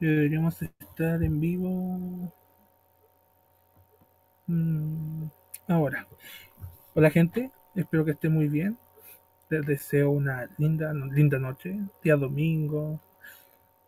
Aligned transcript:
Deberíamos 0.00 0.62
estar 0.62 1.20
en 1.24 1.40
vivo. 1.40 2.32
Mm, 4.46 5.24
ahora. 5.66 6.06
Hola 6.94 7.10
gente, 7.10 7.50
espero 7.74 8.04
que 8.04 8.12
esté 8.12 8.28
muy 8.28 8.48
bien. 8.48 8.78
Les 9.50 9.66
deseo 9.66 10.10
una 10.10 10.48
linda, 10.56 10.92
linda 10.94 11.38
noche, 11.40 11.80
día 12.02 12.16
domingo. 12.16 13.00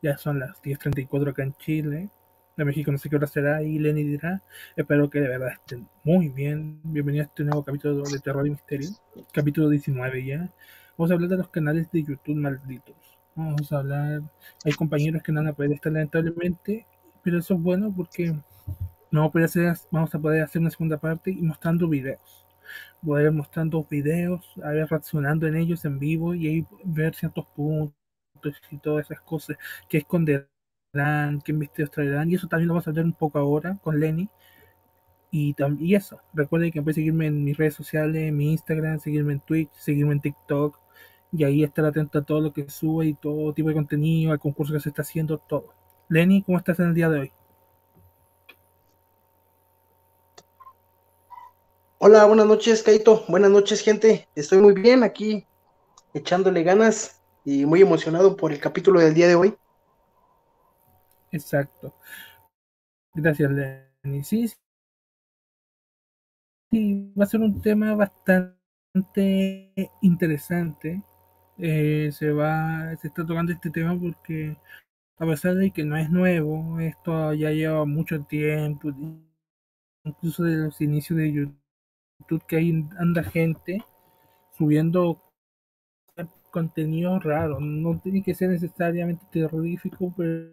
Ya 0.02 0.16
son 0.18 0.40
las 0.40 0.60
10.34 0.62 1.30
acá 1.30 1.44
en 1.44 1.54
Chile. 1.54 2.10
De 2.56 2.64
México 2.64 2.90
no 2.90 2.98
sé 2.98 3.08
qué 3.08 3.16
hora 3.16 3.28
será 3.28 3.62
y 3.62 3.78
Lenny 3.78 4.02
dirá. 4.02 4.42
Espero 4.74 5.08
que 5.10 5.20
de 5.20 5.28
verdad 5.28 5.52
estén 5.52 5.88
muy 6.02 6.28
bien. 6.28 6.80
Bienvenido 6.82 7.22
a 7.22 7.26
este 7.26 7.44
nuevo 7.44 7.64
capítulo 7.64 8.02
de 8.02 8.18
Terror 8.18 8.46
y 8.48 8.50
Misterio. 8.50 8.90
Capítulo 9.32 9.68
19 9.68 10.24
ya. 10.24 10.50
Vamos 10.98 11.12
a 11.12 11.14
hablar 11.14 11.30
de 11.30 11.36
los 11.36 11.48
canales 11.50 11.88
de 11.92 12.02
YouTube 12.02 12.34
malditos. 12.34 13.09
Vamos 13.34 13.72
a 13.72 13.78
hablar. 13.78 14.22
Hay 14.64 14.72
compañeros 14.72 15.22
que 15.22 15.32
no 15.32 15.40
van 15.40 15.48
a 15.48 15.52
poder 15.52 15.72
estar 15.72 15.92
lamentablemente, 15.92 16.86
pero 17.22 17.38
eso 17.38 17.54
es 17.54 17.60
bueno 17.60 17.92
porque 17.94 18.34
vamos 19.10 19.30
a 19.30 19.32
poder 19.32 19.44
hacer, 19.46 19.76
vamos 19.90 20.14
a 20.14 20.18
poder 20.18 20.42
hacer 20.42 20.60
una 20.60 20.70
segunda 20.70 20.98
parte 20.98 21.30
y 21.30 21.42
mostrando 21.42 21.88
videos. 21.88 22.46
Voy 23.02 23.22
a 23.22 23.24
ir 23.24 23.32
mostrando 23.32 23.86
videos, 23.88 24.44
a 24.62 24.70
ver, 24.70 24.88
reaccionando 24.88 25.46
en 25.46 25.56
ellos 25.56 25.84
en 25.84 25.98
vivo 25.98 26.34
y 26.34 26.46
ahí 26.48 26.66
ver 26.84 27.14
ciertos 27.14 27.46
puntos 27.56 27.94
y 28.70 28.78
todas 28.78 29.06
esas 29.06 29.20
cosas 29.22 29.56
que 29.88 29.98
esconderán, 29.98 31.40
qué 31.44 31.52
misterios 31.52 31.90
traerán. 31.90 32.30
Y 32.30 32.34
eso 32.34 32.48
también 32.48 32.68
lo 32.68 32.74
vamos 32.74 32.88
a 32.88 32.92
ver 32.92 33.04
un 33.04 33.12
poco 33.12 33.38
ahora 33.38 33.78
con 33.82 33.98
Lenny. 34.00 34.28
Y, 35.32 35.54
y 35.78 35.94
eso, 35.94 36.20
recuerden 36.34 36.72
que 36.72 36.82
pueden 36.82 36.96
seguirme 36.96 37.26
en 37.26 37.44
mis 37.44 37.56
redes 37.56 37.74
sociales, 37.74 38.22
en 38.22 38.36
mi 38.36 38.52
Instagram, 38.52 38.98
seguirme 38.98 39.34
en 39.34 39.40
Twitch, 39.40 39.70
seguirme 39.74 40.14
en 40.14 40.20
TikTok, 40.20 40.76
y 41.32 41.44
ahí 41.44 41.62
estar 41.62 41.84
atento 41.84 42.18
a 42.18 42.22
todo 42.22 42.40
lo 42.40 42.52
que 42.52 42.68
sube 42.68 43.06
y 43.06 43.14
todo 43.14 43.52
tipo 43.52 43.68
de 43.68 43.74
contenido, 43.74 44.32
al 44.32 44.40
concurso 44.40 44.72
que 44.72 44.80
se 44.80 44.88
está 44.88 45.02
haciendo, 45.02 45.38
todo. 45.38 45.74
Lenny, 46.08 46.42
¿cómo 46.42 46.58
estás 46.58 46.80
en 46.80 46.86
el 46.86 46.94
día 46.94 47.08
de 47.08 47.20
hoy? 47.20 47.32
Hola, 51.98 52.24
buenas 52.24 52.46
noches, 52.46 52.82
Kaito. 52.82 53.24
Buenas 53.28 53.50
noches, 53.50 53.82
gente. 53.82 54.28
Estoy 54.34 54.58
muy 54.58 54.74
bien 54.74 55.02
aquí, 55.02 55.46
echándole 56.14 56.62
ganas 56.62 57.22
y 57.44 57.66
muy 57.66 57.82
emocionado 57.82 58.36
por 58.36 58.52
el 58.52 58.58
capítulo 58.58 59.00
del 59.00 59.14
día 59.14 59.28
de 59.28 59.34
hoy. 59.34 59.54
Exacto. 61.30 61.94
Gracias, 63.14 63.50
Lenny. 63.50 64.24
Sí, 64.24 64.48
sí, 66.70 67.12
va 67.16 67.24
a 67.24 67.26
ser 67.26 67.40
un 67.40 67.60
tema 67.60 67.94
bastante 67.94 69.74
interesante 70.00 71.04
eh, 71.60 72.10
se 72.12 72.32
va, 72.32 72.96
se 72.96 73.08
está 73.08 73.26
tocando 73.26 73.52
este 73.52 73.70
tema 73.70 73.98
porque 73.98 74.56
a 75.18 75.26
pesar 75.26 75.54
de 75.56 75.70
que 75.70 75.84
no 75.84 75.96
es 75.96 76.10
nuevo, 76.10 76.80
esto 76.80 77.34
ya 77.34 77.50
lleva 77.50 77.84
mucho 77.84 78.22
tiempo, 78.24 78.90
incluso 80.04 80.44
de 80.44 80.56
los 80.56 80.80
inicios 80.80 81.18
de 81.18 81.32
YouTube, 81.32 82.46
que 82.46 82.56
ahí 82.56 82.88
anda 82.98 83.22
gente 83.22 83.84
subiendo 84.56 85.20
contenido 86.50 87.18
raro, 87.20 87.60
no 87.60 87.98
tiene 88.00 88.22
que 88.22 88.34
ser 88.34 88.50
necesariamente 88.50 89.24
terrorífico, 89.30 90.12
pero, 90.16 90.52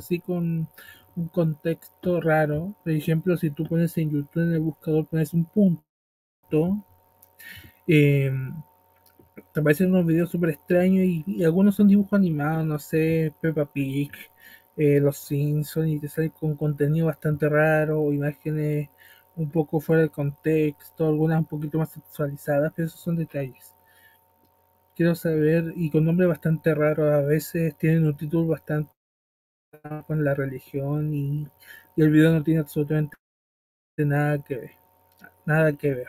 sí 0.00 0.20
con 0.20 0.68
un 1.16 1.28
contexto 1.28 2.20
raro. 2.20 2.76
Por 2.84 2.92
ejemplo, 2.92 3.36
si 3.36 3.50
tú 3.50 3.64
pones 3.64 3.96
en 3.98 4.10
YouTube 4.10 4.42
en 4.44 4.52
el 4.54 4.60
buscador, 4.60 5.06
pones 5.08 5.34
un 5.34 5.44
punto, 5.46 6.84
eh, 7.86 8.30
aparecen 9.50 9.90
unos 9.90 10.06
videos 10.06 10.30
súper 10.30 10.50
extraños 10.50 11.04
y, 11.04 11.44
algunos 11.44 11.76
son 11.76 11.88
dibujos 11.88 12.14
animados, 12.14 12.64
no 12.66 12.78
sé, 12.78 13.34
Peppa 13.40 13.66
Pig, 13.66 14.12
eh, 14.76 15.00
Los 15.00 15.18
Simpsons, 15.18 15.88
y 15.88 16.00
te 16.00 16.08
salen 16.08 16.30
con 16.30 16.56
contenido 16.56 17.06
bastante 17.06 17.48
raro, 17.48 18.12
imágenes 18.12 18.88
un 19.36 19.50
poco 19.50 19.80
fuera 19.80 20.02
de 20.02 20.10
contexto, 20.10 21.06
algunas 21.08 21.38
un 21.40 21.46
poquito 21.46 21.78
más 21.78 21.90
sexualizadas, 21.92 22.72
pero 22.74 22.86
esos 22.88 23.00
son 23.00 23.16
detalles. 23.16 23.74
Quiero 24.94 25.14
saber, 25.14 25.72
y 25.76 25.90
con 25.90 26.04
nombres 26.04 26.28
bastante 26.28 26.74
raros, 26.74 27.10
a 27.10 27.22
veces 27.22 27.74
tienen 27.78 28.06
un 28.06 28.16
título 28.16 28.48
bastante 28.48 28.92
con 30.06 30.24
la 30.24 30.34
religión 30.34 31.14
y, 31.14 31.46
y 31.96 32.02
el 32.02 32.10
video 32.10 32.32
no 32.32 32.42
tiene 32.42 32.60
absolutamente 32.60 33.16
nada 33.98 34.42
que 34.42 34.56
ver. 34.56 34.72
Nada 35.46 35.72
que 35.74 35.94
ver. 35.94 36.08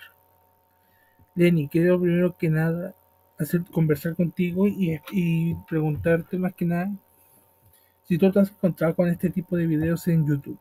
Lenny, 1.35 1.67
quiero 1.69 1.99
primero 1.99 2.35
que 2.37 2.49
nada 2.49 2.95
hacer 3.39 3.63
conversar 3.71 4.15
contigo 4.15 4.67
y, 4.67 5.55
preguntarte 5.67 6.37
más 6.37 6.53
que 6.53 6.65
nada 6.65 6.91
si 8.03 8.17
tú 8.17 8.31
te 8.31 8.39
has 8.39 8.51
encontrado 8.51 8.95
con 8.95 9.07
este 9.07 9.29
tipo 9.29 9.55
de 9.55 9.65
videos 9.65 10.07
en 10.07 10.27
YouTube 10.27 10.59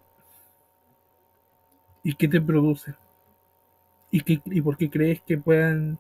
y 2.03 2.15
qué 2.15 2.29
te 2.29 2.41
produce 2.41 2.95
y, 4.11 4.21
qué, 4.21 4.41
y 4.45 4.61
por 4.61 4.77
qué 4.77 4.89
crees 4.89 5.21
que 5.23 5.37
puedan, 5.37 5.99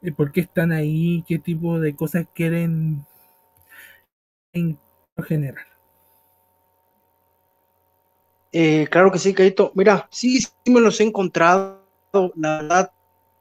y 0.00 0.10
por 0.10 0.32
qué 0.32 0.40
están 0.40 0.72
ahí, 0.72 1.24
qué 1.28 1.38
tipo 1.38 1.78
de 1.78 1.94
cosas 1.94 2.26
quieren 2.34 3.04
en 4.52 4.78
general. 5.24 5.64
Eh, 8.52 8.88
claro 8.90 9.12
que 9.12 9.18
sí, 9.18 9.34
Caito. 9.34 9.70
Mira, 9.74 10.08
sí, 10.10 10.40
sí 10.40 10.50
me 10.66 10.80
los 10.80 10.98
he 11.00 11.04
encontrado. 11.04 11.84
La 12.34 12.62
verdad, 12.62 12.92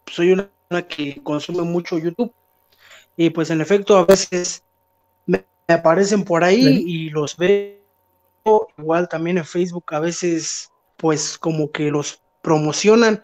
soy 0.05 0.33
una 0.33 0.49
que 0.87 1.23
consume 1.23 1.63
mucho 1.63 1.97
YouTube 1.97 2.33
y 3.17 3.29
pues 3.29 3.49
en 3.49 3.61
efecto 3.61 3.97
a 3.97 4.05
veces 4.05 4.63
me, 5.25 5.45
aparecen 5.67 6.23
por 6.23 6.43
ahí 6.43 6.83
y 6.85 7.09
los 7.09 7.37
veo 7.37 7.79
igual 8.77 9.07
también 9.07 9.37
en 9.37 9.45
Facebook 9.45 9.85
a 9.93 9.99
veces 9.99 10.69
pues 10.97 11.37
como 11.37 11.71
que 11.71 11.91
los 11.91 12.21
promocionan 12.41 13.23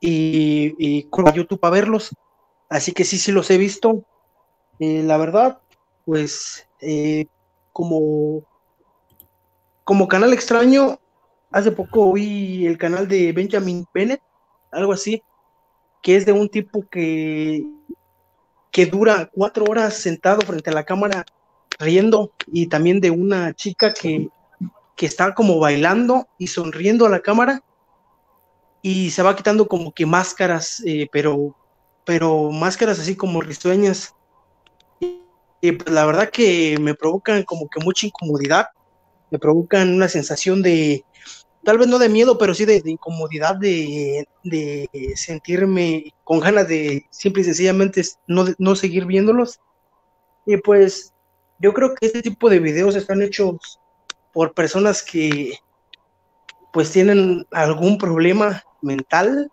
y, 0.00 0.74
y 0.78 1.04
con 1.04 1.32
YouTube 1.32 1.64
a 1.64 1.70
verlos. 1.70 2.14
Así 2.68 2.92
que 2.92 3.04
sí 3.04 3.18
sí 3.18 3.32
los 3.32 3.50
he 3.50 3.58
visto. 3.58 4.04
Eh, 4.78 5.02
la 5.04 5.16
verdad 5.16 5.60
pues 6.04 6.68
eh, 6.80 7.26
como 7.72 8.42
como 9.84 10.08
canal 10.08 10.32
extraño 10.32 10.98
hace 11.50 11.70
poco 11.70 12.12
vi 12.12 12.66
el 12.66 12.78
canal 12.78 13.06
de 13.06 13.32
Benjamin 13.32 13.84
Bennett 13.94 14.20
algo 14.72 14.92
así 14.92 15.22
que 16.02 16.16
es 16.16 16.26
de 16.26 16.32
un 16.32 16.48
tipo 16.48 16.84
que 16.90 17.64
que 18.74 18.86
dura 18.86 19.30
cuatro 19.32 19.66
horas 19.66 19.94
sentado 19.94 20.40
frente 20.40 20.68
a 20.68 20.72
la 20.72 20.82
cámara 20.82 21.24
riendo 21.78 22.32
y 22.48 22.66
también 22.66 23.00
de 23.00 23.12
una 23.12 23.54
chica 23.54 23.94
que, 23.94 24.28
que 24.96 25.06
está 25.06 25.32
como 25.32 25.60
bailando 25.60 26.26
y 26.38 26.48
sonriendo 26.48 27.06
a 27.06 27.08
la 27.08 27.20
cámara 27.20 27.62
y 28.82 29.12
se 29.12 29.22
va 29.22 29.36
quitando 29.36 29.68
como 29.68 29.92
que 29.92 30.06
máscaras, 30.06 30.82
eh, 30.84 31.08
pero, 31.12 31.54
pero 32.04 32.50
máscaras 32.50 32.98
así 32.98 33.14
como 33.14 33.40
risueñas. 33.40 34.12
Y, 34.98 35.70
pues 35.70 35.94
la 35.94 36.04
verdad 36.04 36.30
que 36.30 36.76
me 36.80 36.94
provocan 36.94 37.44
como 37.44 37.68
que 37.68 37.78
mucha 37.78 38.06
incomodidad, 38.06 38.66
me 39.30 39.38
provocan 39.38 39.94
una 39.94 40.08
sensación 40.08 40.62
de, 40.62 41.04
tal 41.64 41.78
vez 41.78 41.88
no 41.88 41.98
de 41.98 42.08
miedo, 42.08 42.38
pero 42.38 42.54
sí 42.54 42.64
de, 42.64 42.82
incomodidad, 42.84 43.56
de, 43.56 44.26
sentirme 45.16 46.12
con 46.22 46.40
ganas 46.40 46.68
de 46.68 47.06
simple 47.10 47.42
y 47.42 47.44
sencillamente 47.44 48.02
no, 48.26 48.46
no 48.58 48.76
seguir 48.76 49.06
viéndolos. 49.06 49.60
Y 50.46 50.56
pues 50.58 51.12
yo 51.58 51.72
creo 51.72 51.94
que 51.94 52.06
este 52.06 52.22
tipo 52.22 52.50
de 52.50 52.60
videos 52.60 52.96
están 52.96 53.22
hechos 53.22 53.80
por 54.32 54.52
personas 54.52 55.02
que 55.02 55.58
pues 56.72 56.90
tienen 56.90 57.46
algún 57.52 57.98
problema 57.98 58.64
mental 58.82 59.50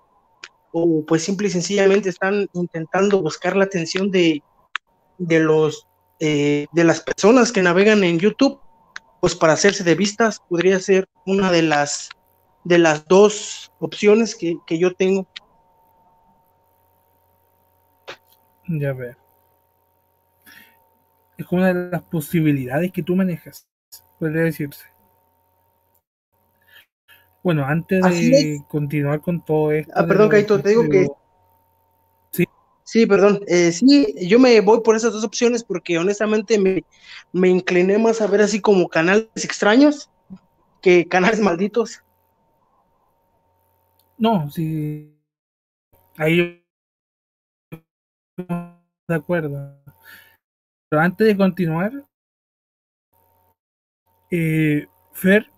o 0.71 1.05
pues 1.05 1.23
simple 1.23 1.47
y 1.47 1.51
sencillamente 1.51 2.09
están 2.09 2.49
intentando 2.53 3.21
buscar 3.21 3.55
la 3.55 3.65
atención 3.65 4.09
de, 4.09 4.41
de 5.17 5.39
los 5.39 5.87
eh, 6.19 6.67
de 6.71 6.83
las 6.83 7.01
personas 7.01 7.51
que 7.51 7.63
navegan 7.63 8.03
en 8.03 8.19
YouTube 8.19 8.59
pues 9.21 9.35
para 9.35 9.53
hacerse 9.53 9.83
de 9.83 9.95
vistas 9.95 10.41
podría 10.49 10.79
ser 10.79 11.07
una 11.25 11.51
de 11.51 11.61
las 11.61 12.09
de 12.63 12.77
las 12.77 13.05
dos 13.05 13.71
opciones 13.79 14.35
que, 14.35 14.57
yo 14.77 14.93
tengo. 14.93 15.27
Ya 18.67 18.93
ver. 18.93 19.17
Es 21.37 21.45
una 21.51 21.73
de 21.73 21.89
las 21.91 22.03
posibilidades 22.03 22.91
que 22.91 23.01
tú 23.01 23.15
manejas, 23.15 23.67
podría 24.19 24.43
decirse. 24.43 24.85
Bueno, 27.43 27.65
antes 27.65 28.03
de 28.03 28.63
continuar 28.67 29.21
con 29.21 29.43
todo 29.43 29.71
esto. 29.71 29.91
Ah, 29.95 30.05
perdón, 30.05 30.29
Kaito, 30.29 30.61
te 30.61 30.69
digo 30.69 30.87
que 30.87 31.07
Sí, 32.91 33.05
perdón. 33.05 33.39
Eh, 33.47 33.71
sí, 33.71 34.13
yo 34.27 34.37
me 34.37 34.59
voy 34.59 34.81
por 34.81 34.97
esas 34.97 35.13
dos 35.13 35.23
opciones 35.23 35.63
porque 35.63 35.97
honestamente 35.97 36.59
me, 36.59 36.83
me 37.31 37.47
incliné 37.47 37.97
más 37.97 38.19
a 38.19 38.27
ver 38.27 38.41
así 38.41 38.59
como 38.59 38.89
canales 38.89 39.29
extraños 39.33 40.09
que 40.81 41.07
canales 41.07 41.39
malditos. 41.39 42.03
No, 44.17 44.51
sí. 44.51 45.09
Ahí 46.17 46.65
de 48.35 49.15
acuerdo. 49.15 49.81
Pero 50.89 51.01
antes 51.01 51.27
de 51.27 51.37
continuar, 51.37 51.93
Eh, 54.33 54.85
Fer, 55.13 55.49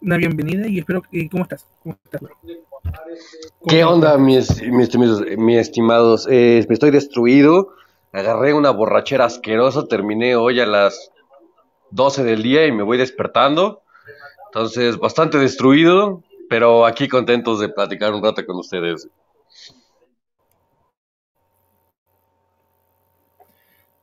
una 0.00 0.16
bienvenida 0.16 0.66
y 0.66 0.80
espero 0.80 1.02
que... 1.02 1.28
¿Cómo 1.28 1.44
estás? 1.44 1.68
¿Cómo 1.82 1.96
estás? 2.04 2.20
¿Qué 3.68 3.84
onda, 3.84 4.16
mis, 4.18 4.62
mis, 4.62 4.96
mis, 4.96 5.56
estimados? 5.58 6.26
Eh, 6.30 6.64
me 6.68 6.74
estoy 6.74 6.90
destruido. 6.90 7.74
Agarré 8.12 8.54
una 8.54 8.70
borrachera 8.70 9.26
asquerosa. 9.26 9.86
Terminé 9.86 10.36
hoy 10.36 10.60
a 10.60 10.66
las 10.66 11.12
12 11.90 12.24
del 12.24 12.42
día 12.42 12.66
y 12.66 12.72
me 12.72 12.82
voy 12.82 12.98
despertando. 12.98 13.82
Entonces, 14.46 14.98
bastante 14.98 15.38
destruido, 15.38 16.22
pero 16.48 16.86
aquí 16.86 17.08
contentos 17.08 17.60
de 17.60 17.68
platicar 17.68 18.12
un 18.12 18.22
rato 18.22 18.44
con 18.44 18.56
ustedes. 18.56 19.08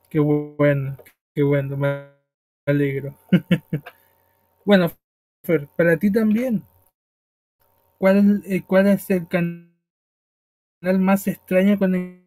Qué 0.09 0.19
bueno, 0.19 0.97
qué 1.35 1.43
bueno, 1.43 1.75
me 1.75 2.07
alegro. 2.65 3.13
bueno, 4.65 4.89
Fer, 5.43 5.67
para 5.75 5.97
ti 5.97 6.11
también. 6.11 6.63
¿Cuál, 7.97 8.43
eh, 8.45 8.61
¿Cuál 8.65 8.87
es 8.87 9.09
el 9.09 9.27
canal 9.27 9.69
más 10.99 11.27
extraño 11.27 11.77
con 11.79 11.95
el 11.95 12.23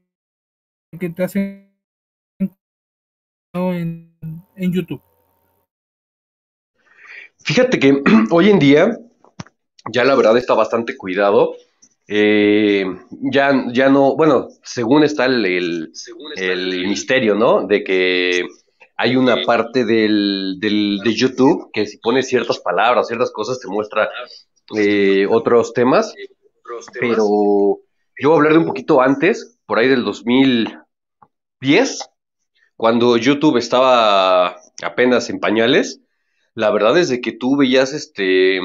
que 0.98 1.10
te 1.10 1.22
hacen 1.22 1.72
en, 3.52 4.16
en 4.56 4.72
YouTube? 4.72 5.02
Fíjate 7.44 7.78
que 7.78 8.02
hoy 8.30 8.50
en 8.50 8.58
día 8.58 8.98
ya 9.92 10.04
la 10.04 10.14
verdad 10.14 10.36
está 10.36 10.54
bastante 10.54 10.96
cuidado. 10.96 11.54
Eh, 12.08 12.84
ya, 13.32 13.52
ya 13.72 13.88
no, 13.88 14.16
bueno, 14.16 14.48
según 14.64 15.04
está 15.04 15.26
el, 15.26 15.46
el, 15.46 15.92
el, 16.36 16.88
misterio, 16.88 17.36
¿no? 17.36 17.68
De 17.68 17.84
que 17.84 18.44
hay 18.96 19.14
una 19.14 19.44
parte 19.44 19.84
del, 19.84 20.56
del, 20.58 20.98
de 21.04 21.14
YouTube 21.14 21.70
que 21.72 21.86
si 21.86 21.98
pones 21.98 22.26
ciertas 22.28 22.58
palabras, 22.58 23.06
ciertas 23.06 23.30
cosas, 23.30 23.60
te 23.60 23.68
muestra 23.68 24.10
eh, 24.76 25.26
otros 25.28 25.72
temas. 25.72 26.14
Pero 26.98 27.78
yo 28.18 28.28
voy 28.28 28.32
a 28.32 28.36
hablar 28.36 28.52
de 28.52 28.58
un 28.58 28.66
poquito 28.66 29.00
antes, 29.00 29.58
por 29.66 29.78
ahí 29.78 29.88
del 29.88 30.04
2010, 30.04 32.10
cuando 32.76 33.16
YouTube 33.16 33.56
estaba 33.56 34.56
apenas 34.82 35.30
en 35.30 35.40
pañales. 35.40 36.00
La 36.54 36.70
verdad 36.70 36.98
es 36.98 37.08
de 37.08 37.20
que 37.20 37.32
tú 37.32 37.56
veías 37.56 37.92
este 37.92 38.60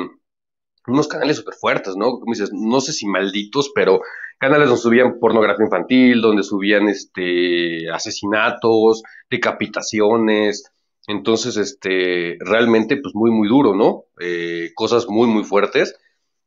unos 0.87 1.07
canales 1.07 1.37
súper 1.37 1.55
fuertes, 1.55 1.95
¿no? 1.95 2.19
Como 2.19 2.31
dices, 2.31 2.51
no 2.53 2.79
sé 2.79 2.93
si 2.93 3.07
malditos, 3.07 3.71
pero 3.73 4.01
canales 4.37 4.67
donde 4.67 4.81
subían 4.81 5.19
pornografía 5.19 5.65
infantil, 5.65 6.21
donde 6.21 6.43
subían 6.43 6.87
este 6.87 7.89
asesinatos, 7.89 9.01
decapitaciones. 9.29 10.71
Entonces, 11.07 11.57
este, 11.57 12.37
realmente, 12.39 12.97
pues 12.97 13.13
muy, 13.15 13.31
muy 13.31 13.47
duro, 13.47 13.75
¿no? 13.75 14.05
Eh, 14.19 14.71
cosas 14.75 15.07
muy, 15.07 15.27
muy 15.27 15.43
fuertes. 15.43 15.95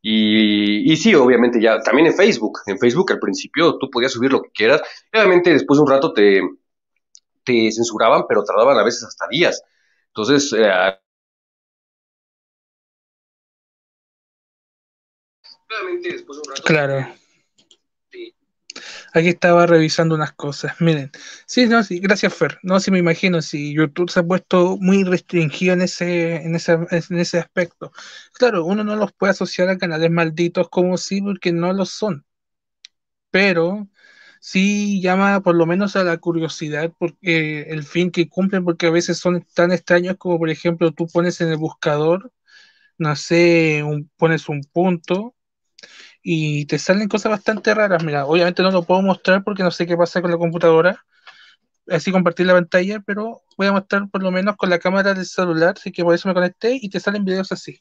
Y, 0.02 0.90
y, 0.92 0.96
sí, 0.96 1.14
obviamente 1.14 1.60
ya, 1.60 1.80
también 1.80 2.08
en 2.08 2.14
Facebook. 2.14 2.60
En 2.66 2.78
Facebook 2.78 3.12
al 3.12 3.18
principio 3.20 3.78
tú 3.78 3.90
podías 3.90 4.12
subir 4.12 4.32
lo 4.32 4.42
que 4.42 4.50
quieras. 4.50 4.82
Obviamente 5.12 5.52
después 5.52 5.78
de 5.78 5.82
un 5.82 5.90
rato 5.90 6.12
te, 6.12 6.40
te 7.44 7.70
censuraban, 7.72 8.24
pero 8.28 8.44
tardaban 8.44 8.78
a 8.78 8.84
veces 8.84 9.04
hasta 9.04 9.26
días. 9.28 9.62
Entonces, 10.08 10.52
eh, 10.52 10.70
Claro. 16.64 17.06
Aquí 19.14 19.28
estaba 19.28 19.66
revisando 19.66 20.14
unas 20.14 20.32
cosas. 20.32 20.74
Miren, 20.80 21.10
sí, 21.46 21.66
no, 21.66 21.82
sí, 21.82 21.98
gracias 22.00 22.34
Fer. 22.34 22.58
No, 22.62 22.80
sí 22.80 22.90
me 22.90 22.98
imagino, 22.98 23.42
si 23.42 23.74
YouTube 23.74 24.10
se 24.10 24.20
ha 24.20 24.22
puesto 24.22 24.76
muy 24.80 25.04
restringido 25.04 25.74
en 25.74 25.82
ese, 25.82 26.36
en 26.36 26.54
ese, 26.54 26.72
en 26.90 27.18
ese 27.18 27.38
aspecto. 27.38 27.92
Claro, 28.34 28.64
uno 28.64 28.84
no 28.84 28.96
los 28.96 29.12
puede 29.12 29.32
asociar 29.32 29.68
a 29.68 29.78
canales 29.78 30.10
malditos 30.10 30.68
como 30.68 30.96
sí, 30.98 31.20
porque 31.22 31.52
no 31.52 31.72
lo 31.72 31.84
son. 31.86 32.24
Pero 33.30 33.88
sí 34.40 35.00
llama 35.02 35.40
por 35.42 35.54
lo 35.56 35.66
menos 35.66 35.96
a 35.96 36.04
la 36.04 36.16
curiosidad 36.18 36.92
porque 36.98 37.62
el 37.62 37.84
fin 37.84 38.10
que 38.10 38.28
cumplen, 38.28 38.64
porque 38.64 38.86
a 38.86 38.90
veces 38.90 39.18
son 39.18 39.44
tan 39.54 39.72
extraños 39.72 40.16
como 40.18 40.38
por 40.38 40.50
ejemplo 40.50 40.92
tú 40.92 41.06
pones 41.08 41.40
en 41.40 41.48
el 41.50 41.56
buscador, 41.58 42.32
no 42.98 43.16
sé, 43.16 43.82
un, 43.84 44.10
pones 44.18 44.48
un 44.50 44.62
punto 44.64 45.36
y 46.30 46.66
te 46.66 46.78
salen 46.78 47.08
cosas 47.08 47.30
bastante 47.30 47.72
raras. 47.74 48.04
Mira, 48.04 48.26
obviamente 48.26 48.62
no 48.62 48.70
lo 48.70 48.82
puedo 48.84 49.00
mostrar 49.00 49.42
porque 49.44 49.62
no 49.62 49.70
sé 49.70 49.86
qué 49.86 49.96
pasa 49.96 50.20
con 50.20 50.30
la 50.30 50.36
computadora, 50.36 51.02
así 51.88 52.12
compartir 52.12 52.46
la 52.46 52.54
pantalla, 52.54 53.00
pero 53.00 53.42
voy 53.56 53.68
a 53.68 53.72
mostrar 53.72 54.10
por 54.10 54.22
lo 54.22 54.30
menos 54.30 54.56
con 54.56 54.70
la 54.70 54.78
cámara 54.78 55.14
del 55.14 55.26
celular, 55.26 55.74
así 55.78 55.92
que 55.92 56.04
por 56.04 56.14
eso 56.14 56.28
me 56.28 56.34
conecté 56.34 56.78
y 56.80 56.90
te 56.90 57.00
salen 57.00 57.24
videos 57.24 57.50
así. 57.52 57.80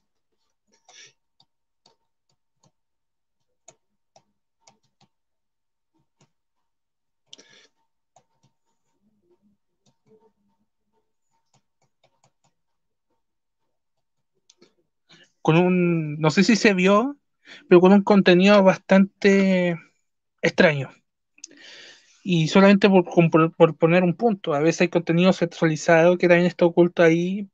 Con 15.41 15.57
un, 15.57 16.17
no 16.19 16.31
sé 16.31 16.44
si 16.44 16.55
se 16.55 16.73
vio, 16.73 17.17
pero 17.68 17.81
con 17.81 17.94
un 17.94 18.04
contenido 18.04 18.63
bastante 18.63 19.77
extraño. 20.42 20.92
Y 22.24 22.50
solamente 22.50 22.89
por, 22.89 23.06
por, 23.56 23.77
poner 23.77 24.04
un 24.04 24.13
punto, 24.13 24.54
a 24.54 24.59
veces 24.59 24.81
hay 24.81 24.88
contenido 24.89 25.31
sexualizado 25.33 26.18
que 26.18 26.27
también 26.27 26.48
está 26.48 26.65
oculto 26.65 27.01
ahí. 27.04 27.50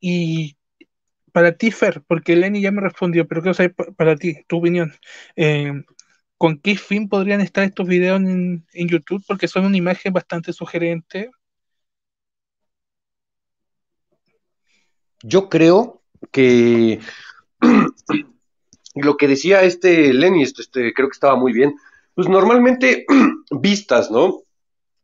Y 0.00 0.58
para 1.32 1.56
ti, 1.56 1.70
Fer, 1.70 2.02
porque 2.06 2.36
Lenny 2.36 2.60
ya 2.60 2.70
me 2.72 2.82
respondió, 2.82 3.26
pero 3.26 3.42
quiero 3.42 3.54
saber 3.54 3.74
para 3.96 4.16
ti, 4.16 4.44
tu 4.46 4.58
opinión. 4.58 4.92
Eh, 5.36 5.72
¿Con 6.36 6.58
qué 6.60 6.76
fin 6.76 7.08
podrían 7.08 7.40
estar 7.40 7.64
estos 7.64 7.86
videos 7.88 8.20
en, 8.20 8.66
en 8.72 8.88
YouTube? 8.88 9.24
Porque 9.26 9.48
son 9.48 9.64
una 9.66 9.76
imagen 9.76 10.12
bastante 10.12 10.52
sugerente. 10.52 11.30
Yo 15.22 15.48
creo 15.48 16.02
que 16.30 17.00
lo 19.02 19.16
que 19.16 19.28
decía 19.28 19.62
este 19.62 20.12
Lenny, 20.12 20.42
este, 20.42 20.62
este, 20.62 20.92
creo 20.92 21.08
que 21.08 21.14
estaba 21.14 21.36
muy 21.36 21.52
bien, 21.52 21.74
pues 22.14 22.28
normalmente 22.28 23.06
vistas, 23.50 24.10
¿no? 24.10 24.42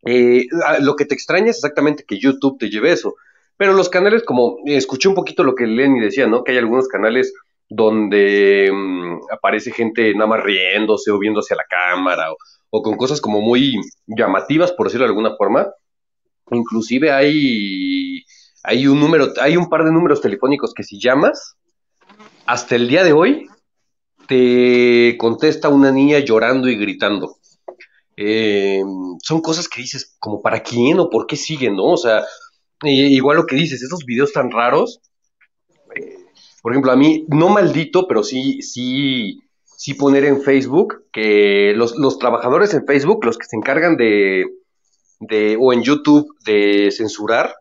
Eh, 0.06 0.46
lo 0.80 0.96
que 0.96 1.06
te 1.06 1.14
extraña 1.14 1.50
es 1.50 1.56
exactamente 1.56 2.04
que 2.06 2.18
YouTube 2.18 2.58
te 2.58 2.68
lleve 2.68 2.92
eso. 2.92 3.14
Pero 3.56 3.72
los 3.72 3.88
canales, 3.88 4.24
como 4.24 4.58
escuché 4.66 5.08
un 5.08 5.14
poquito 5.14 5.44
lo 5.44 5.54
que 5.54 5.66
Lenny 5.66 6.00
decía, 6.00 6.26
¿no? 6.26 6.42
Que 6.42 6.52
hay 6.52 6.58
algunos 6.58 6.88
canales 6.88 7.32
donde 7.68 8.68
um, 8.70 9.20
aparece 9.30 9.70
gente 9.70 10.12
nada 10.14 10.26
más 10.26 10.42
riéndose 10.42 11.10
o 11.10 11.18
viendo 11.18 11.40
hacia 11.40 11.56
la 11.56 11.64
cámara 11.64 12.32
o, 12.32 12.36
o, 12.70 12.82
con 12.82 12.96
cosas 12.96 13.20
como 13.20 13.40
muy 13.40 13.80
llamativas, 14.06 14.72
por 14.72 14.86
decirlo 14.86 15.06
de 15.06 15.10
alguna 15.10 15.36
forma. 15.36 15.68
Inclusive 16.50 17.10
hay, 17.10 18.24
hay 18.62 18.86
un 18.86 19.00
número, 19.00 19.28
hay 19.40 19.56
un 19.56 19.68
par 19.68 19.84
de 19.84 19.92
números 19.92 20.20
telefónicos 20.20 20.74
que 20.74 20.82
si 20.82 21.00
llamas, 21.00 21.56
hasta 22.46 22.76
el 22.76 22.88
día 22.88 23.04
de 23.04 23.12
hoy 23.12 23.48
te 24.26 25.16
contesta 25.18 25.68
una 25.68 25.90
niña 25.90 26.18
llorando 26.18 26.68
y 26.68 26.76
gritando. 26.76 27.36
Eh, 28.16 28.82
son 29.22 29.40
cosas 29.40 29.68
que 29.68 29.80
dices, 29.80 30.16
como 30.18 30.40
para 30.40 30.62
quién 30.62 30.98
o 31.00 31.10
por 31.10 31.26
qué 31.26 31.36
siguen, 31.36 31.76
¿no? 31.76 31.86
O 31.86 31.96
sea, 31.96 32.24
igual 32.82 33.36
lo 33.36 33.46
que 33.46 33.56
dices, 33.56 33.82
esos 33.82 34.04
videos 34.04 34.32
tan 34.32 34.50
raros, 34.50 35.00
eh, 35.96 36.16
por 36.62 36.72
ejemplo, 36.72 36.92
a 36.92 36.96
mí, 36.96 37.26
no 37.28 37.48
maldito, 37.48 38.06
pero 38.06 38.22
sí, 38.22 38.62
sí, 38.62 39.40
sí 39.64 39.94
poner 39.94 40.24
en 40.24 40.42
Facebook 40.42 41.04
que 41.12 41.72
los, 41.74 41.96
los 41.96 42.18
trabajadores 42.18 42.72
en 42.74 42.86
Facebook, 42.86 43.24
los 43.24 43.38
que 43.38 43.46
se 43.46 43.56
encargan 43.56 43.96
de, 43.96 44.44
de, 45.20 45.56
o 45.60 45.72
en 45.72 45.82
YouTube 45.82 46.28
de 46.44 46.90
censurar, 46.90 47.54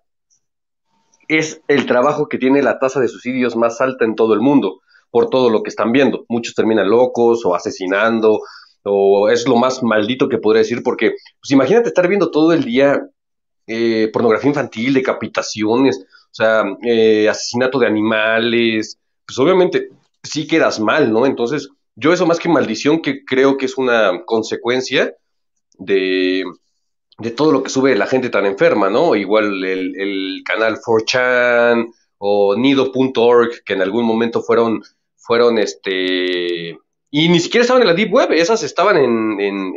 es 1.27 1.61
el 1.67 1.85
trabajo 1.85 2.27
que 2.27 2.37
tiene 2.37 2.61
la 2.61 2.79
tasa 2.79 2.99
de 2.99 3.07
suicidios 3.07 3.55
más 3.55 3.81
alta 3.81 4.05
en 4.05 4.15
todo 4.15 4.33
el 4.33 4.41
mundo 4.41 4.82
por 5.13 5.29
todo 5.29 5.51
lo 5.51 5.61
que 5.61 5.69
están 5.69 5.91
viendo. 5.91 6.25
Muchos 6.27 6.55
terminan 6.55 6.89
locos 6.89 7.45
o 7.45 7.53
asesinando, 7.53 8.39
o 8.81 9.29
es 9.29 9.47
lo 9.47 9.55
más 9.57 9.83
maldito 9.83 10.27
que 10.27 10.39
podría 10.39 10.63
decir, 10.63 10.81
porque 10.81 11.11
pues 11.39 11.51
imagínate 11.51 11.89
estar 11.89 12.07
viendo 12.07 12.31
todo 12.31 12.51
el 12.51 12.63
día 12.63 12.99
eh, 13.67 14.09
pornografía 14.11 14.49
infantil, 14.49 14.95
decapitaciones, 14.95 15.99
o 15.99 16.33
sea, 16.33 16.63
eh, 16.81 17.29
asesinato 17.29 17.77
de 17.77 17.85
animales, 17.85 18.97
pues 19.23 19.37
obviamente 19.37 19.89
sí 20.23 20.47
quedas 20.47 20.79
mal, 20.79 21.13
¿no? 21.13 21.27
Entonces, 21.27 21.69
yo 21.95 22.11
eso 22.11 22.25
más 22.25 22.39
que 22.39 22.49
maldición, 22.49 22.99
que 22.99 23.23
creo 23.23 23.55
que 23.55 23.67
es 23.67 23.77
una 23.77 24.25
consecuencia 24.25 25.13
de, 25.77 26.43
de 27.19 27.29
todo 27.29 27.51
lo 27.51 27.61
que 27.61 27.69
sube 27.69 27.95
la 27.95 28.07
gente 28.07 28.31
tan 28.31 28.47
enferma, 28.47 28.89
¿no? 28.89 29.15
Igual 29.15 29.63
el, 29.63 29.95
el 29.95 30.41
canal 30.43 30.79
4chan 30.79 31.93
o 32.17 32.55
nido.org, 32.55 33.63
que 33.65 33.73
en 33.73 33.81
algún 33.81 34.05
momento 34.05 34.41
fueron 34.41 34.81
fueron 35.25 35.57
este 35.57 36.77
y 37.09 37.29
ni 37.29 37.39
siquiera 37.39 37.61
estaban 37.61 37.83
en 37.83 37.87
la 37.87 37.93
Deep 37.93 38.11
Web, 38.11 38.31
esas 38.31 38.63
estaban 38.63 38.97
en, 38.97 39.39
en, 39.39 39.73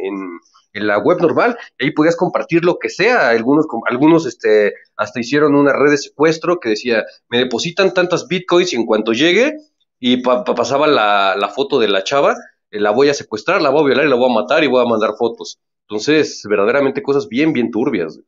en 0.77 0.87
la 0.87 0.99
web 0.99 1.19
normal, 1.21 1.57
ahí 1.81 1.91
podías 1.91 2.17
compartir 2.17 2.65
lo 2.65 2.79
que 2.79 2.91
sea. 2.91 3.31
Algunos, 3.31 3.67
algunos 3.89 4.27
este, 4.27 4.75
hasta 4.97 5.21
hicieron 5.21 5.55
una 5.55 5.73
red 5.73 5.91
de 5.91 5.99
secuestro 5.99 6.61
que 6.61 6.71
decía, 6.71 7.05
me 7.29 7.39
depositan 7.39 7.95
tantas 7.95 8.29
bitcoins 8.29 8.73
y 8.73 8.77
en 8.77 8.87
cuanto 8.87 9.13
llegue, 9.13 9.55
y 9.99 10.19
pasaba 10.19 10.87
la, 10.87 11.35
la, 11.39 11.49
foto 11.49 11.79
de 11.79 11.89
la 11.89 12.05
chava, 12.05 12.37
eh, 12.71 12.79
la 12.79 12.91
voy 12.91 13.09
a 13.09 13.15
secuestrar, 13.15 13.63
la 13.63 13.71
voy 13.71 13.83
a 13.83 13.87
violar 13.87 14.07
y 14.07 14.11
la 14.11 14.17
voy 14.17 14.31
a 14.31 14.35
matar 14.35 14.63
y 14.63 14.67
voy 14.67 14.85
a 14.85 14.89
mandar 14.89 15.15
fotos. 15.19 15.59
Entonces, 15.89 16.43
verdaderamente 16.49 17.03
cosas 17.03 17.29
bien, 17.29 17.55
bien 17.55 17.71
turbias. 17.71 18.21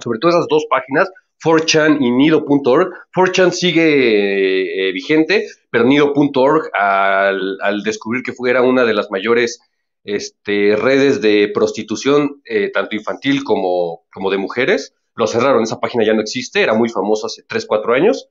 Sobre 0.00 0.18
todo 0.18 0.30
esas 0.30 0.46
dos 0.48 0.66
páginas, 0.68 1.08
4chan 1.42 1.98
y 2.00 2.10
Nido.org. 2.10 2.92
4chan 3.14 3.50
sigue 3.52 4.88
eh, 4.88 4.92
vigente, 4.92 5.46
pero 5.70 5.84
Nido.org, 5.84 6.70
al, 6.74 7.58
al, 7.60 7.82
descubrir 7.82 8.22
que 8.22 8.32
fue, 8.32 8.50
era 8.50 8.62
una 8.62 8.84
de 8.84 8.94
las 8.94 9.10
mayores 9.10 9.60
este, 10.04 10.76
redes 10.76 11.20
de 11.20 11.50
prostitución, 11.52 12.40
eh, 12.44 12.70
tanto 12.72 12.96
infantil 12.96 13.44
como, 13.44 14.06
de 14.30 14.38
mujeres, 14.38 14.94
lo 15.14 15.26
cerraron. 15.26 15.62
Esa 15.62 15.80
página 15.80 16.04
ya 16.04 16.14
no 16.14 16.22
existe, 16.22 16.62
era 16.62 16.74
muy 16.74 16.88
famosa 16.88 17.26
hace 17.26 17.42
3, 17.42 17.66
4 17.66 17.94
años. 17.94 18.28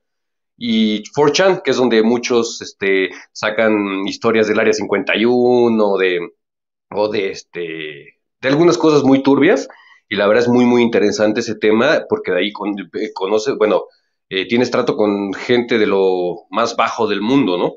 Y 0.58 1.04
4chan, 1.04 1.62
que 1.62 1.72
es 1.72 1.78
donde 1.78 2.02
muchos 2.02 2.62
este, 2.62 3.12
sacan 3.32 4.08
historias 4.08 4.48
del 4.48 4.60
Área 4.60 4.74
51 4.74 5.98
de, 5.98 6.20
o 6.90 7.14
este, 7.14 8.16
de 8.42 8.50
algunas 8.50 8.78
cosas 8.80 9.04
muy 9.04 9.22
turbias 9.22 9.68
y 10.10 10.16
la 10.16 10.28
verdad 10.28 10.44
es 10.46 10.50
muy, 10.50 10.66
muy 10.66 10.82
interesante 10.82 11.42
ese 11.42 11.56
tema, 11.56 12.06
porque 12.10 12.32
de 12.32 12.40
ahí 12.40 12.50
eh, 12.50 13.14
conoce, 13.14 13.54
bueno, 13.54 13.86
eh, 14.30 14.48
tienes 14.48 14.72
trato 14.72 14.96
con 14.98 15.34
gente 15.34 15.78
de 15.80 15.88
lo 15.88 16.46
más 16.52 16.76
bajo 16.76 17.08
del 17.08 17.22
mundo, 17.22 17.58
¿no? 17.58 17.74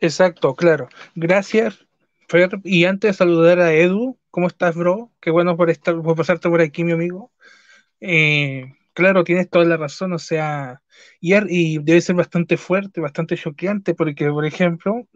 Exacto, 0.00 0.54
claro. 0.54 0.88
Gracias, 1.14 1.86
Fer. 2.28 2.50
Y 2.64 2.84
antes 2.84 3.10
de 3.10 3.14
saludar 3.18 3.60
a 3.60 3.72
Edu, 3.74 4.18
¿cómo 4.30 4.46
estás, 4.48 4.74
bro? 4.76 5.12
Qué 5.20 5.30
bueno 5.30 5.56
por 5.56 5.70
estar, 5.70 6.00
por 6.02 6.16
pasarte 6.16 6.48
por 6.48 6.60
aquí, 6.60 6.84
mi 6.84 6.92
amigo. 6.92 7.32
Eh, 8.00 8.74
claro, 8.94 9.24
tienes 9.24 9.50
toda 9.50 9.64
la 9.66 9.76
razón, 9.78 10.12
o 10.14 10.18
sea, 10.18 10.82
y, 11.20 11.34
y 11.48 11.78
debe 11.80 12.00
ser 12.02 12.16
bastante 12.16 12.56
fuerte, 12.56 13.00
bastante 13.02 13.36
choqueante, 13.36 13.94
porque, 13.94 14.28
por 14.30 14.46
ejemplo, 14.46 15.06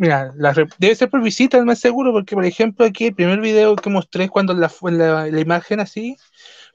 Mira, 0.00 0.32
debe 0.78 0.94
ser 0.94 1.10
por 1.10 1.22
visitas, 1.22 1.62
más 1.62 1.78
seguro, 1.78 2.10
porque 2.10 2.34
por 2.34 2.46
ejemplo 2.46 2.86
aquí 2.86 3.08
el 3.08 3.14
primer 3.14 3.38
video 3.38 3.76
que 3.76 3.90
mostré 3.90 4.30
cuando 4.30 4.54
la, 4.54 4.72
la, 4.84 5.26
la 5.26 5.40
imagen 5.40 5.78
así, 5.78 6.16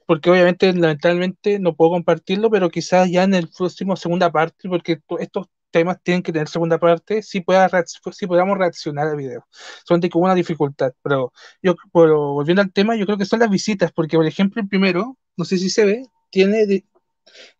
porque 0.06 0.30
obviamente 0.30 0.72
lamentablemente 0.72 1.58
no 1.58 1.74
puedo 1.74 1.90
compartirlo, 1.90 2.50
pero 2.52 2.70
quizás 2.70 3.10
ya 3.10 3.24
en 3.24 3.34
el 3.34 3.48
próximo 3.48 3.96
segunda 3.96 4.30
parte, 4.30 4.68
porque 4.68 5.00
estos 5.18 5.48
temas 5.72 6.00
tienen 6.04 6.22
que 6.22 6.30
tener 6.32 6.46
segunda 6.46 6.78
parte, 6.78 7.20
si 7.20 7.40
pueda 7.40 7.68
si 8.12 8.26
podamos 8.28 8.58
reaccionar 8.58 9.08
al 9.08 9.16
video. 9.16 9.44
Solamente 9.84 10.08
con 10.08 10.22
una 10.22 10.36
dificultad, 10.36 10.92
pero 11.02 11.32
yo 11.60 11.74
volviendo 11.92 12.62
al 12.62 12.72
tema, 12.72 12.94
yo 12.94 13.06
creo 13.06 13.18
que 13.18 13.24
son 13.24 13.40
las 13.40 13.50
visitas, 13.50 13.90
porque 13.90 14.16
por 14.16 14.26
ejemplo 14.26 14.62
el 14.62 14.68
primero, 14.68 15.18
no 15.36 15.44
sé 15.44 15.58
si 15.58 15.68
se 15.68 15.84
ve, 15.84 16.02
tiene 16.30 16.64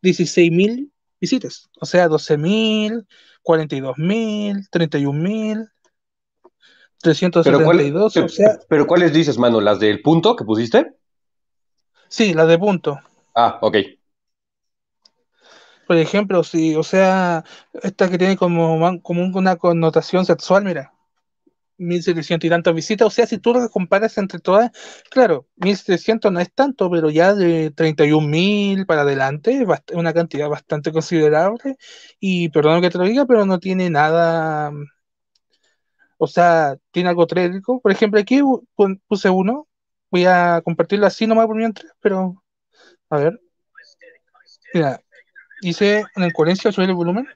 16.000 0.01 0.93
visitas, 1.21 1.71
o 1.81 1.87
sea, 1.87 2.09
12.000 2.09 3.07
42.000, 3.47 4.69
31.000, 4.71 5.71
372, 7.01 8.13
pero, 8.13 8.27
o 8.27 8.29
sea... 8.29 8.59
¿Pero 8.69 8.87
cuáles 8.89 9.13
dices, 9.13 9.39
mano? 9.39 9.61
¿Las 9.61 9.79
del 9.79 10.03
punto 10.03 10.35
que 10.35 10.45
pusiste? 10.45 10.95
Sí, 12.09 12.35
las 12.35 12.49
de 12.49 12.59
punto. 12.59 12.99
Ah, 13.37 13.59
ok. 13.63 13.77
Por 15.87 15.97
ejemplo, 15.97 16.43
si, 16.43 16.75
o 16.75 16.83
sea, 16.83 17.45
esta 17.85 18.11
que 18.11 18.19
tiene 18.19 18.37
como, 18.37 19.01
como 19.03 19.23
una 19.23 19.55
connotación 19.55 20.27
sexual, 20.27 20.65
mira, 20.65 20.93
1700 21.78 22.47
y 22.47 22.50
tantas 22.50 22.75
visitas. 22.75 23.06
O 23.06 23.11
sea, 23.11 23.26
si 23.26 23.38
tú 23.38 23.52
lo 23.52 23.68
comparas 23.71 24.16
entre 24.18 24.38
todas, 24.38 24.71
claro, 25.11 25.47
1700 25.56 26.33
no 26.33 26.40
es 26.40 26.52
tanto, 26.52 26.90
pero 26.90 27.11
ya 27.11 27.35
de 27.35 27.71
31.000 27.75 28.87
para 28.87 29.02
adelante 29.02 29.62
es 29.62 29.66
una 29.95 30.12
cantidad 30.12 30.49
bastante 30.49 30.92
considerable. 30.92 31.76
Y 32.21 32.49
perdón 32.50 32.83
que 32.83 32.90
te 32.90 32.99
lo 32.99 33.04
diga, 33.04 33.26
pero 33.26 33.47
no 33.47 33.59
tiene 33.59 33.90
nada. 33.90 34.73
O 36.18 36.26
sea, 36.26 36.76
tiene 36.90 37.11
algo 37.11 37.26
trédico. 37.26 37.80
Por 37.80 37.92
ejemplo, 37.92 38.21
aquí 38.21 38.40
puse 39.06 39.30
uno. 39.30 39.68
Voy 40.11 40.25
a 40.25 40.62
compartirlo 40.64 41.06
así 41.06 41.26
nomás 41.26 41.47
por 41.47 41.56
mientras, 41.56 41.92
pero 42.00 42.42
a 43.11 43.18
ver. 43.18 43.40
Mira, 44.73 45.00
hice 45.61 46.04
una 46.16 46.26
incoherencia 46.26 46.73
sobre 46.73 46.88
el 46.88 46.95
volumen. 46.95 47.26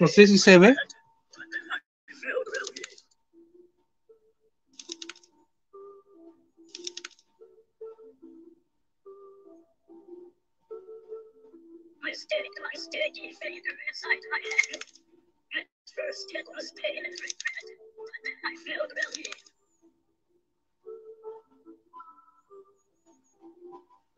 No 0.00 0.06
sé 0.06 0.26
si 0.26 0.38
se 0.38 0.58
ve. 0.58 0.74
I 12.32 12.76
stood 12.78 13.16
ye 13.16 13.32
finger 13.34 13.74
beside 13.86 14.24
my 14.32 14.40
head. 14.40 14.80
At 15.60 15.66
first 15.92 16.26
it 16.32 16.46
was 16.56 16.72
pain 16.80 17.04
and 17.04 17.12
regret, 17.12 17.66
but 18.00 18.20
then 18.24 18.38
I 18.48 18.54
felt 18.64 18.90
relief. 18.96 19.40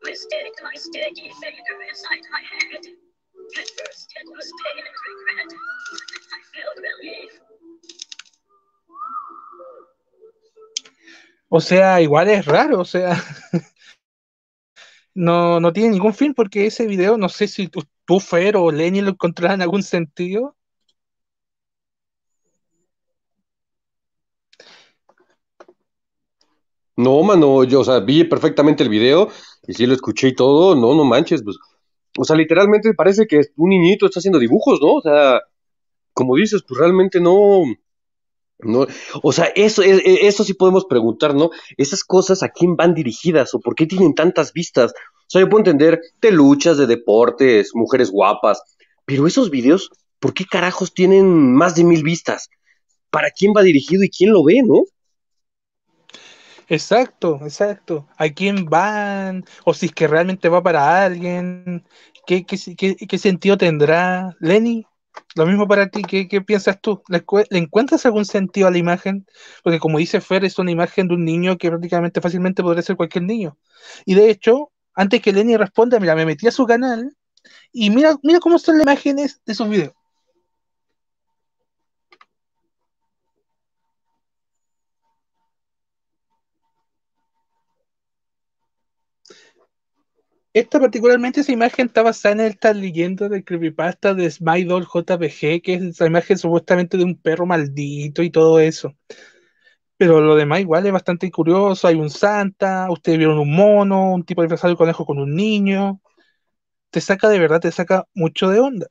I 0.05 0.11
I 0.11 0.77
stood 0.77 1.17
ye 1.17 1.29
finger 1.41 1.75
beside 1.83 2.25
my 2.31 2.43
head. 2.47 2.83
At 3.59 3.67
first 3.75 4.07
it 4.15 4.27
was 4.31 4.47
pain 4.63 4.83
and 4.87 4.97
regret, 5.07 5.49
but 5.91 6.01
then 6.07 6.23
I 6.31 6.41
felt 6.55 6.77
relief. 6.87 7.31
O 11.49 11.61
sea, 11.61 11.99
igual 12.01 12.29
es 12.29 12.45
raro, 12.45 12.81
o 12.81 12.85
sea, 12.85 13.21
no, 15.13 15.59
no 15.59 15.73
tiene 15.73 15.91
ningún 15.91 16.13
fin 16.13 16.33
porque 16.33 16.67
ese 16.67 16.87
video, 16.87 17.17
no 17.17 17.29
sé 17.29 17.47
si 17.47 17.69
tú, 18.07 18.19
Fer 18.19 18.57
o 18.57 18.71
Lenny 18.71 19.01
lo 19.01 19.11
encontraron 19.11 19.61
algún 19.61 19.83
sentido. 19.83 20.55
No, 26.95 27.21
mano, 27.23 27.63
yo, 27.63 27.81
o 27.81 27.83
sea, 27.83 27.99
vi 27.99 28.23
perfectamente 28.23 28.83
el 28.83 28.89
video 28.89 29.29
y 29.67 29.73
sí 29.73 29.85
lo 29.85 29.93
escuché 29.93 30.29
y 30.29 30.35
todo, 30.35 30.75
no, 30.75 30.95
no 30.95 31.05
manches, 31.05 31.43
pues, 31.43 31.57
o 32.17 32.23
sea, 32.23 32.35
literalmente 32.35 32.93
parece 32.95 33.27
que 33.27 33.41
un 33.57 33.69
niñito 33.69 34.07
está 34.07 34.19
haciendo 34.19 34.39
dibujos, 34.39 34.79
¿no? 34.81 34.95
O 34.95 35.01
sea, 35.01 35.41
como 36.13 36.35
dices, 36.37 36.63
pues 36.67 36.79
realmente 36.79 37.19
no, 37.21 37.63
no, 38.59 38.87
o 39.21 39.31
sea, 39.31 39.45
eso, 39.55 39.83
e, 39.83 39.91
e, 39.97 40.27
eso 40.27 40.43
sí 40.43 40.53
podemos 40.55 40.85
preguntar, 40.85 41.35
¿no? 41.35 41.51
Esas 41.77 42.03
cosas 42.03 42.41
a 42.41 42.49
quién 42.49 42.75
van 42.75 42.95
dirigidas 42.95 43.53
o 43.53 43.59
por 43.59 43.75
qué 43.75 43.85
tienen 43.85 44.15
tantas 44.15 44.51
vistas. 44.53 44.93
O 45.27 45.29
sea, 45.29 45.41
yo 45.41 45.49
puedo 45.49 45.59
entender 45.59 46.01
de 46.21 46.31
luchas, 46.31 46.77
de 46.77 46.87
deportes, 46.87 47.71
mujeres 47.73 48.11
guapas, 48.11 48.61
pero 49.05 49.27
esos 49.27 49.49
videos, 49.49 49.91
¿por 50.19 50.33
qué 50.33 50.45
carajos 50.45 50.93
tienen 50.93 51.53
más 51.53 51.75
de 51.75 51.83
mil 51.83 52.03
vistas? 52.03 52.49
¿Para 53.09 53.31
quién 53.31 53.53
va 53.55 53.61
dirigido 53.61 54.03
y 54.03 54.09
quién 54.09 54.31
lo 54.31 54.43
ve, 54.43 54.61
no? 54.65 54.83
Exacto, 56.69 57.39
exacto. 57.43 58.07
¿A 58.17 58.29
quién 58.29 58.65
van? 58.65 59.45
O 59.65 59.73
si 59.73 59.87
es 59.87 59.91
que 59.93 60.07
realmente 60.07 60.49
va 60.49 60.61
para 60.61 61.05
alguien. 61.05 61.85
¿Qué, 62.25 62.45
qué, 62.45 62.95
qué 62.95 63.17
sentido 63.17 63.57
tendrá? 63.57 64.35
Lenny, 64.39 64.85
lo 65.35 65.45
mismo 65.45 65.67
para 65.67 65.89
ti, 65.89 66.01
¿qué, 66.03 66.41
piensas 66.41 66.79
tú? 66.81 67.01
¿Le, 67.09 67.23
encuentras 67.51 68.05
algún 68.05 68.25
sentido 68.25 68.67
a 68.67 68.71
la 68.71 68.77
imagen? 68.77 69.25
Porque 69.63 69.79
como 69.79 69.99
dice 69.99 70.21
Fer, 70.21 70.43
es 70.45 70.57
una 70.59 70.71
imagen 70.71 71.07
de 71.07 71.15
un 71.15 71.25
niño 71.25 71.57
que 71.57 71.69
prácticamente 71.69 72.21
fácilmente 72.21 72.63
podría 72.63 72.81
ser 72.81 72.95
cualquier 72.95 73.23
niño. 73.23 73.57
Y 74.05 74.15
de 74.15 74.29
hecho, 74.29 74.71
antes 74.97 75.21
que 75.21 75.31
Lenny 75.31 75.55
responda, 75.57 75.99
mira, 75.99 76.15
me 76.15 76.25
metí 76.25 76.47
a 76.47 76.51
su 76.51 76.65
canal 76.65 77.15
y 77.71 77.89
mira, 77.91 78.17
mira 78.23 78.39
cómo 78.39 78.59
son 78.59 78.77
las 78.77 78.83
imágenes 78.83 79.41
de 79.45 79.55
sus 79.55 79.69
videos. 79.69 79.93
Esta 90.53 90.79
particularmente, 90.79 91.41
esa 91.41 91.51
imagen 91.51 91.85
está 91.85 92.01
basada 92.01 92.33
en 92.33 92.41
esta 92.41 92.73
leyenda 92.73 93.29
de 93.29 93.43
creepypasta 93.43 94.15
de 94.15 94.31
Smydol 94.31 94.87
JPG, 94.87 95.61
que 95.61 95.75
es 95.75 95.83
esa 95.83 96.07
imagen 96.07 96.37
supuestamente 96.39 96.97
de 96.97 97.03
un 97.03 97.15
perro 97.15 97.45
maldito 97.45 98.23
y 98.23 98.31
todo 98.31 98.59
eso. 98.59 98.95
Pero 99.97 100.21
lo 100.21 100.35
demás 100.35 100.59
igual 100.59 100.85
es 100.85 100.93
bastante 100.93 101.29
curioso. 101.31 101.87
Hay 101.87 101.95
un 101.95 102.09
santa, 102.09 102.89
ustedes 102.89 103.17
vieron 103.17 103.39
un 103.39 103.51
mono, 103.51 104.13
un 104.13 104.23
tipo 104.23 104.41
de 104.43 104.47
de 104.47 104.75
conejo 104.75 105.05
con 105.05 105.17
un 105.17 105.35
niño. 105.35 105.99
Te 106.91 107.01
saca 107.01 107.27
de 107.29 107.39
verdad, 107.39 107.59
te 107.59 107.71
saca 107.71 108.07
mucho 108.13 108.49
de 108.49 108.59
onda. 108.59 108.87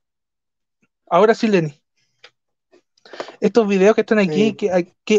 Ahora 1.09 1.35
sí, 1.35 1.47
Lenny. 1.47 1.81
Estos 3.41 3.69
videos 3.69 3.95
que 3.95 4.01
están 4.01 4.19
aquí, 4.19 4.57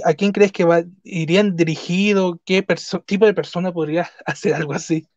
a, 0.04 0.14
quién 0.14 0.32
crees 0.32 0.52
que 0.52 0.66
irían 1.04 1.56
dirigidos? 1.56 2.38
¿Qué 2.44 2.66
tipo 3.06 3.26
de 3.26 3.34
persona 3.34 3.72
podría 3.72 4.10
hacer 4.26 4.54
algo 4.54 4.74
así? 4.74 5.08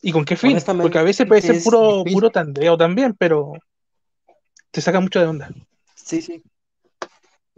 ¿Y 0.00 0.12
con 0.12 0.24
qué 0.24 0.36
fin? 0.36 0.58
Porque 0.80 0.98
a 0.98 1.02
veces 1.02 1.26
puede 1.26 1.42
ser 1.42 1.62
puro, 1.62 2.04
puro 2.04 2.30
tandeo 2.30 2.76
también, 2.76 3.14
pero 3.14 3.52
te 4.70 4.80
saca 4.80 5.00
mucho 5.00 5.20
de 5.20 5.26
onda. 5.26 5.50
Sí, 5.94 6.22
sí. 6.22 6.42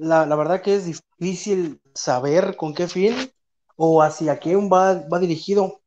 La, 0.00 0.26
la, 0.26 0.36
verdad 0.36 0.62
que 0.62 0.74
es 0.74 0.86
difícil 0.86 1.80
saber 1.94 2.56
con 2.56 2.74
qué 2.74 2.88
fin 2.88 3.14
o 3.76 4.02
hacia 4.02 4.38
quién 4.38 4.70
va, 4.70 4.94
va 5.08 5.18
dirigido. 5.18 5.80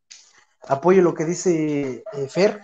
Apoyo 0.67 1.01
lo 1.01 1.13
que 1.13 1.25
dice 1.25 2.03
eh, 2.13 2.27
Fer. 2.29 2.61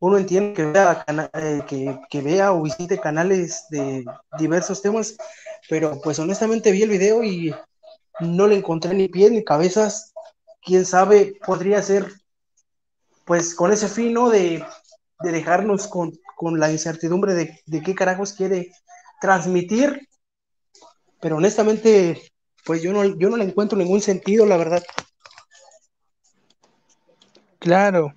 Uno 0.00 0.18
entiende 0.18 0.54
que 0.54 0.64
vea, 0.64 1.04
eh, 1.34 1.62
que, 1.68 1.98
que 2.10 2.20
vea 2.22 2.52
o 2.52 2.62
visite 2.62 2.98
canales 2.98 3.66
de 3.70 4.04
diversos 4.38 4.82
temas, 4.82 5.16
pero 5.68 6.00
pues 6.02 6.18
honestamente 6.18 6.72
vi 6.72 6.82
el 6.82 6.90
video 6.90 7.22
y 7.22 7.54
no 8.20 8.46
le 8.48 8.56
encontré 8.56 8.94
ni 8.94 9.08
pie 9.08 9.30
ni 9.30 9.44
cabezas. 9.44 10.12
Quién 10.64 10.86
sabe, 10.86 11.38
podría 11.46 11.82
ser 11.82 12.10
pues 13.24 13.54
con 13.54 13.72
ese 13.72 13.88
fin 13.88 14.14
¿no? 14.14 14.30
de, 14.30 14.64
de 15.20 15.32
dejarnos 15.32 15.86
con, 15.86 16.18
con, 16.36 16.58
la 16.58 16.72
incertidumbre 16.72 17.34
de, 17.34 17.60
de 17.66 17.82
qué 17.82 17.94
carajos 17.94 18.32
quiere 18.32 18.72
transmitir. 19.20 20.08
Pero 21.22 21.36
honestamente, 21.36 22.20
pues 22.64 22.82
yo 22.82 22.92
no, 22.92 23.04
yo 23.04 23.30
no 23.30 23.36
le 23.36 23.44
encuentro 23.44 23.78
ningún 23.78 24.00
sentido, 24.00 24.44
la 24.44 24.56
verdad. 24.56 24.82
Claro, 27.60 28.16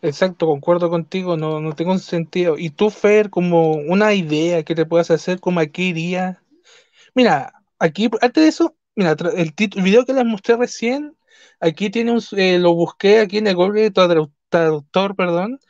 exacto, 0.00 0.46
concuerdo 0.46 0.88
contigo, 0.88 1.36
no, 1.36 1.60
no 1.60 1.74
tengo 1.74 1.92
un 1.92 1.98
sentido. 1.98 2.56
Y 2.56 2.70
tú, 2.70 2.88
Fer, 2.88 3.28
como 3.28 3.72
una 3.72 4.14
idea 4.14 4.62
que 4.62 4.74
te 4.74 4.86
puedas 4.86 5.10
hacer, 5.10 5.40
como 5.40 5.60
aquí 5.60 5.88
iría. 5.88 6.42
Mira, 7.14 7.52
aquí, 7.78 8.08
antes 8.22 8.42
de 8.42 8.48
eso, 8.48 8.76
mira, 8.96 9.14
el, 9.36 9.52
el 9.58 9.82
video 9.82 10.06
que 10.06 10.14
les 10.14 10.24
mostré 10.24 10.56
recién, 10.56 11.14
aquí 11.60 11.90
tiene 11.90 12.12
un, 12.12 12.22
eh, 12.32 12.58
lo 12.58 12.74
busqué 12.74 13.20
aquí 13.20 13.36
en 13.36 13.48
el 13.48 13.56
Google 13.56 13.90
Traductor, 13.90 15.16
perdón, 15.16 15.60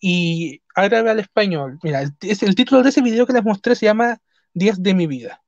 y 0.00 0.62
árabe 0.74 1.10
al 1.10 1.20
español. 1.20 1.78
Mira, 1.84 2.02
el, 2.02 2.12
el, 2.22 2.54
título 2.56 2.82
de 2.82 2.88
ese 2.88 3.02
video 3.02 3.24
que 3.24 3.32
les 3.34 3.44
mostré 3.44 3.76
se 3.76 3.86
llama 3.86 4.20
Días 4.52 4.82
de 4.82 4.94
mi 4.94 5.06
vida. 5.06 5.43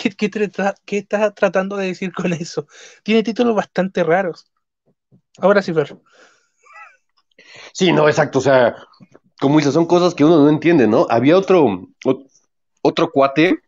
¿Qué, 0.00 0.10
qué, 0.84 0.98
estás 0.98 1.34
tratando 1.34 1.76
de 1.76 1.86
decir 1.86 2.12
con 2.12 2.32
eso? 2.32 2.66
Tiene 3.02 3.22
títulos 3.22 3.54
bastante 3.54 4.04
raros. 4.04 4.46
Ahora 5.38 5.62
sí, 5.62 5.72
Fer. 5.72 5.96
Sí, 7.72 7.92
no, 7.92 8.08
exacto. 8.08 8.38
O 8.38 8.42
sea, 8.42 8.76
como 9.40 9.58
dices, 9.58 9.74
son 9.74 9.86
cosas 9.86 10.14
que 10.14 10.24
uno 10.24 10.38
no 10.38 10.48
entiende, 10.48 10.86
¿no? 10.86 11.06
Había 11.10 11.36
otro, 11.36 11.88
otro 12.82 13.10
cuate 13.10 13.58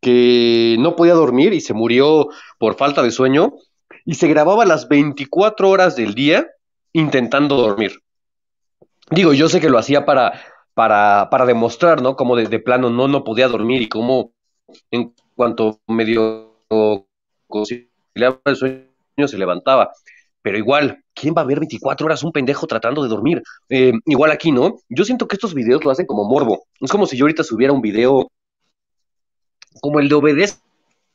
que 0.00 0.76
no 0.78 0.96
podía 0.96 1.14
dormir 1.14 1.52
y 1.52 1.60
se 1.60 1.74
murió 1.74 2.28
por 2.58 2.76
falta 2.76 3.02
de 3.02 3.10
sueño 3.10 3.54
y 4.04 4.14
se 4.14 4.28
grababa 4.28 4.64
las 4.64 4.88
24 4.88 5.68
horas 5.68 5.96
del 5.96 6.14
día 6.14 6.46
intentando 6.92 7.56
dormir. 7.56 8.00
Digo, 9.10 9.32
yo 9.32 9.48
sé 9.48 9.60
que 9.60 9.70
lo 9.70 9.78
hacía 9.78 10.04
para, 10.04 10.40
para, 10.74 11.28
para 11.30 11.46
demostrar, 11.46 12.00
¿no? 12.00 12.16
Como 12.16 12.36
de, 12.36 12.46
de, 12.46 12.60
plano 12.60 12.90
no, 12.90 13.08
no 13.08 13.24
podía 13.24 13.48
dormir 13.48 13.82
y 13.82 13.88
cómo 13.88 14.32
cuanto 15.40 15.80
medio 15.86 16.52
conciliaba 17.48 18.42
el 18.44 18.56
sueño 18.56 19.26
se 19.26 19.38
levantaba. 19.38 19.90
Pero 20.42 20.58
igual, 20.58 21.02
¿quién 21.14 21.32
va 21.34 21.40
a 21.40 21.46
ver 21.46 21.60
24 21.60 22.04
horas 22.04 22.22
un 22.22 22.32
pendejo 22.32 22.66
tratando 22.66 23.02
de 23.02 23.08
dormir? 23.08 23.42
Eh, 23.70 23.92
igual 24.04 24.32
aquí, 24.32 24.52
¿no? 24.52 24.76
Yo 24.90 25.02
siento 25.06 25.26
que 25.26 25.36
estos 25.36 25.54
videos 25.54 25.82
lo 25.82 25.90
hacen 25.90 26.04
como 26.04 26.28
morbo. 26.28 26.64
Es 26.78 26.90
como 26.90 27.06
si 27.06 27.16
yo 27.16 27.24
ahorita 27.24 27.42
subiera 27.42 27.72
un 27.72 27.80
video 27.80 28.30
como 29.80 29.98
el 30.00 30.10
de 30.10 30.14
obedece 30.14 30.58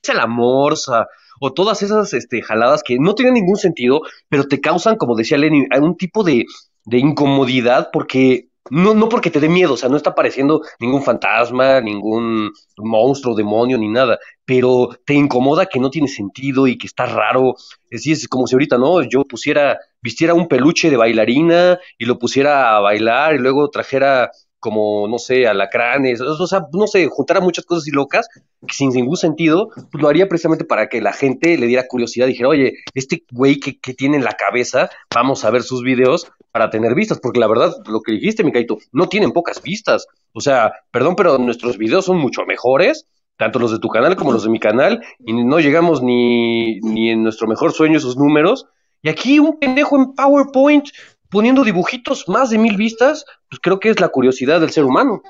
a 0.09 0.13
la 0.15 0.25
morsa 0.25 1.05
o 1.39 1.53
todas 1.53 1.83
esas 1.83 2.11
este, 2.13 2.41
jaladas 2.41 2.81
que 2.81 2.97
no 2.97 3.13
tienen 3.13 3.35
ningún 3.35 3.57
sentido, 3.57 4.01
pero 4.27 4.47
te 4.47 4.59
causan, 4.59 4.95
como 4.95 5.15
decía 5.15 5.37
Lenny, 5.37 5.67
un 5.79 5.97
tipo 5.97 6.23
de, 6.23 6.45
de 6.85 6.97
incomodidad 6.97 7.89
porque 7.93 8.49
no, 8.71 8.93
no 8.95 9.09
porque 9.09 9.29
te 9.29 9.39
dé 9.39 9.47
miedo, 9.47 9.73
o 9.73 9.77
sea, 9.77 9.89
no 9.89 9.97
está 9.97 10.11
apareciendo 10.11 10.61
ningún 10.79 11.03
fantasma, 11.03 11.81
ningún 11.81 12.51
monstruo, 12.77 13.35
demonio, 13.35 13.77
ni 13.77 13.87
nada, 13.87 14.17
pero 14.43 14.89
te 15.05 15.13
incomoda 15.13 15.67
que 15.67 15.79
no 15.79 15.89
tiene 15.89 16.07
sentido 16.07 16.67
y 16.67 16.77
que 16.77 16.87
está 16.87 17.05
raro. 17.05 17.55
Es, 17.89 18.07
es 18.07 18.27
como 18.27 18.47
si 18.47 18.55
ahorita, 18.55 18.77
¿no? 18.77 19.01
Yo 19.03 19.23
pusiera, 19.23 19.79
vistiera 20.01 20.33
un 20.33 20.47
peluche 20.47 20.89
de 20.89 20.97
bailarina 20.97 21.79
y 21.97 22.05
lo 22.05 22.17
pusiera 22.17 22.75
a 22.75 22.79
bailar 22.79 23.35
y 23.35 23.39
luego 23.39 23.69
trajera 23.69 24.31
como, 24.65 25.07
no 25.07 25.19
sé, 25.19 25.45
alacranes, 25.45 26.19
o 26.21 26.47
sea, 26.47 26.65
no 26.73 26.87
sé, 26.87 27.07
juntara 27.07 27.39
muchas 27.39 27.65
cosas 27.65 27.87
y 27.87 27.91
locas, 27.91 28.27
sin 28.67 28.89
ningún 28.89 29.15
sentido, 29.15 29.69
pues 29.91 30.01
lo 30.01 30.09
haría 30.09 30.27
precisamente 30.27 30.65
para 30.65 30.89
que 30.89 31.01
la 31.01 31.13
gente 31.13 31.55
le 31.55 31.67
diera 31.67 31.85
curiosidad, 31.87 32.25
dijera, 32.25 32.49
oye, 32.49 32.73
este 32.95 33.23
güey 33.29 33.59
que, 33.59 33.79
que 33.79 33.93
tiene 33.93 34.17
en 34.17 34.23
la 34.23 34.31
cabeza, 34.31 34.89
vamos 35.13 35.45
a 35.45 35.51
ver 35.51 35.61
sus 35.61 35.83
videos 35.83 36.31
para 36.51 36.71
tener 36.71 36.95
vistas, 36.95 37.19
porque 37.21 37.39
la 37.39 37.47
verdad, 37.47 37.75
lo 37.85 38.01
que 38.01 38.13
dijiste, 38.13 38.43
Micaito, 38.43 38.79
no 38.91 39.07
tienen 39.07 39.33
pocas 39.33 39.61
vistas, 39.61 40.07
o 40.33 40.41
sea, 40.41 40.73
perdón, 40.89 41.15
pero 41.15 41.37
nuestros 41.37 41.77
videos 41.77 42.05
son 42.05 42.17
mucho 42.17 42.43
mejores, 42.47 43.05
tanto 43.37 43.59
los 43.59 43.71
de 43.71 43.77
tu 43.77 43.89
canal 43.89 44.15
como 44.15 44.31
los 44.31 44.45
de 44.45 44.49
mi 44.49 44.59
canal, 44.59 44.99
y 45.19 45.33
no 45.33 45.59
llegamos 45.59 46.01
ni, 46.01 46.79
ni 46.79 47.11
en 47.11 47.21
nuestro 47.21 47.47
mejor 47.47 47.71
sueño 47.71 47.99
esos 47.99 48.17
números, 48.17 48.65
y 49.03 49.09
aquí 49.09 49.37
un 49.37 49.59
pendejo 49.59 49.95
en 49.95 50.15
PowerPoint 50.15 50.89
poniendo 51.35 51.65
dibujitos 51.65 52.29
más 52.29 52.49
de 52.49 52.57
mil 52.57 52.77
vistas, 52.77 53.25
pues 53.49 53.59
creo 53.61 53.77
que 53.77 53.89
es 53.89 53.99
la 53.99 54.07
curiosidad 54.07 54.61
del 54.61 54.71
ser 54.71 54.85
humano. 54.85 55.21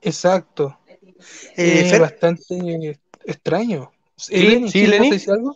Exacto. 0.00 0.78
Eh, 1.54 1.90
eh, 1.92 1.98
bastante 1.98 2.98
extraño. 3.26 3.92
¿Sí, 4.16 4.38
Lenny, 4.38 4.70
sí, 4.70 4.86
Lenny? 4.86 5.10
algo? 5.28 5.54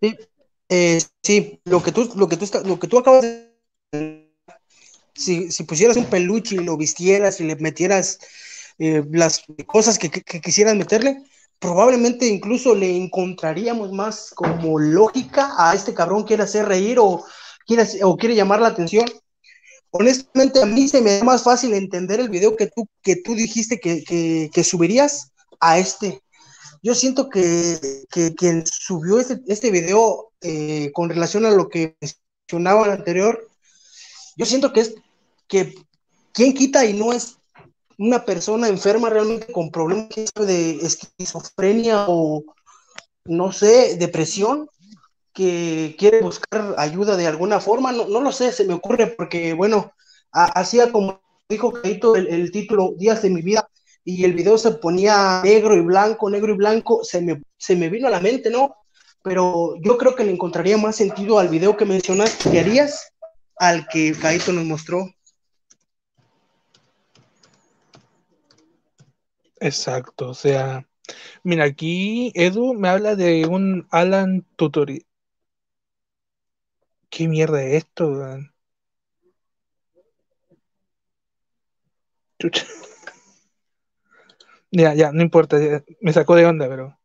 Sí, 0.00 0.16
eh, 0.70 1.02
sí, 1.22 1.60
lo 1.64 1.82
que 1.82 1.92
tú, 1.92 2.10
lo 2.16 2.26
que 2.26 2.38
tú, 2.38 2.48
lo 2.64 2.78
que 2.78 2.86
tú 2.88 2.98
acabas 2.98 3.26
de 3.92 4.26
si, 5.14 5.52
si 5.52 5.64
pusieras 5.64 5.98
un 5.98 6.06
peluche 6.06 6.54
y 6.54 6.60
lo 6.60 6.78
vistieras 6.78 7.42
y 7.42 7.44
le 7.44 7.56
metieras 7.56 8.20
eh, 8.78 9.04
las 9.10 9.44
cosas 9.66 9.98
que, 9.98 10.08
que, 10.08 10.22
que, 10.22 10.40
quisieras 10.40 10.76
meterle, 10.76 11.22
probablemente 11.58 12.26
incluso 12.26 12.74
le 12.74 12.96
encontraríamos 12.96 13.92
más 13.92 14.30
como 14.34 14.78
lógica 14.78 15.54
a 15.56 15.74
este 15.74 15.94
cabrón 15.94 16.24
quiere 16.24 16.44
hacer 16.44 16.66
reír 16.66 16.98
o 16.98 17.24
quiere, 17.66 17.86
o 18.02 18.16
quiere 18.16 18.34
llamar 18.34 18.60
la 18.60 18.68
atención. 18.68 19.06
Honestamente, 19.90 20.62
a 20.62 20.66
mí 20.66 20.86
se 20.86 21.00
me 21.00 21.18
da 21.18 21.24
más 21.24 21.42
fácil 21.42 21.72
entender 21.72 22.20
el 22.20 22.28
video 22.28 22.56
que 22.56 22.66
tú, 22.66 22.86
que 23.02 23.16
tú 23.16 23.34
dijiste 23.34 23.80
que, 23.80 24.50
que, 24.52 24.64
subirías 24.64 25.32
a 25.60 25.78
este. 25.78 26.20
Yo 26.82 26.94
siento 26.94 27.30
que, 27.30 28.04
que 28.10 28.34
quien 28.34 28.64
subió 28.66 29.18
este, 29.18 29.40
este 29.46 29.70
video 29.70 30.30
eh, 30.42 30.90
con 30.92 31.08
relación 31.08 31.46
a 31.46 31.50
lo 31.50 31.68
que 31.68 31.96
mencionaba 32.00 32.92
anterior, 32.92 33.48
yo 34.36 34.46
siento 34.46 34.72
que 34.72 34.80
es 34.80 34.94
que 35.48 35.74
quien 36.32 36.52
quita 36.52 36.84
y 36.84 36.92
no 36.92 37.12
es 37.12 37.37
una 37.98 38.24
persona 38.24 38.68
enferma 38.68 39.10
realmente 39.10 39.52
con 39.52 39.70
problemas 39.70 40.08
de 40.34 40.76
esquizofrenia 40.76 42.06
o, 42.08 42.44
no 43.24 43.52
sé, 43.52 43.96
depresión, 43.96 44.68
que 45.32 45.94
quiere 45.98 46.20
buscar 46.20 46.74
ayuda 46.78 47.16
de 47.16 47.26
alguna 47.26 47.60
forma, 47.60 47.92
no, 47.92 48.08
no 48.08 48.20
lo 48.20 48.32
sé, 48.32 48.52
se 48.52 48.64
me 48.64 48.74
ocurre 48.74 49.08
porque, 49.08 49.52
bueno, 49.52 49.92
hacía 50.32 50.90
como 50.90 51.20
dijo 51.48 51.72
Caito 51.72 52.16
el, 52.16 52.26
el, 52.28 52.50
título 52.50 52.94
Días 52.96 53.22
de 53.22 53.30
mi 53.30 53.42
vida 53.42 53.68
y 54.04 54.24
el 54.24 54.32
video 54.32 54.58
se 54.58 54.72
ponía 54.72 55.40
negro 55.44 55.76
y 55.76 55.80
blanco, 55.80 56.30
negro 56.30 56.52
y 56.52 56.56
blanco, 56.56 57.04
se 57.04 57.20
me, 57.20 57.42
se 57.56 57.76
me 57.76 57.88
vino 57.88 58.08
a 58.08 58.10
la 58.10 58.20
mente, 58.20 58.50
¿no? 58.50 58.76
Pero 59.22 59.74
yo 59.82 59.98
creo 59.98 60.14
que 60.14 60.24
le 60.24 60.32
encontraría 60.32 60.76
más 60.76 60.96
sentido 60.96 61.38
al 61.38 61.48
video 61.48 61.76
que 61.76 61.84
mencionaste 61.84 62.50
que 62.50 62.60
harías 62.60 63.12
al 63.56 63.86
que 63.88 64.12
Caito 64.12 64.52
nos 64.52 64.64
mostró. 64.64 65.08
Exacto, 69.60 70.30
o 70.30 70.34
sea, 70.34 70.86
mira, 71.44 71.64
aquí 71.66 72.32
Edu 72.34 72.74
me 72.74 72.88
habla 72.88 73.16
de 73.16 73.46
un 73.46 73.86
Alan 73.90 74.46
Tutorial. 74.56 75.04
¿Qué 77.10 77.28
mierda 77.28 77.62
es 77.62 77.84
esto? 77.84 78.38
Ya, 84.70 84.94
ya, 84.94 85.12
no 85.12 85.22
importa, 85.22 85.56
me 86.00 86.12
sacó 86.12 86.34
de 86.36 86.46
onda, 86.46 86.68
pero. 86.68 86.98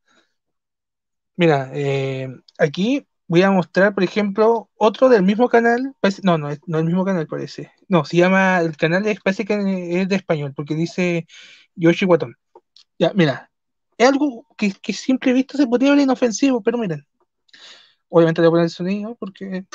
Mira, 1.36 1.72
eh, 1.74 2.28
aquí 2.60 3.08
voy 3.28 3.42
a 3.42 3.52
mostrar, 3.52 3.94
por 3.96 4.04
ejemplo, 4.04 4.70
otro 4.76 5.10
del 5.10 5.24
mismo 5.24 5.50
canal. 5.50 5.96
No, 6.24 6.38
no, 6.38 6.50
no 6.68 6.80
el 6.80 6.86
mismo 6.86 7.06
canal 7.06 7.28
parece. 7.28 7.72
No, 7.88 8.06
se 8.06 8.18
llama, 8.18 8.60
el 8.62 8.78
canal 8.78 9.08
es, 9.08 9.20
parece 9.22 9.46
que 9.46 10.02
es 10.02 10.10
de 10.10 10.16
español, 10.16 10.54
porque 10.56 10.76
dice 10.76 11.26
Yoshi 11.76 12.06
Watton. 12.06 12.36
Mira, 13.14 13.52
es 13.98 14.08
algo 14.08 14.46
que, 14.58 14.72
que 14.72 14.94
simple 14.94 15.34
vista 15.34 15.58
se 15.58 15.68
podría 15.68 15.92
ver 15.92 16.00
inofensivo, 16.00 16.62
pero 16.62 16.78
miren. 16.78 17.06
Obviamente 18.10 18.42
le 18.42 18.48
voy 18.48 18.52
a 18.52 18.54
poner 18.54 18.64
el 18.66 18.70
sonido 18.70 19.16
porque. 19.16 19.66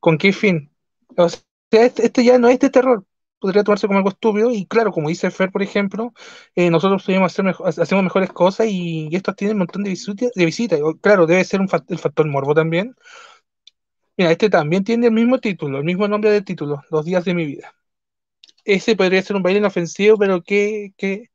¿Con 0.00 0.16
qué 0.18 0.32
fin? 0.32 0.70
O 1.16 1.28
sea, 1.28 1.40
este, 1.70 2.06
este, 2.06 2.24
ya 2.24 2.38
no 2.38 2.48
es 2.48 2.58
de 2.60 2.70
terror. 2.70 3.04
Podría 3.40 3.64
tomarse 3.64 3.86
como 3.86 3.98
algo 3.98 4.10
estúpido. 4.10 4.50
Y 4.50 4.66
claro, 4.66 4.92
como 4.92 5.08
dice 5.08 5.30
Fer, 5.30 5.50
por 5.50 5.62
ejemplo, 5.62 6.12
eh, 6.54 6.70
nosotros 6.70 7.08
hacer 7.08 7.44
mejor, 7.44 7.68
hacemos 7.68 8.04
mejores 8.04 8.30
cosas 8.30 8.66
y, 8.68 9.08
y 9.10 9.16
estos 9.16 9.34
tienen 9.34 9.56
un 9.56 9.60
montón 9.60 9.84
de 9.84 9.90
visitas. 9.90 10.30
De 10.34 10.44
visita. 10.44 10.76
Claro, 11.00 11.26
debe 11.26 11.44
ser 11.44 11.60
un, 11.60 11.68
el 11.88 11.98
factor 11.98 12.26
morbo 12.26 12.54
también 12.54 12.94
Mira, 14.18 14.32
este 14.32 14.50
también 14.50 14.82
tiene 14.82 15.06
el 15.06 15.12
mismo 15.12 15.38
título, 15.38 15.78
el 15.78 15.84
mismo 15.84 16.08
nombre 16.08 16.32
de 16.32 16.42
título, 16.42 16.82
Los 16.90 17.04
días 17.04 17.24
de 17.24 17.34
mi 17.34 17.46
vida. 17.46 17.72
Ese 18.64 18.96
podría 18.96 19.22
ser 19.22 19.36
un 19.36 19.44
baile 19.44 19.60
inofensivo, 19.60 20.18
pero 20.18 20.42
¿qué, 20.42 20.92
qué, 20.96 21.30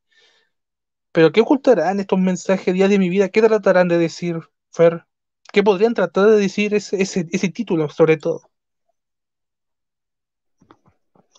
pero 1.10 1.32
qué 1.32 1.40
ocultarán 1.40 1.98
estos 1.98 2.18
mensajes 2.18 2.74
días 2.74 2.90
de 2.90 2.98
mi 2.98 3.08
vida? 3.08 3.30
¿Qué 3.30 3.40
tratarán 3.40 3.88
de 3.88 3.96
decir, 3.96 4.38
Fer? 4.70 5.06
¿Qué 5.50 5.62
podrían 5.62 5.94
tratar 5.94 6.26
de 6.26 6.36
decir 6.36 6.74
ese, 6.74 7.00
ese, 7.00 7.26
ese 7.32 7.48
título, 7.48 7.88
sobre 7.88 8.18
todo? 8.18 8.42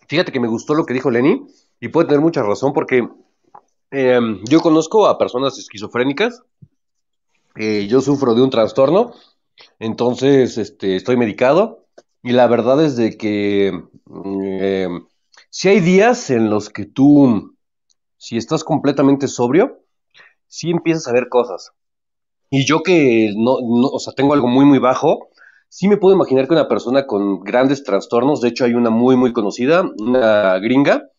Fíjate 0.07 0.31
que 0.31 0.39
me 0.39 0.47
gustó 0.47 0.73
lo 0.73 0.83
que 0.83 0.95
dijo 0.95 1.11
Lenny 1.11 1.45
y 1.79 1.89
puede 1.89 2.07
tener 2.07 2.21
mucha 2.21 2.41
razón 2.41 2.73
porque 2.73 3.07
eh, 3.91 4.19
yo 4.49 4.61
conozco 4.61 5.05
a 5.05 5.19
personas 5.19 5.59
esquizofrénicas, 5.59 6.41
eh, 7.55 7.85
yo 7.87 8.01
sufro 8.01 8.33
de 8.33 8.41
un 8.41 8.49
trastorno, 8.49 9.13
entonces 9.79 10.57
este, 10.57 10.95
estoy 10.95 11.17
medicado 11.17 11.85
y 12.23 12.31
la 12.31 12.47
verdad 12.47 12.83
es 12.83 12.95
de 12.95 13.17
que 13.17 13.71
eh, 14.43 14.89
si 15.49 15.69
hay 15.69 15.79
días 15.79 16.29
en 16.29 16.49
los 16.49 16.69
que 16.69 16.85
tú, 16.85 17.55
si 18.17 18.37
estás 18.37 18.63
completamente 18.63 19.27
sobrio, 19.27 19.79
sí 20.47 20.71
empiezas 20.71 21.07
a 21.07 21.13
ver 21.13 21.29
cosas. 21.29 21.71
Y 22.49 22.65
yo 22.65 22.83
que 22.83 23.33
no, 23.35 23.57
no, 23.61 23.87
o 23.87 23.99
sea, 23.99 24.13
tengo 24.13 24.33
algo 24.33 24.47
muy, 24.47 24.65
muy 24.65 24.79
bajo, 24.79 25.29
sí 25.69 25.87
me 25.87 25.97
puedo 25.97 26.15
imaginar 26.15 26.47
que 26.47 26.53
una 26.53 26.67
persona 26.67 27.05
con 27.05 27.41
grandes 27.41 27.83
trastornos, 27.83 28.41
de 28.41 28.49
hecho 28.49 28.65
hay 28.65 28.73
una 28.73 28.89
muy, 28.89 29.15
muy 29.15 29.33
conocida, 29.33 29.83
una 29.97 30.57
gringa, 30.59 31.09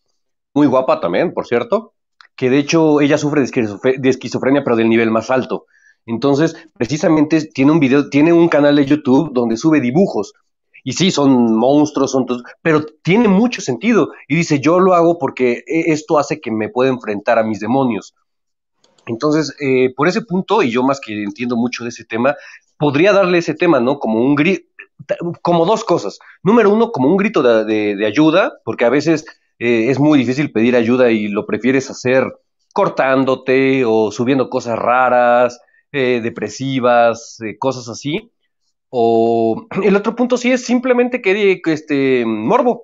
muy 0.53 0.67
guapa 0.67 0.99
también, 0.99 1.33
por 1.33 1.45
cierto, 1.45 1.93
que 2.35 2.49
de 2.49 2.59
hecho 2.59 3.01
ella 3.01 3.17
sufre 3.17 3.41
de 3.41 4.09
esquizofrenia, 4.09 4.63
pero 4.63 4.75
del 4.75 4.89
nivel 4.89 5.11
más 5.11 5.29
alto. 5.29 5.65
Entonces, 6.07 6.55
precisamente 6.73 7.45
tiene 7.53 7.73
un 7.73 7.79
video, 7.79 8.09
tiene 8.09 8.33
un 8.33 8.47
canal 8.47 8.77
de 8.77 8.85
YouTube 8.85 9.31
donde 9.33 9.57
sube 9.57 9.81
dibujos. 9.81 10.33
Y 10.83 10.93
sí, 10.93 11.11
son 11.11 11.57
monstruos, 11.57 12.11
son 12.11 12.25
pero 12.61 12.85
tiene 13.03 13.27
mucho 13.27 13.61
sentido. 13.61 14.11
Y 14.27 14.37
dice, 14.37 14.61
yo 14.61 14.79
lo 14.79 14.93
hago 14.93 15.19
porque 15.19 15.63
e, 15.67 15.91
esto 15.91 16.17
hace 16.17 16.39
que 16.39 16.49
me 16.49 16.69
pueda 16.69 16.89
enfrentar 16.89 17.37
a 17.37 17.43
mis 17.43 17.59
demonios. 17.59 18.15
Entonces, 19.05 19.53
eh, 19.59 19.93
por 19.95 20.07
ese 20.07 20.21
punto, 20.21 20.63
y 20.63 20.71
yo 20.71 20.81
más 20.81 21.01
que 21.01 21.23
entiendo 21.23 21.57
mucho 21.57 21.83
de 21.83 21.89
ese 21.89 22.05
tema, 22.05 22.35
podría 22.79 23.11
darle 23.11 23.39
ese 23.39 23.53
tema, 23.53 23.81
¿no? 23.81 23.99
Como 23.99 24.21
un 24.21 24.35
grito, 24.35 24.63
como 25.41 25.65
dos 25.65 25.83
cosas. 25.83 26.19
Número 26.41 26.69
uno, 26.69 26.93
como 26.93 27.09
un 27.09 27.17
grito 27.17 27.43
de, 27.43 28.05
ayuda, 28.05 28.53
porque 28.63 28.85
a 28.85 28.89
veces 28.89 29.25
eh, 29.59 29.89
es 29.89 29.99
muy 29.99 30.17
difícil 30.17 30.53
pedir 30.53 30.77
ayuda 30.77 31.11
y 31.11 31.27
lo 31.27 31.45
prefieres 31.45 31.89
hacer 31.89 32.23
cortándote 32.71 33.83
o 33.85 34.11
subiendo 34.11 34.49
cosas 34.49 34.79
raras, 34.79 35.59
eh, 35.91 36.21
depresivas, 36.21 37.39
cosas 37.59 37.89
así. 37.89 38.31
O 38.89 39.67
el 39.83 39.95
otro 39.95 40.15
punto 40.15 40.37
sí 40.37 40.51
es 40.51 40.65
simplemente 40.65 41.21
que, 41.21 41.61
este 41.65 42.25
morbo. 42.25 42.83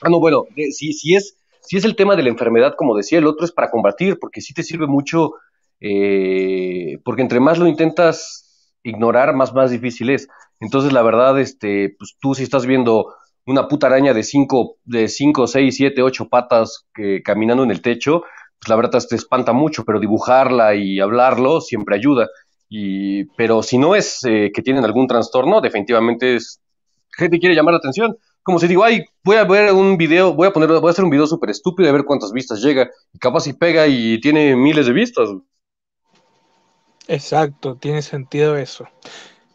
Ah, 0.00 0.08
no, 0.08 0.20
bueno, 0.20 0.44
si, 0.70 0.92
si, 0.92 1.14
es, 1.16 1.36
si 1.60 1.76
es 1.76 1.84
el 1.84 1.96
tema 1.96 2.16
de 2.16 2.22
la 2.22 2.28
enfermedad, 2.28 2.74
como 2.76 2.96
decía, 2.96 3.18
el 3.18 3.26
otro 3.26 3.44
es 3.44 3.52
para 3.52 3.70
combatir, 3.70 4.18
porque 4.20 4.40
sí 4.40 4.54
te 4.54 4.62
sirve 4.62 4.86
mucho 4.86 5.34
eh, 5.80 6.98
porque 7.04 7.22
entre 7.22 7.40
más 7.40 7.58
lo 7.58 7.66
intentas 7.66 8.74
ignorar, 8.82 9.34
más, 9.34 9.52
más 9.54 9.70
difícil 9.70 10.10
es. 10.10 10.28
Entonces, 10.60 10.92
la 10.92 11.02
verdad, 11.02 11.38
este, 11.38 11.94
pues 11.98 12.16
tú 12.20 12.34
si 12.34 12.42
estás 12.42 12.66
viendo 12.66 13.14
una 13.46 13.68
puta 13.68 13.86
araña 13.86 14.12
de 14.12 14.22
5, 14.22 14.76
de 14.84 15.08
5, 15.08 15.46
6, 15.46 15.76
7, 15.76 16.02
8 16.02 16.28
patas 16.28 16.86
que, 16.94 17.22
caminando 17.22 17.62
en 17.62 17.70
el 17.70 17.80
techo, 17.80 18.24
pues 18.58 18.68
la 18.68 18.76
verdad 18.76 19.02
te 19.08 19.16
espanta 19.16 19.52
mucho, 19.52 19.84
pero 19.84 20.00
dibujarla 20.00 20.74
y 20.74 21.00
hablarlo 21.00 21.60
siempre 21.60 21.96
ayuda. 21.96 22.28
Y, 22.68 23.24
pero 23.36 23.62
si 23.62 23.78
no 23.78 23.94
es 23.94 24.24
eh, 24.24 24.50
que 24.52 24.62
tienen 24.62 24.84
algún 24.84 25.06
trastorno, 25.06 25.60
definitivamente 25.60 26.36
es 26.36 26.60
gente 27.16 27.38
quiere 27.38 27.54
llamar 27.54 27.74
la 27.74 27.78
atención. 27.78 28.16
Como 28.42 28.58
si 28.58 28.66
digo, 28.66 28.84
ay, 28.84 29.04
voy 29.24 29.36
a 29.36 29.44
ver 29.44 29.72
un 29.72 29.96
video, 29.96 30.32
voy 30.32 30.48
a 30.48 30.52
poner, 30.52 30.68
voy 30.68 30.88
a 30.88 30.90
hacer 30.90 31.04
un 31.04 31.10
video 31.10 31.26
súper 31.26 31.50
estúpido 31.50 31.88
a 31.88 31.92
ver 31.92 32.04
cuántas 32.04 32.32
vistas 32.32 32.62
llega. 32.62 32.88
Y 33.12 33.18
capaz 33.18 33.40
si 33.40 33.52
pega 33.52 33.86
y 33.86 34.20
tiene 34.20 34.56
miles 34.56 34.86
de 34.86 34.92
vistas. 34.92 35.28
Exacto, 37.08 37.76
tiene 37.76 38.02
sentido 38.02 38.56
eso. 38.56 38.86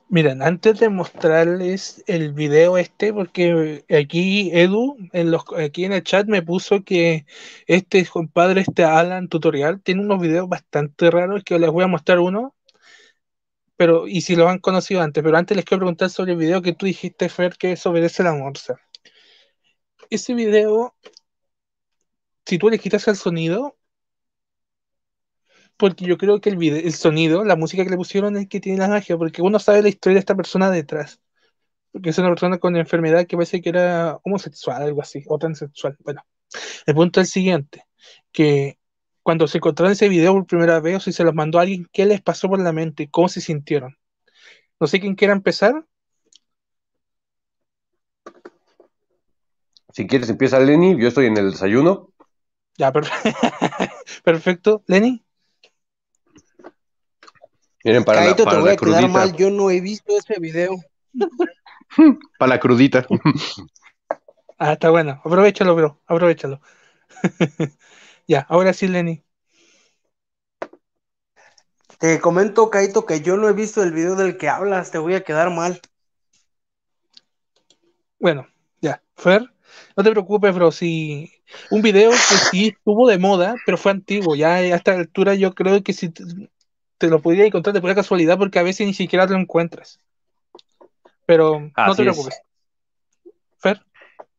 Miren, 0.10 0.44
antes 0.44 0.80
de 0.80 0.90
mostrarles 0.90 2.04
el 2.08 2.34
video 2.34 2.78
este, 2.78 3.12
porque 3.14 3.84
aquí 3.90 4.52
Edu, 4.54 4.96
en 5.12 5.32
los, 5.32 5.44
aquí 5.58 5.86
en 5.86 5.94
el 5.94 6.04
chat 6.04 6.28
me 6.28 6.44
puso 6.44 6.84
que 6.84 7.26
este 7.68 8.06
compadre, 8.06 8.62
este 8.62 8.84
Alan 8.84 9.28
Tutorial, 9.28 9.82
tiene 9.82 10.02
unos 10.02 10.22
videos 10.22 10.48
bastante 10.48 11.10
raros 11.10 11.44
que 11.44 11.58
les 11.58 11.72
voy 11.72 11.84
a 11.84 11.88
mostrar 11.88 12.20
uno, 12.20 12.54
pero 13.76 14.08
y 14.08 14.22
si 14.22 14.36
lo 14.36 14.48
han 14.50 14.60
conocido 14.60 15.02
antes, 15.02 15.24
pero 15.24 15.38
antes 15.38 15.58
les 15.58 15.66
quiero 15.66 15.80
preguntar 15.80 16.10
sobre 16.10 16.34
el 16.34 16.38
video 16.38 16.62
que 16.62 16.74
tú 16.74 16.86
dijiste, 16.86 17.30
Fer, 17.30 17.56
que 17.58 17.72
es 17.74 17.86
obedece 17.86 18.24
la 18.24 18.34
morsa. 18.34 18.80
Ese 20.10 20.34
video, 20.36 20.96
si 22.46 22.58
tú 22.60 22.70
le 22.70 22.80
quitas 22.80 23.08
el 23.08 23.16
sonido, 23.16 23.78
porque 25.78 26.06
yo 26.06 26.18
creo 26.18 26.40
que 26.42 26.50
el, 26.50 26.58
video, 26.58 26.78
el 26.78 26.94
sonido, 26.94 27.44
la 27.44 27.56
música 27.56 27.84
que 27.84 27.90
le 27.90 27.98
pusieron 27.98 28.38
es 28.38 28.48
que 28.48 28.60
tiene 28.60 28.80
la 28.80 28.88
magia, 28.88 29.18
porque 29.18 29.42
uno 29.42 29.60
sabe 29.60 29.82
la 29.82 29.90
historia 29.90 30.16
de 30.16 30.20
esta 30.20 30.36
persona 30.36 30.70
detrás. 30.70 31.20
Porque 31.92 32.10
es 32.12 32.18
una 32.18 32.30
persona 32.30 32.58
con 32.60 32.76
enfermedad 32.76 33.28
que 33.28 33.38
parece 33.38 33.62
que 33.62 33.70
era 33.70 34.20
homosexual, 34.24 34.82
algo 34.84 35.02
así, 35.02 35.24
o 35.28 35.38
transexual. 35.38 35.98
Bueno, 36.04 36.26
el 36.86 36.96
punto 36.96 37.22
es 37.22 37.28
el 37.28 37.32
siguiente, 37.32 37.86
que 38.32 38.80
cuando 39.24 39.48
se 39.48 39.58
encontraron 39.60 39.94
ese 39.94 40.10
video 40.10 40.34
por 40.34 40.46
primera 40.48 40.80
vez, 40.80 40.98
o 40.98 41.00
si 41.00 41.14
se 41.14 41.24
los 41.24 41.34
mandó 41.34 41.60
a 41.60 41.64
alguien, 41.64 41.88
¿qué 41.92 42.06
les 42.06 42.22
pasó 42.22 42.50
por 42.50 42.60
la 42.62 42.74
mente? 42.74 43.10
¿Cómo 43.10 43.30
se 43.30 43.42
sintieron? 43.42 43.98
No 44.80 44.88
sé 44.88 45.00
quién 45.00 45.16
quiera 45.16 45.34
empezar. 45.34 45.86
Si 49.94 50.08
quieres 50.08 50.30
empieza 50.30 50.60
Lenny, 50.60 51.00
yo 51.00 51.08
estoy 51.08 51.28
en 51.28 51.38
el 51.38 51.52
desayuno. 51.52 52.12
Ya, 52.78 52.92
perfecto. 54.24 54.84
Lenny. 54.88 55.23
Miren, 57.84 58.04
para 58.06 58.26
la, 58.26 58.36
para 58.36 58.52
te 58.52 58.62
voy 58.62 58.70
a 58.72 58.78
quedar 58.78 59.10
mal, 59.10 59.36
yo 59.36 59.50
no 59.50 59.70
he 59.70 59.82
visto 59.82 60.18
ese 60.18 60.40
video. 60.40 60.78
para 62.40 62.50
la 62.50 62.60
crudita. 62.60 63.06
ah, 64.58 64.74
está 64.74 64.90
bueno. 64.90 65.22
Aprovechalo, 65.24 65.76
bro. 65.76 66.02
Aprovechalo. 66.08 66.62
ya, 68.28 68.46
ahora 68.50 68.74
sí, 68.74 68.88
Lenny. 68.88 69.24
Te 72.00 72.20
comento, 72.20 72.70
Kaito, 72.70 73.06
que 73.06 73.22
yo 73.22 73.38
no 73.38 73.50
he 73.50 73.54
visto 73.54 73.84
el 73.84 73.92
video 73.92 74.16
del 74.16 74.38
que 74.38 74.50
hablas, 74.50 74.92
te 74.92 74.98
voy 74.98 75.16
a 75.16 75.24
quedar 75.24 75.52
mal. 75.52 75.80
Bueno, 78.20 78.48
ya. 78.82 79.02
Fer, 79.16 79.54
no 79.96 80.04
te 80.04 80.12
preocupes, 80.12 80.54
bro. 80.56 80.72
Si 80.72 81.32
un 81.70 81.82
video 81.82 82.12
que 82.12 82.38
sí 82.52 82.68
estuvo 82.68 83.08
de 83.08 83.18
moda, 83.18 83.56
pero 83.66 83.78
fue 83.78 83.92
antiguo. 83.92 84.36
Ya 84.36 84.56
a 84.56 84.62
esta 84.62 84.94
altura 84.94 85.36
yo 85.36 85.54
creo 85.54 85.84
que 85.84 85.94
si 85.94 86.12
te 87.04 87.10
lo 87.10 87.22
podría 87.22 87.46
encontrar 87.46 87.74
de 87.74 87.82
pura 87.82 87.96
casualidad 87.96 88.38
porque 88.38 88.60
a 88.60 88.64
veces 88.64 88.88
ni 88.88 88.94
siquiera 88.94 89.26
lo 89.26 89.36
encuentras. 89.36 90.00
Pero 91.26 91.60
no 91.76 91.96
te 91.96 92.04
preocupes. 92.04 92.42
Fer. 93.58 93.82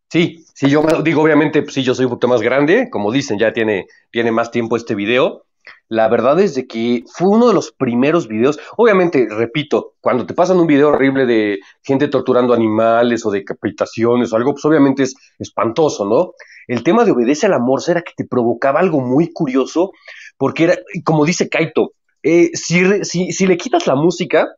Sí, 0.08 0.46
sí, 0.54 0.70
yo 0.70 0.82
digo, 1.02 1.20
obviamente, 1.20 1.60
pues, 1.60 1.74
sí, 1.74 1.82
yo 1.82 1.94
soy 1.94 2.06
un 2.06 2.12
poquito 2.12 2.28
más 2.28 2.40
grande, 2.40 2.88
como 2.88 3.12
dicen, 3.12 3.38
ya 3.38 3.52
tiene, 3.52 3.86
tiene 4.10 4.32
más 4.32 4.50
tiempo 4.50 4.78
este 4.78 4.94
video. 4.94 5.44
La 5.88 6.08
verdad 6.08 6.40
es 6.40 6.54
de 6.54 6.66
que 6.66 7.04
fue 7.06 7.28
uno 7.28 7.48
de 7.48 7.54
los 7.54 7.70
primeros 7.72 8.28
videos. 8.28 8.58
Obviamente, 8.78 9.26
repito, 9.28 9.96
cuando 10.00 10.24
te 10.24 10.32
pasan 10.32 10.58
un 10.58 10.66
video 10.66 10.88
horrible 10.88 11.26
de 11.26 11.58
gente 11.82 12.08
torturando 12.08 12.54
animales 12.54 13.26
o 13.26 13.30
decapitaciones 13.30 14.32
o 14.32 14.36
algo, 14.36 14.52
pues 14.52 14.64
obviamente 14.64 15.02
es 15.02 15.14
espantoso, 15.38 16.06
¿no? 16.06 16.32
El 16.66 16.82
tema 16.82 17.04
de 17.04 17.10
obedece 17.10 17.44
al 17.44 17.52
amor 17.52 17.82
era 17.86 18.00
que 18.00 18.14
te 18.16 18.24
provocaba 18.24 18.80
algo 18.80 19.02
muy 19.02 19.34
curioso, 19.34 19.92
porque 20.38 20.64
era, 20.64 20.78
como 21.04 21.26
dice 21.26 21.50
Kaito, 21.50 21.92
eh, 22.24 22.50
si, 22.54 23.46
le 23.46 23.56
quitas 23.58 23.86
la 23.86 23.94
música, 23.94 24.48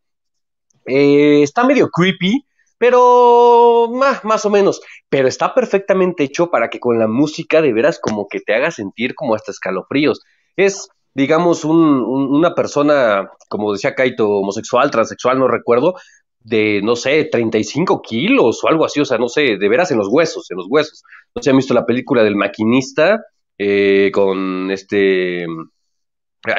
eh, 0.87 1.43
está 1.43 1.65
medio 1.67 1.91
creepy, 1.91 2.47
pero 2.79 3.91
más 3.91 4.47
o 4.47 4.51
menos. 4.51 4.81
Pero 5.09 5.27
está 5.27 5.53
perfectamente 5.53 6.23
hecho 6.23 6.49
para 6.49 6.71
que 6.71 6.79
con 6.79 6.99
la 6.99 7.09
música 7.09 7.61
de 7.61 7.73
veras 7.73 7.99
como 8.01 8.29
que 8.29 8.41
te 8.41 8.55
haga 8.55 8.71
sentir 8.71 9.17
como 9.17 9.35
hasta 9.35 9.51
escalofríos. 9.51 10.21
Es, 10.57 10.89
digamos, 11.13 11.65
una 11.65 12.55
persona, 12.55 13.31
como 13.49 13.73
decía 13.73 13.97
Kaito, 13.97 14.29
homosexual, 14.29 14.91
transexual, 14.93 15.39
no 15.41 15.49
recuerdo, 15.49 15.95
de, 16.41 16.81
no 16.85 16.95
sé, 16.95 17.25
35 17.25 18.01
kilos 18.03 18.63
o 18.63 18.69
algo 18.69 18.85
así, 18.85 19.01
o 19.01 19.05
sea, 19.05 19.19
no 19.19 19.29
sé, 19.29 19.57
de 19.59 19.69
veras 19.69 19.91
en 19.91 19.99
los 19.99 20.09
huesos, 20.09 20.49
en 20.53 20.59
los 20.59 20.67
huesos. 20.71 21.03
No 21.35 21.43
sé, 21.43 21.51
han 21.51 21.57
visto 21.57 21.75
la 21.75 21.85
película 21.85 22.23
del 22.23 22.37
maquinista 22.37 23.25
eh, 23.59 24.11
con 24.13 24.71
este 24.71 25.47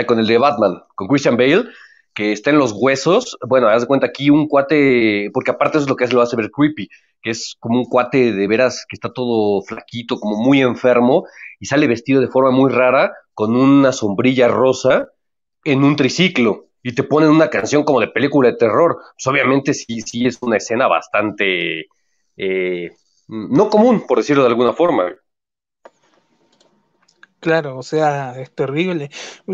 con 0.06 0.20
el 0.20 0.28
de 0.28 0.38
Batman, 0.38 0.84
con 0.96 1.08
Christian 1.08 1.38
Bale, 1.38 1.66
que 2.14 2.32
está 2.32 2.50
en 2.50 2.58
los 2.58 2.74
huesos. 2.74 3.38
Bueno, 3.48 3.68
haz 3.68 3.82
de 3.82 3.88
cuenta 3.88 4.08
aquí 4.08 4.30
un 4.30 4.48
cuate, 4.48 5.30
porque 5.34 5.52
aparte 5.52 5.78
eso 5.78 5.86
es 5.86 5.90
lo 5.90 5.96
que 5.96 6.08
lo 6.08 6.22
hace 6.22 6.36
ver 6.36 6.52
creepy, 6.52 6.90
que 7.22 7.32
es 7.32 7.56
como 7.60 7.80
un 7.80 7.86
cuate 7.86 8.34
de 8.34 8.48
veras 8.48 8.86
que 8.90 8.96
está 8.96 9.14
todo 9.14 9.62
flaquito, 9.62 10.20
como 10.20 10.38
muy 10.38 10.62
enfermo, 10.62 11.26
y 11.60 11.68
sale 11.68 11.88
vestido 11.88 12.22
de 12.22 12.28
forma 12.28 12.52
muy 12.52 12.72
rara, 12.72 13.14
con 13.34 13.56
una 13.56 13.92
sombrilla 13.92 14.48
rosa, 14.48 15.10
en 15.64 15.84
un 15.84 15.96
triciclo. 15.96 16.66
y 16.84 16.96
te 16.96 17.04
ponen 17.04 17.30
una 17.30 17.50
canción 17.50 17.84
como 17.84 18.00
de 18.00 18.08
película 18.08 18.50
de 18.50 18.56
terror, 18.56 18.98
pues 19.14 19.28
obviamente 19.28 19.74
sí, 19.74 20.00
sí 20.02 20.26
es 20.26 20.38
una 20.42 20.58
escena 20.58 20.88
bastante 20.88 21.88
eh, 22.38 22.92
no 23.28 23.70
común, 23.70 24.06
por 24.08 24.20
decirlo 24.20 24.44
de 24.44 24.50
alguna 24.50 24.74
forma. 24.74 25.14
Claro, 27.40 27.78
o 27.78 27.84
sea, 27.84 28.34
es 28.40 28.52
terrible. 28.54 29.10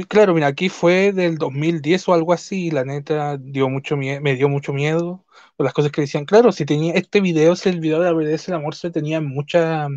Claro, 0.07 0.33
mira, 0.33 0.47
aquí 0.47 0.69
fue 0.69 1.11
del 1.11 1.37
2010 1.37 2.07
o 2.07 2.13
algo 2.13 2.31
así, 2.31 2.67
y 2.67 2.71
la 2.71 2.85
neta 2.85 3.37
dio 3.37 3.69
mucho 3.69 3.97
me 3.97 4.35
dio 4.35 4.47
mucho 4.47 4.71
miedo 4.73 5.25
por 5.57 5.65
las 5.65 5.73
cosas 5.73 5.91
que 5.91 6.01
decían. 6.01 6.25
Claro, 6.25 6.51
si 6.53 6.65
tenía 6.65 6.93
este 6.93 7.19
video, 7.19 7.55
si 7.57 7.69
el 7.69 7.81
video 7.81 7.99
de 7.99 8.05
la 8.05 8.13
verdad 8.13 8.39
el 8.47 8.53
amor, 8.53 8.75
se 8.75 8.89
tenía 8.89 9.19
muchas 9.21 9.89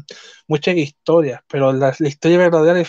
muchas 0.49 0.77
historias, 0.77 1.41
pero 1.49 1.73
la, 1.73 1.95
historia 2.01 2.39
verdadera 2.39 2.83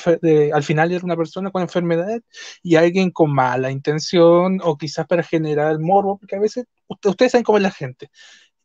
al 0.54 0.64
final 0.64 0.92
era 0.92 1.06
una 1.06 1.16
persona 1.16 1.52
con 1.52 1.62
enfermedad 1.62 2.20
y 2.64 2.76
alguien 2.76 3.12
con 3.12 3.32
mala 3.34 3.72
intención 3.72 4.60
o 4.64 4.78
quizás 4.78 5.06
para 5.08 5.22
generar 5.24 5.78
morbo, 5.80 6.18
porque 6.18 6.36
a 6.38 6.40
veces 6.40 6.66
ustedes 6.88 7.32
saben 7.34 7.44
cómo 7.44 7.58
es 7.60 7.64
la 7.64 7.72
gente. 7.72 8.10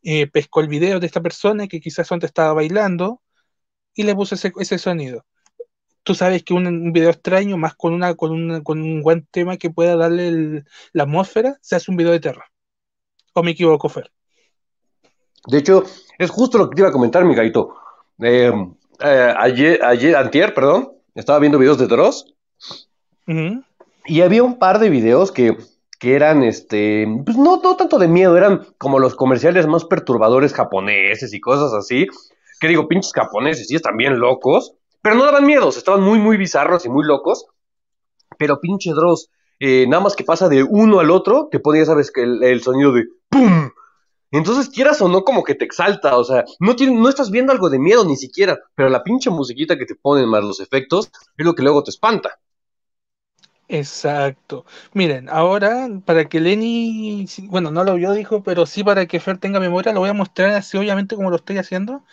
Eh, 0.03 0.27
pescó 0.27 0.61
el 0.61 0.67
video 0.67 0.99
de 0.99 1.07
esta 1.07 1.21
persona 1.21 1.67
que 1.67 1.79
quizás 1.81 2.11
antes 2.11 2.29
estaba 2.29 2.53
bailando 2.53 3.21
y 3.95 4.03
le 4.03 4.15
puso 4.15 4.35
ese 4.35 4.77
sonido 4.79 5.25
tú 6.03 6.13
sabes 6.13 6.43
que 6.43 6.53
un, 6.53 6.91
video 6.91 7.09
extraño, 7.09 7.57
más 7.57 7.75
con, 7.75 7.93
una, 7.93 8.13
con, 8.13 8.31
un 8.31 9.01
buen 9.01 9.25
tema 9.31 9.57
que 9.57 9.69
pueda 9.69 9.95
darle 9.95 10.63
la 10.91 11.03
atmósfera, 11.03 11.57
se 11.61 11.75
hace 11.75 11.89
un 11.89 11.97
video 11.97 12.11
de 12.11 12.19
terror. 12.19 12.43
¿O 13.33 13.41
me 13.41 13.51
equivoco, 13.51 13.89
Fer? 13.89 14.11
De 15.47 15.57
hecho, 15.57 15.83
es 16.17 16.29
justo 16.29 16.57
lo 16.57 16.69
que 16.69 16.75
te 16.75 16.81
iba 16.81 16.89
a 16.89 16.93
comentar, 16.93 17.25
mi 17.25 17.35
gaito. 17.35 17.75
Eh, 18.19 18.51
eh, 19.01 19.33
ayer, 19.37 19.83
ayer, 19.83 20.15
antier, 20.15 20.53
perdón, 20.53 20.91
estaba 21.15 21.39
viendo 21.39 21.57
videos 21.57 21.77
de 21.77 21.87
Dross. 21.87 22.33
Y 24.05 24.21
había 24.21 24.43
un 24.43 24.59
par 24.59 24.79
de 24.79 24.89
videos 24.89 25.31
que, 25.31 25.57
que 25.99 26.15
eran, 26.15 26.43
este, 26.43 27.07
pues 27.25 27.37
no, 27.37 27.61
no 27.63 27.75
tanto 27.75 27.97
de 27.97 28.07
miedo, 28.07 28.37
eran 28.37 28.65
como 28.77 28.99
los 28.99 29.15
comerciales 29.15 29.65
más 29.65 29.85
perturbadores 29.85 30.53
japoneses 30.53 31.33
y 31.33 31.39
cosas 31.39 31.73
así. 31.73 32.07
Que 32.59 32.67
digo, 32.67 32.87
pinches 32.87 33.13
japoneses, 33.13 33.71
y 33.71 33.75
están 33.75 33.97
bien 33.97 34.19
locos. 34.19 34.75
Pero 35.03 35.15
no 35.15 35.25
daban 35.25 35.45
miedos, 35.45 35.75
estaban 35.75 36.01
muy, 36.01 36.17
muy 36.17 36.37
bizarros 36.37 36.85
y 36.85 36.89
muy 36.89 37.05
locos. 37.05 37.45
Pero 38.39 38.61
pinche 38.61 38.91
Dross, 38.91 39.29
eh, 39.59 39.85
nada 39.85 40.01
más 40.01 40.15
que 40.15 40.23
pasa 40.23 40.47
de 40.47 40.63
uno 40.63 41.01
al 41.01 41.11
otro, 41.11 41.49
te 41.51 41.61
ya 41.77 41.85
sabes, 41.85 42.09
que 42.09 42.23
el, 42.23 42.63
sonido 42.63 42.93
de 42.93 43.07
¡pum! 43.29 43.69
Entonces, 44.31 44.69
quieras 44.69 45.01
o 45.01 45.09
no, 45.09 45.25
como 45.25 45.43
que 45.43 45.55
te 45.55 45.65
exalta, 45.65 46.17
o 46.17 46.23
sea, 46.23 46.45
no, 46.59 46.73
no 46.73 47.09
estás 47.09 47.29
viendo 47.29 47.51
algo 47.51 47.69
de 47.69 47.79
miedo 47.79 48.05
ni 48.05 48.15
siquiera, 48.15 48.59
pero 48.75 48.89
la 48.89 49.03
pinche 49.03 49.29
musiquita 49.29 49.77
que 49.77 49.85
te 49.85 49.93
ponen 49.93 50.27
más 50.29 50.43
los 50.43 50.61
efectos 50.61 51.11
es 51.37 51.45
lo 51.45 51.53
que 51.53 51.63
luego 51.63 51.83
te 51.83 51.91
espanta. 51.91 52.39
Exacto. 53.67 54.65
Miren, 54.93 55.29
ahora 55.29 55.89
para 56.05 56.29
que 56.29 56.39
Lenny, 56.39 57.27
bueno, 57.43 57.71
no 57.71 57.83
lo 57.83 57.95
vio, 57.95 58.13
dijo, 58.13 58.41
pero 58.41 58.65
sí 58.65 58.83
para 58.83 59.05
que 59.05 59.19
Fer 59.19 59.37
tenga 59.37 59.59
memoria, 59.59 59.91
lo 59.93 59.99
voy 59.99 60.09
a 60.09 60.13
mostrar 60.13 60.51
así, 60.51 60.77
obviamente, 60.77 61.15
como 61.15 61.29
lo 61.29 61.35
estoy 61.35 61.57
haciendo 61.57 62.03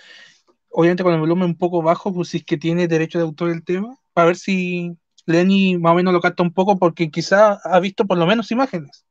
obviamente 0.70 1.02
con 1.02 1.14
el 1.14 1.20
volumen 1.20 1.44
un 1.44 1.58
poco 1.58 1.82
bajo, 1.82 2.12
pues 2.12 2.28
si 2.28 2.38
es 2.38 2.44
que 2.44 2.56
tiene 2.56 2.88
derecho 2.88 3.18
de 3.18 3.24
autor 3.24 3.50
el 3.50 3.64
tema, 3.64 3.96
para 4.12 4.28
ver 4.28 4.36
si 4.36 4.96
Lenny 5.26 5.78
más 5.78 5.92
o 5.92 5.94
menos 5.96 6.12
lo 6.12 6.20
capta 6.20 6.42
un 6.42 6.52
poco, 6.52 6.78
porque 6.78 7.10
quizá 7.10 7.60
ha 7.64 7.80
visto 7.80 8.06
por 8.06 8.18
lo 8.18 8.26
menos 8.26 8.50
imágenes. 8.50 9.04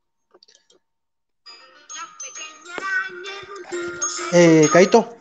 Eh, 4.31 4.67
Kaito, 4.71 5.18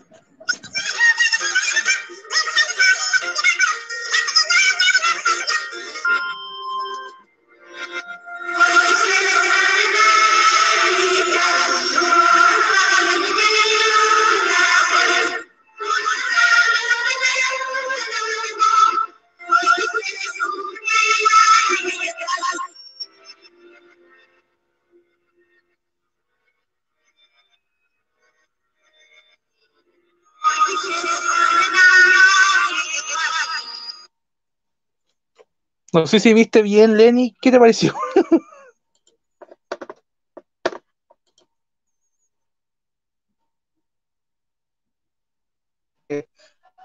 No 35.93 36.07
sé 36.07 36.21
si 36.21 36.35
viste 36.35 36.63
bien, 36.63 36.97
Lenny. 36.97 37.35
¿Qué 37.41 37.51
te 37.51 37.59
pareció? 37.59 37.95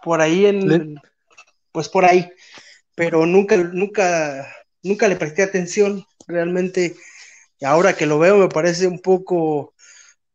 por 0.03 0.21
ahí 0.21 0.45
en, 0.45 0.95
pues 1.71 1.89
por 1.89 2.05
ahí, 2.05 2.29
pero 2.95 3.25
nunca, 3.25 3.57
nunca, 3.57 4.53
nunca 4.83 5.07
le 5.07 5.15
presté 5.15 5.43
atención. 5.43 6.05
Realmente, 6.27 6.95
ahora 7.61 7.95
que 7.95 8.05
lo 8.05 8.19
veo, 8.19 8.37
me 8.37 8.49
parece 8.49 8.87
un 8.87 8.99
poco 8.99 9.73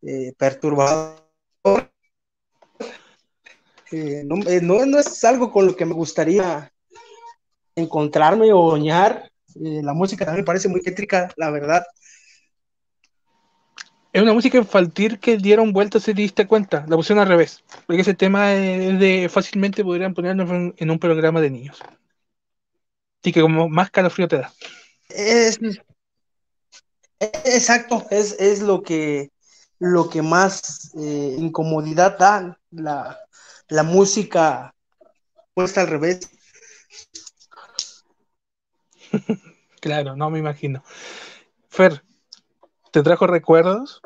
eh, 0.03 0.33
perturbador. 0.37 1.23
Eh, 3.91 4.23
eh, 4.47 4.61
no, 4.63 4.85
no, 4.87 4.99
es 4.99 5.25
algo 5.25 5.51
con 5.51 5.67
lo 5.67 5.77
que 5.77 5.87
me 5.87 5.95
gustaría 5.95 6.73
encontrarme 7.79 8.53
o 8.53 8.61
oñar. 8.61 9.31
Eh, 9.55 9.81
la 9.83 9.95
música 9.95 10.25
también 10.25 10.43
me 10.43 10.47
parece 10.47 10.69
muy 10.69 10.83
tétrica, 10.83 11.33
la 11.37 11.51
verdad. 11.51 11.85
Es 14.13 14.23
una 14.23 14.33
música 14.33 14.59
infantil 14.59 15.19
que 15.21 15.37
dieron 15.37 15.73
vueltas, 15.73 16.03
si 16.03 16.15
te 16.15 16.23
diste 16.23 16.47
cuenta, 16.47 16.85
la 16.89 16.97
pusieron 16.97 17.23
al 17.23 17.29
revés. 17.29 17.63
Porque 17.87 18.03
ese 18.03 18.15
tema 18.15 18.55
es 18.55 18.99
de 18.99 19.29
fácilmente 19.29 19.85
podrían 19.85 20.15
ponerlo 20.15 20.73
en, 20.77 20.91
un 20.91 20.99
programa 20.99 21.41
de 21.41 21.51
niños. 21.51 21.79
Así 23.23 23.33
que 23.33 23.43
como 23.43 23.69
más 23.69 23.91
calofrío 23.91 24.29
te 24.29 24.39
da. 24.39 24.53
Es, 25.09 25.59
exacto, 27.21 28.07
es, 28.11 28.63
lo 28.63 28.83
que 28.83 29.31
lo 29.79 30.09
que 30.09 30.23
más 30.23 30.91
eh, 30.97 31.37
incomodidad 31.39 32.19
da 32.19 32.59
la, 32.71 33.19
la 33.69 33.83
música 33.83 34.75
puesta 35.55 35.83
al 35.83 35.89
revés. 35.89 36.31
Claro, 39.81 40.17
no 40.17 40.31
me 40.31 40.39
imagino. 40.39 40.83
Fer, 41.69 42.03
¿te 42.93 43.03
trajo 43.03 43.27
recuerdos? 43.27 44.01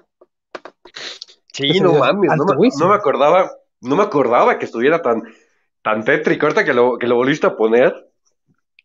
Sí, 1.53 1.81
no 1.81 1.95
mames, 1.95 2.31
no 2.37 2.89
me, 2.89 2.95
acordaba, 2.95 3.53
no 3.81 3.97
me 3.97 4.03
acordaba 4.03 4.59
que 4.59 4.65
estuviera 4.65 5.03
tan, 5.03 5.23
tan 5.83 6.05
tétrico 6.05 6.47
ahorita 6.47 6.65
que 6.65 6.73
lo, 6.73 6.97
que 6.99 7.07
lo 7.07 7.17
volviste 7.17 7.47
a 7.47 7.57
poner. 7.57 8.11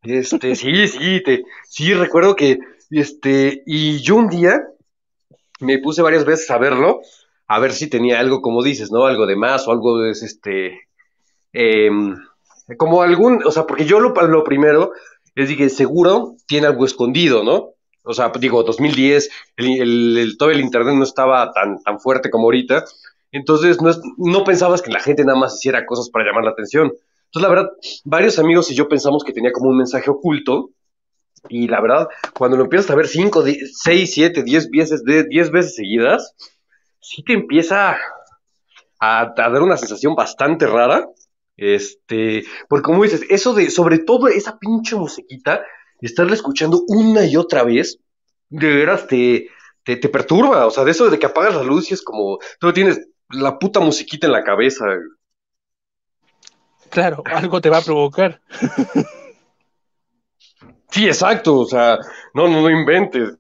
Este, 0.03 0.55
sí, 0.55 0.87
sí, 0.87 1.21
te, 1.23 1.43
sí, 1.63 1.93
recuerdo 1.93 2.35
que, 2.35 2.59
este, 2.89 3.63
y 3.65 3.99
yo 3.99 4.17
un 4.17 4.29
día 4.29 4.61
me 5.59 5.79
puse 5.79 6.01
varias 6.01 6.25
veces 6.25 6.49
a 6.51 6.57
verlo, 6.57 7.01
a 7.47 7.59
ver 7.59 7.71
si 7.71 7.89
tenía 7.89 8.19
algo, 8.19 8.41
como 8.41 8.61
dices, 8.61 8.91
¿no? 8.91 9.05
Algo 9.05 9.25
de 9.25 9.35
más 9.35 9.67
o 9.67 9.71
algo 9.71 9.99
de, 9.99 10.11
este, 10.11 10.87
em, 11.53 12.15
como 12.77 13.01
algún, 13.01 13.41
o 13.45 13.51
sea, 13.51 13.65
porque 13.65 13.85
yo 13.85 13.99
lo, 13.99 14.09
lo 14.09 14.43
primero 14.43 14.91
es 15.43 15.55
que 15.55 15.69
seguro 15.69 16.35
tiene 16.47 16.67
algo 16.67 16.85
escondido, 16.85 17.43
¿no? 17.43 17.73
O 18.03 18.13
sea, 18.13 18.31
digo, 18.39 18.63
2010, 18.63 19.29
el, 19.57 20.35
todo 20.39 20.51
el 20.51 20.61
Internet 20.61 20.95
no 20.95 21.03
estaba 21.03 21.51
tan, 21.51 21.81
tan 21.83 21.99
fuerte 21.99 22.29
como 22.29 22.45
ahorita, 22.45 22.85
entonces 23.31 23.81
no, 23.81 23.91
no 24.17 24.43
pensabas 24.43 24.81
que 24.81 24.91
la 24.91 25.01
gente 25.01 25.25
nada 25.25 25.37
más 25.37 25.55
hiciera 25.55 25.85
cosas 25.85 26.09
para 26.09 26.25
llamar 26.25 26.45
la 26.45 26.51
atención. 26.51 26.93
Entonces, 27.25 27.41
la 27.41 27.49
verdad, 27.49 27.69
varios 28.05 28.39
amigos 28.39 28.71
y 28.71 28.75
yo 28.75 28.87
pensamos 28.87 29.23
que 29.23 29.33
tenía 29.33 29.51
como 29.51 29.69
un 29.69 29.77
mensaje 29.77 30.09
oculto, 30.09 30.71
y 31.49 31.67
la 31.67 31.81
verdad, 31.81 32.07
cuando 32.33 32.57
lo 32.57 32.63
empiezas 32.63 32.89
a 32.91 32.95
ver 32.95 33.07
5, 33.07 33.43
6, 33.73 34.13
7, 34.13 34.43
10 34.43 34.69
veces, 34.69 35.03
10 35.03 35.51
veces 35.51 35.75
seguidas, 35.75 36.35
sí 36.99 37.23
te 37.23 37.33
empieza 37.33 37.97
a, 38.99 39.33
dar 39.35 39.61
una 39.61 39.77
sensación 39.77 40.15
bastante 40.15 40.67
rara. 40.67 41.07
Este, 41.57 42.45
porque 42.69 42.83
como 42.83 43.03
dices, 43.03 43.23
eso 43.29 43.53
de, 43.53 43.71
sobre 43.71 43.99
todo 43.99 44.27
esa 44.27 44.59
pinche 44.59 44.95
musiquita, 44.95 45.65
estarla 46.01 46.35
escuchando 46.35 46.83
una 46.87 47.25
y 47.25 47.35
otra 47.35 47.63
vez, 47.63 47.99
de 48.49 48.75
veras 48.75 49.07
te, 49.07 49.49
te, 49.83 49.97
perturba. 50.09 50.67
O 50.67 50.71
sea, 50.71 50.83
de 50.83 50.91
eso 50.91 51.09
de 51.09 51.19
que 51.19 51.25
apagas 51.25 51.55
la 51.55 51.63
luz 51.63 51.89
y 51.89 51.95
es 51.95 52.03
como, 52.03 52.37
tú 52.59 52.71
tienes 52.71 53.01
la 53.29 53.57
puta 53.57 53.79
musiquita 53.79 54.27
en 54.27 54.33
la 54.33 54.43
cabeza. 54.43 54.85
Claro, 56.89 57.23
algo 57.25 57.59
te 57.59 57.69
va 57.69 57.79
a 57.79 57.83
provocar. 57.83 58.39
sí, 60.89 61.07
exacto, 61.07 61.59
o 61.59 61.65
sea, 61.65 61.97
no, 62.33 62.47
no, 62.47 62.61
no 62.61 62.69
inventes. 62.69 63.37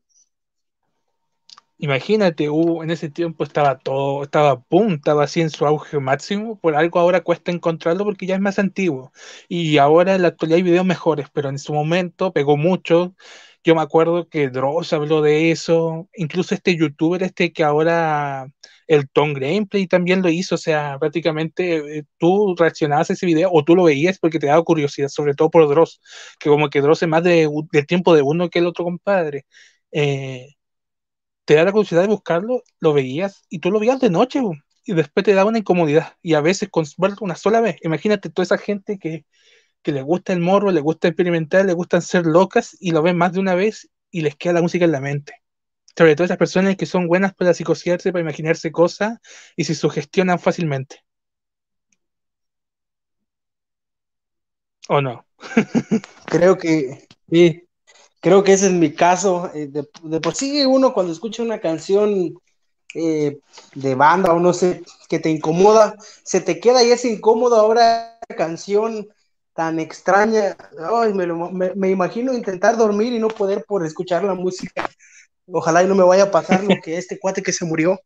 Imagínate, 1.77 2.45
en 2.45 2.91
ese 2.91 3.09
tiempo 3.09 3.43
estaba 3.43 3.77
todo, 3.77 4.23
estaba 4.23 4.63
boom, 4.69 4.93
estaba 4.93 5.23
así 5.23 5.41
en 5.41 5.49
su 5.49 5.65
auge 5.65 5.99
máximo, 5.99 6.59
por 6.59 6.75
algo 6.75 6.99
ahora 6.99 7.21
cuesta 7.21 7.51
encontrarlo 7.51 8.03
porque 8.03 8.25
ya 8.25 8.35
es 8.35 8.41
más 8.41 8.59
antiguo. 8.59 9.11
Y 9.47 9.77
ahora 9.77 10.15
en 10.15 10.21
la 10.23 10.29
actualidad 10.29 10.57
hay 10.57 10.63
videos 10.63 10.85
mejores, 10.85 11.27
pero 11.33 11.49
en 11.49 11.59
su 11.59 11.73
momento 11.73 12.33
pegó 12.33 12.57
mucho. 12.57 13.15
Yo 13.63 13.75
me 13.75 13.81
acuerdo 13.81 14.29
que 14.29 14.49
Dross 14.49 14.93
habló 14.93 15.21
de 15.21 15.51
eso, 15.51 16.07
incluso 16.15 16.55
este 16.55 16.75
youtuber, 16.77 17.21
este 17.23 17.51
que 17.51 17.63
ahora 17.63 18.47
el 18.87 19.09
Tom 19.09 19.33
Gameplay 19.33 19.87
también 19.87 20.21
lo 20.21 20.29
hizo, 20.29 20.55
o 20.55 20.57
sea, 20.57 20.97
prácticamente 20.99 21.99
eh, 21.99 22.03
tú 22.17 22.55
reaccionabas 22.57 23.09
a 23.09 23.13
ese 23.13 23.25
video 23.25 23.49
o 23.51 23.63
tú 23.65 23.75
lo 23.75 23.83
veías 23.83 24.19
porque 24.19 24.39
te 24.39 24.47
daba 24.47 24.63
curiosidad, 24.63 25.09
sobre 25.09 25.33
todo 25.35 25.49
por 25.51 25.67
Dross, 25.67 25.99
que 26.39 26.49
como 26.49 26.69
que 26.69 26.81
Dross 26.81 27.03
es 27.03 27.09
más 27.09 27.23
de, 27.23 27.49
del 27.71 27.85
tiempo 27.87 28.15
de 28.15 28.21
uno 28.21 28.49
que 28.49 28.59
el 28.59 28.67
otro 28.67 28.85
compadre. 28.85 29.45
Eh, 29.91 30.56
te 31.47 31.55
da 31.55 31.63
la 31.63 31.71
curiosidad 31.71 32.01
de 32.01 32.09
buscarlo, 32.09 32.61
lo 32.81 32.91
veías 32.91 33.45
y 33.47 33.59
tú 33.59 33.71
lo 33.71 33.79
veías 33.79 34.01
de 34.01 34.09
noche 34.09 34.41
y 34.83 34.93
después 34.93 35.23
te 35.25 35.33
da 35.33 35.45
una 35.45 35.59
incomodidad 35.59 36.17
y 36.21 36.33
a 36.33 36.41
veces 36.41 36.67
con 36.69 36.85
una 37.21 37.35
sola 37.37 37.61
vez. 37.61 37.77
Imagínate 37.83 38.29
toda 38.29 38.43
esa 38.43 38.57
gente 38.57 38.99
que, 38.99 39.25
que 39.81 39.93
le 39.93 40.01
gusta 40.01 40.33
el 40.33 40.41
morro, 40.41 40.71
le 40.71 40.81
gusta 40.81 41.07
experimentar, 41.07 41.65
le 41.65 41.71
gustan 41.71 42.01
ser 42.01 42.25
locas 42.25 42.75
y 42.81 42.91
lo 42.91 43.01
ven 43.01 43.17
más 43.17 43.31
de 43.31 43.39
una 43.39 43.55
vez 43.55 43.89
y 44.11 44.21
les 44.21 44.35
queda 44.35 44.53
la 44.53 44.61
música 44.61 44.83
en 44.83 44.91
la 44.91 44.99
mente. 44.99 45.35
Sobre 45.97 46.15
todo 46.15 46.25
esas 46.25 46.37
personas 46.37 46.75
que 46.75 46.85
son 46.85 47.07
buenas 47.07 47.33
para 47.33 47.53
psicosearse, 47.53 48.11
para 48.11 48.23
imaginarse 48.23 48.69
cosas 48.73 49.17
y 49.55 49.63
se 49.63 49.73
sugestionan 49.73 50.39
fácilmente. 50.39 51.05
¿O 54.89 55.01
no? 55.01 55.25
Creo 56.25 56.57
que 56.57 57.07
sí, 57.29 57.66
Creo 58.19 58.43
que 58.43 58.53
ese 58.53 58.67
es 58.67 58.73
mi 58.73 58.91
caso. 58.91 59.51
Eh, 59.53 59.67
de, 59.67 60.19
por 60.19 60.35
sí 60.35 60.65
uno 60.65 60.93
cuando 60.93 61.11
escucha 61.11 61.43
una 61.43 61.59
canción 61.59 62.33
eh, 62.93 63.39
de 63.75 63.95
banda 63.95 64.33
o 64.33 64.39
no 64.39 64.53
sé, 64.53 64.83
que 65.07 65.19
te 65.19 65.29
incomoda, 65.29 65.95
se 66.23 66.41
te 66.41 66.59
queda 66.59 66.83
y 66.83 66.91
es 66.91 67.05
incómodo 67.05 67.57
ahora 67.57 68.19
la 68.27 68.35
canción 68.35 69.07
tan 69.53 69.79
extraña. 69.79 70.55
Ay, 70.91 71.13
me, 71.13 71.27
me, 71.75 71.89
imagino 71.89 72.33
intentar 72.33 72.77
dormir 72.77 73.13
y 73.13 73.19
no 73.19 73.27
poder 73.27 73.65
por 73.67 73.85
escuchar 73.85 74.23
la 74.23 74.33
música. 74.33 74.89
Ojalá 75.51 75.83
y 75.83 75.87
no 75.87 75.95
me 75.95 76.03
vaya 76.03 76.23
a 76.23 76.31
pasar 76.31 76.63
lo 76.63 76.75
que 76.83 76.97
este 76.97 77.19
cuate 77.19 77.41
que 77.41 77.53
se 77.53 77.65
murió. 77.65 77.99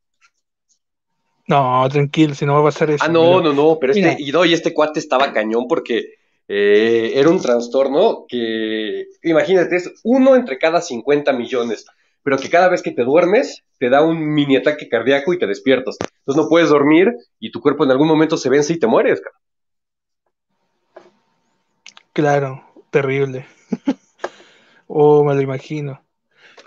No, 1.48 1.88
tranquilo, 1.90 2.36
si 2.36 2.46
no 2.46 2.54
va 2.54 2.62
a 2.62 2.72
pasar 2.72 2.92
eso. 2.92 3.04
Ah, 3.04 3.10
no, 3.10 3.42
no, 3.42 3.52
no, 3.52 3.78
pero 3.80 3.94
este, 3.94 4.16
y, 4.20 4.32
no, 4.32 4.46
y 4.46 4.54
este 4.54 4.74
cuate 4.74 5.00
estaba 5.00 5.34
cañón 5.34 5.68
porque 5.68 6.14
eh, 6.54 7.14
era 7.18 7.30
un 7.30 7.42
trastorno 7.42 8.26
que, 8.28 9.06
imagínate, 9.24 9.78
es 9.78 9.90
uno 10.04 10.36
entre 10.36 10.58
cada 10.58 10.82
50 10.82 11.32
millones, 11.32 11.86
pero 12.24 12.38
que 12.38 12.50
cada 12.50 12.68
vez 12.68 12.82
que 12.82 12.92
te 12.92 13.06
duermes 13.06 13.64
te 13.80 13.90
da 13.90 14.04
un 14.04 14.20
mini 14.20 14.58
ataque 14.58 14.90
cardíaco 14.90 15.32
y 15.32 15.40
te 15.40 15.48
despiertas. 15.48 15.96
Entonces 16.02 16.44
no 16.44 16.50
puedes 16.50 16.68
dormir 16.68 17.14
y 17.40 17.52
tu 17.52 17.62
cuerpo 17.62 17.86
en 17.86 17.92
algún 17.92 18.10
momento 18.10 18.36
se 18.36 18.50
vence 18.50 18.74
y 18.74 18.80
te 18.80 18.88
mueres. 18.88 19.22
Claro, 22.12 22.66
terrible. 22.90 23.46
oh, 24.88 25.24
me 25.24 25.34
lo 25.34 25.42
imagino. 25.42 26.04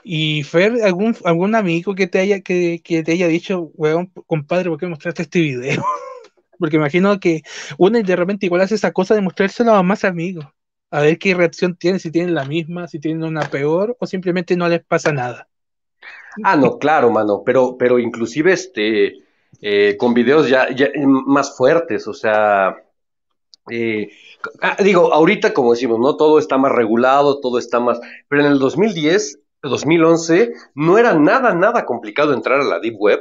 Y 0.03 0.44
Fer, 0.44 0.83
algún, 0.83 1.14
algún 1.27 1.55
amigo 1.55 1.94
que 1.94 2.07
te 2.07 2.20
haya, 2.20 2.40
que, 2.40 2.81
que 2.83 3.03
te 3.03 3.12
haya 3.12 3.29
dicho, 3.29 3.70
weón, 3.75 4.11
compadre, 4.27 4.70
¿por 4.70 4.79
qué 4.79 4.87
mostraste 4.87 5.25
este 5.25 5.40
video? 5.40 5.85
Porque 6.59 6.77
imagino 6.77 7.19
que 7.21 7.43
uno 7.79 8.01
de 8.01 8.17
repente 8.17 8.47
igual 8.47 8.62
hace 8.62 8.75
esa 8.75 8.93
cosa 8.93 9.14
de 9.14 9.21
mostrárselo 9.21 9.73
a 9.75 9.83
más 9.83 10.05
amigos. 10.05 10.47
A 10.90 11.01
ver 11.01 11.19
qué 11.19 11.35
reacción 11.35 11.77
tienen, 11.77 12.01
si 12.01 12.11
tienen 12.11 12.35
la 12.35 12.45
misma, 12.45 12.87
si 12.87 13.01
tienen 13.01 13.25
una 13.25 13.43
peor 13.51 13.97
o 13.99 14.07
simplemente 14.07 14.57
no 14.57 14.69
les 14.69 14.85
pasa 14.85 15.12
nada. 15.12 15.49
Ah, 16.43 16.57
no, 16.57 16.79
claro, 16.79 17.11
mano, 17.11 17.43
pero, 17.45 17.77
pero 17.79 17.99
inclusive 17.99 18.53
este, 18.53 19.25
eh, 19.61 19.97
con 19.97 20.14
videos 20.14 20.49
ya, 20.49 20.69
más 21.05 21.57
fuertes, 21.57 22.09
o 22.09 22.14
sea, 22.14 22.77
eh, 23.71 24.11
ah, 24.61 24.77
digo, 24.83 25.12
ahorita 25.12 25.55
como 25.55 25.73
decimos, 25.73 26.01
¿no? 26.01 26.17
Todo 26.17 26.38
está 26.38 26.59
más 26.59 26.73
regulado, 26.73 27.40
todo 27.40 27.59
está 27.59 27.81
más, 27.81 28.01
pero 28.29 28.43
en 28.45 28.53
el 28.53 28.59
2010, 28.59 29.40
2011, 29.62 30.53
no 30.75 30.99
era 30.99 31.14
nada, 31.14 31.55
nada 31.55 31.87
complicado 31.87 32.35
entrar 32.35 32.61
a 32.61 32.64
la 32.64 32.81
Deep 32.81 32.97
Web. 32.99 33.21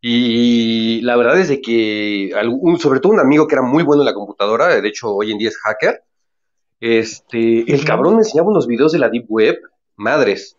Y 0.00 1.02
la 1.02 1.16
verdad 1.16 1.38
es 1.38 1.48
de 1.48 1.60
que, 1.60 2.32
sobre 2.78 3.00
todo 3.00 3.12
un 3.12 3.20
amigo 3.20 3.46
que 3.46 3.54
era 3.54 3.62
muy 3.62 3.82
bueno 3.82 4.02
en 4.02 4.06
la 4.06 4.14
computadora, 4.14 4.80
de 4.80 4.88
hecho 4.88 5.14
hoy 5.14 5.30
en 5.30 5.38
día 5.38 5.48
es 5.48 5.58
hacker, 5.58 6.02
este, 6.80 7.70
el 7.70 7.84
cabrón 7.84 8.14
me 8.14 8.20
enseñaba 8.20 8.48
unos 8.48 8.66
videos 8.66 8.92
de 8.92 8.98
la 8.98 9.10
Deep 9.10 9.26
Web, 9.28 9.58
madres. 9.96 10.56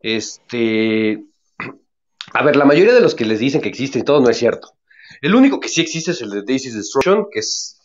Este, 0.00 1.24
a 2.32 2.44
ver, 2.44 2.56
la 2.56 2.64
mayoría 2.64 2.92
de 2.92 3.00
los 3.00 3.14
que 3.14 3.24
les 3.24 3.38
dicen 3.38 3.60
que 3.60 3.68
existen 3.68 4.02
y 4.02 4.04
todo 4.04 4.20
no 4.20 4.28
es 4.28 4.36
cierto. 4.36 4.72
El 5.22 5.34
único 5.34 5.60
que 5.60 5.68
sí 5.68 5.80
existe 5.80 6.10
es 6.10 6.20
el 6.22 6.30
de 6.30 6.42
Daisy's 6.42 6.74
Destruction, 6.74 7.28
que 7.30 7.38
es, 7.38 7.80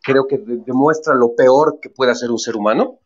creo 0.00 0.26
que 0.28 0.38
demuestra 0.38 1.14
lo 1.14 1.34
peor 1.34 1.80
que 1.82 1.90
puede 1.90 2.12
hacer 2.12 2.30
un 2.30 2.38
ser 2.38 2.56
humano. 2.56 3.00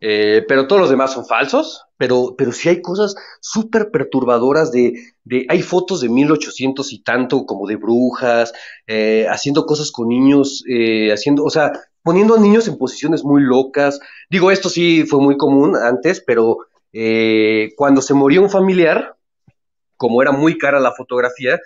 Eh, 0.00 0.44
pero 0.46 0.68
todos 0.68 0.80
los 0.80 0.90
demás 0.90 1.12
son 1.12 1.26
falsos, 1.26 1.84
pero, 1.96 2.34
pero 2.38 2.52
sí 2.52 2.68
hay 2.68 2.80
cosas 2.80 3.16
súper 3.40 3.90
perturbadoras 3.90 4.70
de, 4.70 4.94
de, 5.24 5.44
hay 5.48 5.62
fotos 5.62 6.00
de 6.00 6.08
1800 6.08 6.92
y 6.92 7.02
tanto 7.02 7.44
como 7.44 7.66
de 7.66 7.76
brujas, 7.76 8.52
eh, 8.86 9.26
haciendo 9.28 9.66
cosas 9.66 9.90
con 9.90 10.08
niños, 10.08 10.62
eh, 10.68 11.12
haciendo, 11.12 11.44
o 11.44 11.50
sea, 11.50 11.72
poniendo 12.02 12.36
a 12.36 12.40
niños 12.40 12.68
en 12.68 12.78
posiciones 12.78 13.24
muy 13.24 13.42
locas. 13.42 13.98
Digo, 14.30 14.50
esto 14.52 14.68
sí 14.68 15.04
fue 15.04 15.20
muy 15.20 15.36
común 15.36 15.76
antes, 15.76 16.22
pero 16.24 16.58
cuando 17.76 18.00
se 18.00 18.14
moría 18.14 18.40
un 18.40 18.50
familiar, 18.50 19.16
como 19.96 20.22
era 20.22 20.32
muy 20.32 20.56
cara 20.58 20.80
la 20.80 20.92
fotografía, 20.92 21.60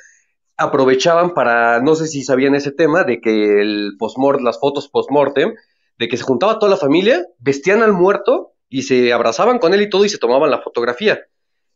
aprovechaban 0.57 1.35
para, 1.35 1.81
no 1.81 1.95
sé 1.95 2.07
si 2.07 2.23
sabían 2.23 2.55
ese 2.55 2.73
tema, 2.73 3.05
de 3.05 3.21
que 3.21 3.61
el 3.61 3.93
postmort, 3.99 4.41
las 4.41 4.59
fotos 4.59 4.89
postmortem, 4.89 5.55
de 5.99 6.09
que 6.09 6.17
se 6.17 6.25
juntaba 6.25 6.59
toda 6.59 6.71
la 6.71 6.77
familia, 6.77 7.27
vestían 7.39 7.83
al 7.83 7.93
muerto 7.93 8.53
y 8.69 8.83
se 8.83 9.13
abrazaban 9.13 9.59
con 9.59 9.75
él 9.75 9.83
y 9.83 9.91
todo 9.91 10.05
y 10.05 10.09
se 10.09 10.19
tomaban 10.19 10.51
la 10.51 10.63
fotografía. 10.63 11.21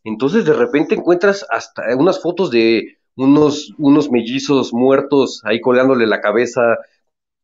Entonces 0.03 0.45
de 0.45 0.53
repente 0.53 0.95
encuentras 0.95 1.45
hasta 1.49 1.83
unas 1.95 2.21
fotos 2.21 2.49
de 2.49 2.97
unos, 3.15 3.73
unos 3.77 4.09
mellizos 4.11 4.73
muertos 4.73 5.41
ahí 5.43 5.59
colgándole 5.59 6.07
la 6.07 6.21
cabeza 6.21 6.61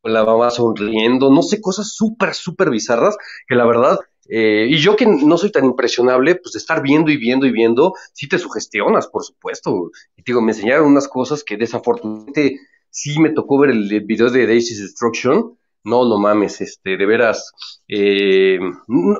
con 0.00 0.12
la 0.12 0.24
mamá 0.24 0.50
sonriendo, 0.50 1.30
no 1.30 1.42
sé, 1.42 1.60
cosas 1.60 1.94
súper, 1.94 2.34
súper 2.34 2.70
bizarras 2.70 3.16
que 3.46 3.54
la 3.54 3.64
verdad, 3.64 3.98
eh, 4.28 4.66
y 4.68 4.76
yo 4.76 4.96
que 4.96 5.06
no 5.06 5.38
soy 5.38 5.50
tan 5.50 5.64
impresionable, 5.64 6.36
pues 6.36 6.52
de 6.52 6.58
estar 6.58 6.82
viendo 6.82 7.10
y 7.10 7.16
viendo 7.16 7.46
y 7.46 7.52
viendo, 7.52 7.94
sí 8.12 8.28
te 8.28 8.38
sugestionas, 8.38 9.06
por 9.08 9.24
supuesto. 9.24 9.90
Y 10.16 10.22
digo, 10.22 10.40
me 10.40 10.52
enseñaron 10.52 10.88
unas 10.88 11.08
cosas 11.08 11.42
que 11.42 11.56
desafortunadamente 11.56 12.58
sí 12.90 13.18
me 13.18 13.30
tocó 13.30 13.58
ver 13.58 13.70
el, 13.70 13.92
el 13.92 14.04
video 14.04 14.30
de 14.30 14.46
Daisy's 14.46 14.80
Destruction, 14.80 15.56
no, 15.84 16.04
no 16.04 16.18
mames, 16.18 16.60
este, 16.60 16.96
de 16.96 17.06
veras, 17.06 17.52
eh, 17.88 18.58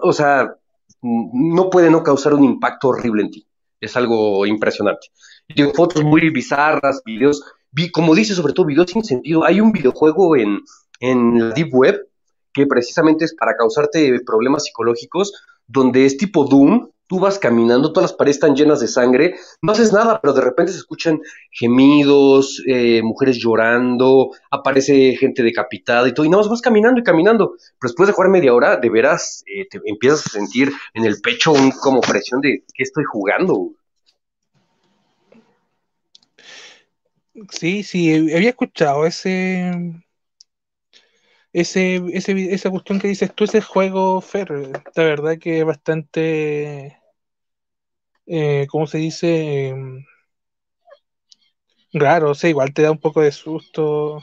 o 0.03 0.13
sea, 0.13 0.57
no 1.03 1.71
puede 1.71 1.91
no 1.91 2.03
causar 2.03 2.35
un 2.35 2.45
impacto 2.45 2.89
horrible 2.89 3.23
en 3.23 3.31
ti. 3.31 3.47
Es 3.81 3.97
algo 3.97 4.47
impresionante. 4.47 5.09
Tengo 5.55 5.75
fotos 5.75 6.03
muy 6.03 6.31
bizarras, 6.31 7.03
videos, 7.05 7.45
vi, 7.71 7.91
como 7.91 8.15
dice, 8.15 8.35
sobre 8.35 8.55
todo 8.55 8.67
videos 8.67 8.91
sin 8.91 9.05
sentido. 9.05 9.45
Hay 9.45 9.61
un 9.61 9.73
videojuego 9.73 10.37
en, 10.37 10.61
en 11.01 11.49
la 11.49 11.55
Deep 11.55 11.69
Web 11.75 12.09
que 12.55 12.67
precisamente 12.67 13.27
es 13.27 13.35
para 13.35 13.57
causarte 13.57 14.21
problemas 14.25 14.65
psicológicos, 14.65 15.33
donde 15.67 16.07
es 16.07 16.17
tipo 16.17 16.45
Doom, 16.45 16.89
tú 17.07 17.21
vas 17.21 17.39
caminando, 17.39 17.93
todas 17.93 18.11
las 18.11 18.17
paredes 18.17 18.37
están 18.37 18.55
llenas 18.55 18.81
de 18.81 18.89
sangre, 18.89 19.37
no 19.63 19.73
haces 19.73 19.93
nada, 19.93 20.21
pero 20.21 20.33
de 20.33 20.41
repente 20.41 20.73
se 20.73 20.79
escuchan 20.79 21.21
gemidos, 21.51 22.63
eh, 22.67 23.03
mujeres 23.03 23.37
llorando, 23.39 24.31
aparece 24.51 25.17
gente 25.17 25.43
decapitada 25.43 26.09
y 26.09 26.15
todo, 26.15 26.27
y 26.27 26.31
nada 26.31 26.43
más 26.43 26.51
vas 26.51 26.63
caminando 26.63 27.01
y 27.01 27.05
caminando. 27.05 27.57
Pero 27.79 27.91
después 27.91 28.07
de 28.07 28.13
jugar 28.15 28.31
media 28.31 28.55
hora, 28.55 28.77
de 28.77 28.91
veras, 28.91 29.45
eh, 29.47 29.67
te 29.69 29.81
empiezas 29.85 30.27
a 30.27 30.31
sentir 30.31 30.73
en 30.95 31.05
el 31.05 31.21
pecho 31.21 31.53
un, 31.53 31.71
como 31.71 32.01
presión 32.01 32.41
de 32.41 32.65
¿qué 32.75 32.83
estoy 32.83 33.05
jugando? 33.05 33.73
Sí, 37.51 37.83
sí, 37.83 38.15
había 38.33 38.51
escuchado 38.51 39.07
ese, 39.07 40.04
ese, 41.55 42.03
ese, 42.13 42.53
esa 42.53 42.69
cuestión 42.69 42.99
que 42.99 43.07
dices 43.07 43.33
tú, 43.33 43.45
ese 43.45 43.61
juego, 43.61 44.21
Fer, 44.21 44.51
la 44.51 45.05
verdad 45.05 45.39
que 45.39 45.61
es 45.61 45.65
bastante, 45.65 46.99
eh, 48.27 48.67
¿cómo 48.69 48.89
se 48.89 48.99
dice? 48.99 49.69
Em, 49.69 50.05
raro, 51.93 52.33
o 52.33 52.35
sea, 52.35 52.51
igual 52.51 52.75
te 52.75 52.83
da 52.83 52.91
un 52.91 52.99
poco 52.99 53.21
de 53.21 53.31
susto, 53.31 54.17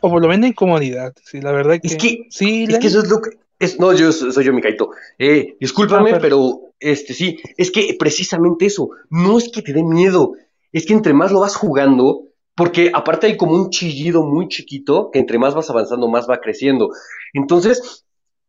o 0.00 0.10
por 0.10 0.20
lo 0.20 0.26
menos 0.26 0.50
incomodidad, 0.50 1.14
sí, 1.24 1.40
la 1.40 1.52
verdad 1.52 1.78
que... 1.80 1.86
Es 1.86 1.96
que, 1.96 2.26
sí, 2.28 2.66
es 2.68 2.78
que 2.80 2.88
eso 2.88 2.98
es 2.98 3.08
lo 3.08 3.22
que... 3.22 3.30
Es, 3.60 3.78
no, 3.78 3.92
yo 3.92 4.10
soy 4.10 4.44
yo, 4.44 4.52
Micaito. 4.52 4.90
Eh, 5.16 5.56
discúlpame, 5.60 6.10
ah, 6.10 6.18
pero 6.20 6.72
este 6.80 7.14
sí, 7.14 7.38
es 7.56 7.70
que 7.70 7.96
precisamente 7.96 8.66
eso, 8.66 8.90
no 9.10 9.38
es 9.38 9.48
que 9.48 9.62
te 9.62 9.72
dé 9.72 9.84
miedo, 9.84 10.32
es 10.72 10.86
que 10.86 10.92
entre 10.92 11.14
más 11.14 11.30
lo 11.30 11.38
vas 11.38 11.54
jugando, 11.54 12.24
porque 12.56 12.90
aparte 12.94 13.26
hay 13.26 13.36
como 13.36 13.54
un 13.54 13.70
chillido 13.70 14.22
muy 14.22 14.48
chiquito 14.48 15.10
que 15.12 15.18
entre 15.18 15.38
más 15.38 15.54
vas 15.54 15.70
avanzando, 15.70 16.08
más 16.08 16.28
va 16.28 16.40
creciendo. 16.40 16.90
Entonces, 17.32 18.04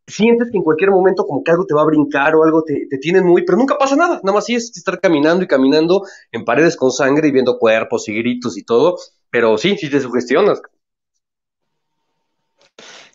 sientes 0.06 0.50
que 0.50 0.58
en 0.58 0.62
cualquier 0.62 0.90
momento 0.90 1.26
como 1.26 1.42
que 1.42 1.50
algo 1.50 1.66
te 1.66 1.74
va 1.74 1.82
a 1.82 1.86
brincar 1.86 2.34
o 2.36 2.44
algo 2.44 2.62
te, 2.62 2.86
te 2.88 2.98
tienen 2.98 3.24
muy, 3.26 3.44
pero 3.44 3.58
nunca 3.58 3.76
pasa 3.76 3.96
nada, 3.96 4.20
nada 4.22 4.34
más 4.34 4.44
sí 4.44 4.54
es 4.54 4.76
estar 4.76 5.00
caminando 5.00 5.44
y 5.44 5.48
caminando 5.48 6.02
en 6.30 6.44
paredes 6.44 6.76
con 6.76 6.92
sangre 6.92 7.28
y 7.28 7.32
viendo 7.32 7.58
cuerpos 7.58 8.08
y 8.08 8.14
gritos 8.16 8.56
y 8.56 8.62
todo, 8.62 8.96
pero 9.30 9.58
sí, 9.58 9.76
sí 9.76 9.90
te 9.90 10.00
sugestionas. 10.00 10.60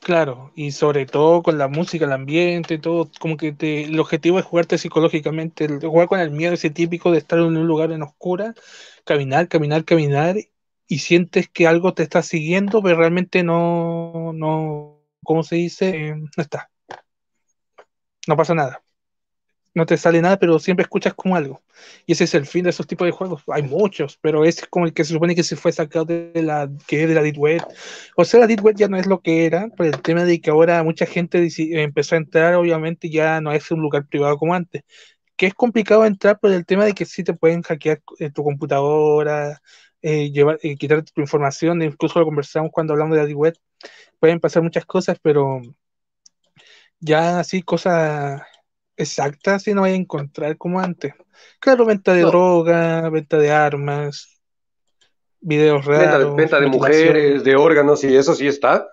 Claro, 0.01 0.51
y 0.55 0.71
sobre 0.71 1.05
todo 1.05 1.43
con 1.43 1.59
la 1.59 1.67
música, 1.67 2.05
el 2.05 2.11
ambiente, 2.11 2.79
todo, 2.79 3.09
como 3.19 3.37
que 3.37 3.51
te, 3.53 3.83
el 3.83 3.99
objetivo 3.99 4.39
es 4.39 4.45
jugarte 4.45 4.79
psicológicamente, 4.79 5.67
jugar 5.79 6.07
con 6.07 6.19
el 6.19 6.31
miedo 6.31 6.55
ese 6.55 6.71
típico 6.71 7.11
de 7.11 7.19
estar 7.19 7.37
en 7.37 7.55
un 7.55 7.67
lugar 7.67 7.91
en 7.91 8.01
oscura, 8.01 8.55
caminar, 9.05 9.47
caminar, 9.47 9.85
caminar, 9.85 10.37
y 10.91 10.99
sientes 10.99 11.49
que 11.49 11.67
algo 11.67 11.93
te 11.93 12.03
está 12.03 12.21
siguiendo, 12.21 12.81
pero 12.83 12.97
realmente 12.97 13.43
no, 13.43 14.31
no, 14.33 15.01
¿cómo 15.23 15.43
se 15.43 15.55
dice? 15.55 16.15
No 16.15 16.43
está. 16.43 16.69
No 18.27 18.37
pasa 18.37 18.53
nada 18.53 18.83
no 19.73 19.85
te 19.85 19.97
sale 19.97 20.21
nada, 20.21 20.37
pero 20.37 20.59
siempre 20.59 20.83
escuchas 20.83 21.13
como 21.13 21.35
algo. 21.35 21.61
Y 22.05 22.13
ese 22.13 22.25
es 22.25 22.33
el 22.33 22.45
fin 22.45 22.63
de 22.63 22.71
esos 22.71 22.87
tipos 22.87 23.05
de 23.05 23.11
juegos. 23.11 23.43
Hay 23.47 23.63
muchos, 23.63 24.17
pero 24.21 24.43
es 24.45 24.65
como 24.67 24.85
el 24.85 24.93
que 24.93 25.03
se 25.05 25.13
supone 25.13 25.35
que 25.35 25.43
se 25.43 25.55
fue 25.55 25.71
sacado 25.71 26.05
de 26.05 26.31
la 26.43 26.69
que 26.87 27.07
de 27.07 27.15
la 27.15 27.21
Deep 27.21 27.37
Web. 27.37 27.61
O 28.15 28.25
sea, 28.25 28.41
la 28.41 28.47
Deep 28.47 28.63
Web 28.63 28.75
ya 28.77 28.87
no 28.87 28.97
es 28.97 29.07
lo 29.07 29.21
que 29.21 29.45
era, 29.45 29.69
por 29.69 29.85
el 29.85 30.01
tema 30.01 30.25
de 30.25 30.41
que 30.41 30.49
ahora 30.49 30.83
mucha 30.83 31.05
gente 31.05 31.47
empezó 31.83 32.15
a 32.15 32.17
entrar, 32.19 32.55
obviamente 32.55 33.09
ya 33.09 33.39
no 33.41 33.51
es 33.53 33.71
un 33.71 33.81
lugar 33.81 34.05
privado 34.07 34.37
como 34.37 34.53
antes. 34.53 34.83
Que 35.37 35.47
es 35.47 35.53
complicado 35.53 36.05
entrar 36.05 36.39
por 36.39 36.51
el 36.51 36.65
tema 36.65 36.85
de 36.85 36.93
que 36.93 37.05
sí 37.05 37.23
te 37.23 37.33
pueden 37.33 37.61
hackear 37.63 38.01
eh, 38.19 38.29
tu 38.31 38.43
computadora, 38.43 39.61
eh, 40.01 40.31
llevar, 40.31 40.59
eh, 40.63 40.75
quitar 40.75 41.03
tu 41.03 41.21
información, 41.21 41.81
incluso 41.81 42.19
lo 42.19 42.25
conversamos 42.25 42.71
cuando 42.71 42.93
hablamos 42.93 43.15
de 43.15 43.21
la 43.21 43.27
Deep 43.27 43.37
Web. 43.37 43.57
Pueden 44.19 44.39
pasar 44.39 44.63
muchas 44.63 44.85
cosas, 44.85 45.17
pero 45.21 45.61
ya 46.99 47.39
así 47.39 47.61
cosas 47.61 48.41
exacta 48.95 49.59
si 49.59 49.73
no 49.73 49.81
vaya 49.81 49.95
a 49.95 49.97
encontrar 49.97 50.57
como 50.57 50.79
antes. 50.79 51.13
Claro, 51.59 51.85
venta 51.85 52.13
de 52.13 52.21
droga, 52.21 53.09
venta 53.09 53.37
de 53.37 53.51
armas, 53.51 54.41
videos 55.39 55.85
raros. 55.85 56.35
Venta, 56.35 56.59
de, 56.59 56.67
mujeres, 56.67 57.43
de 57.43 57.55
órganos 57.55 58.03
y 58.03 58.15
eso 58.15 58.35
sí 58.35 58.47
está. 58.47 58.87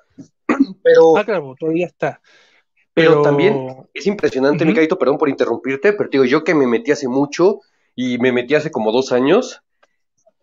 Pero, 0.83 1.17
ah, 1.17 1.25
claro, 1.25 1.55
todavía 1.59 1.87
está. 1.87 2.21
Pero, 2.95 3.23
también 3.23 3.87
es 3.95 4.07
impresionante, 4.07 4.65
uh 4.65 4.99
perdón 4.99 5.19
por 5.19 5.29
interrumpirte, 5.29 5.93
pero 5.93 6.09
digo, 6.11 6.25
yo 6.25 6.43
que 6.43 6.53
me 6.53 6.67
metí 6.67 6.91
hace 6.91 7.07
mucho 7.07 7.61
y 7.95 8.19
me 8.19 8.33
metí 8.33 8.57
hace 8.57 8.73
como 8.73 8.91
dos 8.91 9.13
años, 9.13 9.63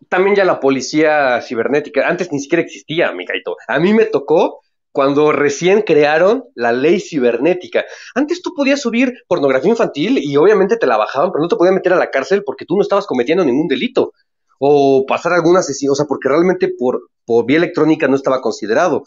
también 0.08 0.36
ya 0.36 0.44
la 0.44 0.60
policía 0.60 1.40
cibernética, 1.42 2.08
antes 2.08 2.32
ni 2.32 2.40
siquiera 2.40 2.62
existía, 2.62 3.12
Micaito. 3.12 3.56
A 3.68 3.78
mí 3.78 3.92
me 3.92 4.04
tocó 4.04 4.60
cuando 4.92 5.30
recién 5.30 5.82
crearon 5.82 6.44
la 6.54 6.72
ley 6.72 7.00
cibernética. 7.00 7.84
Antes 8.14 8.40
tú 8.40 8.54
podías 8.54 8.80
subir 8.80 9.12
pornografía 9.28 9.70
infantil 9.70 10.18
y 10.18 10.36
obviamente 10.38 10.78
te 10.78 10.86
la 10.86 10.96
bajaban, 10.96 11.30
pero 11.32 11.42
no 11.42 11.48
te 11.48 11.56
podían 11.56 11.74
meter 11.74 11.92
a 11.92 11.98
la 11.98 12.10
cárcel 12.10 12.42
porque 12.44 12.64
tú 12.64 12.76
no 12.76 12.82
estabas 12.82 13.06
cometiendo 13.06 13.44
ningún 13.44 13.68
delito 13.68 14.12
o 14.58 15.04
pasar 15.06 15.34
algún 15.34 15.56
asesino, 15.56 15.92
o 15.92 15.94
sea, 15.94 16.06
porque 16.06 16.30
realmente 16.30 16.72
por, 16.78 17.10
por 17.26 17.44
vía 17.44 17.58
electrónica 17.58 18.08
no 18.08 18.16
estaba 18.16 18.40
considerado. 18.40 19.04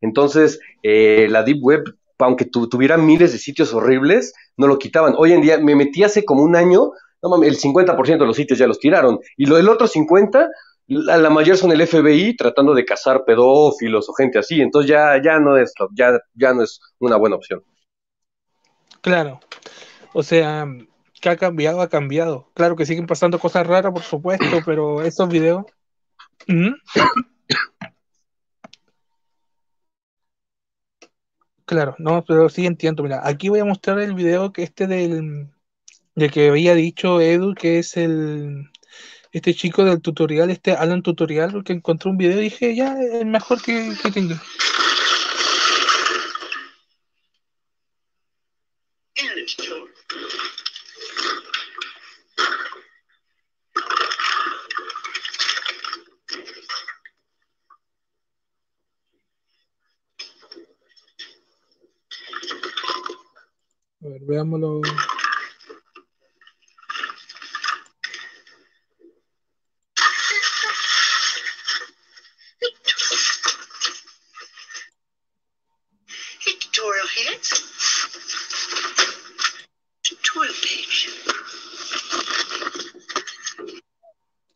Entonces, 0.00 0.60
eh, 0.82 1.26
la 1.28 1.42
Deep 1.42 1.58
Web, 1.60 1.82
aunque 2.18 2.44
tuviera 2.44 2.96
miles 2.96 3.32
de 3.32 3.38
sitios 3.38 3.74
horribles, 3.74 4.32
no 4.56 4.68
lo 4.68 4.78
quitaban. 4.78 5.14
Hoy 5.18 5.32
en 5.32 5.40
día 5.40 5.58
me 5.58 5.74
metí 5.74 6.04
hace 6.04 6.24
como 6.24 6.44
un 6.44 6.54
año, 6.54 6.92
no 7.22 7.42
el 7.42 7.56
50% 7.56 8.18
de 8.18 8.26
los 8.26 8.36
sitios 8.36 8.58
ya 8.58 8.66
los 8.66 8.78
tiraron, 8.78 9.18
y 9.36 9.46
lo 9.46 9.56
del 9.56 9.68
otro 9.68 9.86
50% 9.86 10.48
la, 10.88 11.16
la, 11.16 11.30
mayor 11.30 11.56
son 11.56 11.72
el 11.72 11.86
FBI 11.86 12.36
tratando 12.36 12.74
de 12.74 12.84
cazar 12.84 13.24
pedófilos 13.24 14.08
o 14.08 14.14
gente 14.14 14.38
así, 14.38 14.60
entonces 14.60 14.90
ya, 14.90 15.20
ya 15.22 15.38
no 15.38 15.56
es 15.56 15.72
ya, 15.94 16.18
ya 16.34 16.52
no 16.52 16.62
es 16.62 16.80
una 16.98 17.16
buena 17.16 17.36
opción. 17.36 17.62
Claro. 19.00 19.40
O 20.12 20.22
sea, 20.22 20.66
que 21.20 21.28
ha 21.28 21.36
cambiado, 21.36 21.80
ha 21.80 21.88
cambiado. 21.88 22.50
Claro 22.54 22.76
que 22.76 22.84
siguen 22.84 23.06
pasando 23.06 23.38
cosas 23.38 23.66
raras, 23.66 23.92
por 23.92 24.02
supuesto, 24.02 24.44
pero 24.66 25.02
esos 25.02 25.28
videos. 25.28 25.64
Claro, 31.64 31.94
no, 31.98 32.24
pero 32.26 32.48
sí 32.48 32.66
entiendo. 32.66 33.02
Mira, 33.02 33.22
aquí 33.24 33.48
voy 33.48 33.60
a 33.60 33.64
mostrar 33.64 33.98
el 34.00 34.14
video 34.14 34.52
que 34.52 34.62
este 34.62 34.86
del, 34.86 35.48
de 36.14 36.30
que 36.30 36.48
había 36.48 36.74
dicho 36.74 37.20
Edu, 37.20 37.54
que 37.54 37.78
es 37.78 37.96
el 37.96 38.70
este 39.32 39.54
chico 39.54 39.84
del 39.84 40.02
tutorial, 40.02 40.50
este 40.50 40.72
Alan 40.72 41.02
Tutorial, 41.02 41.64
que 41.64 41.72
encontró 41.72 42.10
un 42.10 42.18
video 42.18 42.38
y 42.38 42.44
dije, 42.44 42.76
ya, 42.76 42.94
es 43.00 43.24
mejor 43.24 43.62
que, 43.62 43.92
que 44.02 44.10
tenga. 44.10 44.42
A 64.04 64.08
ver, 64.08 64.20
veámoslo. 64.26 64.82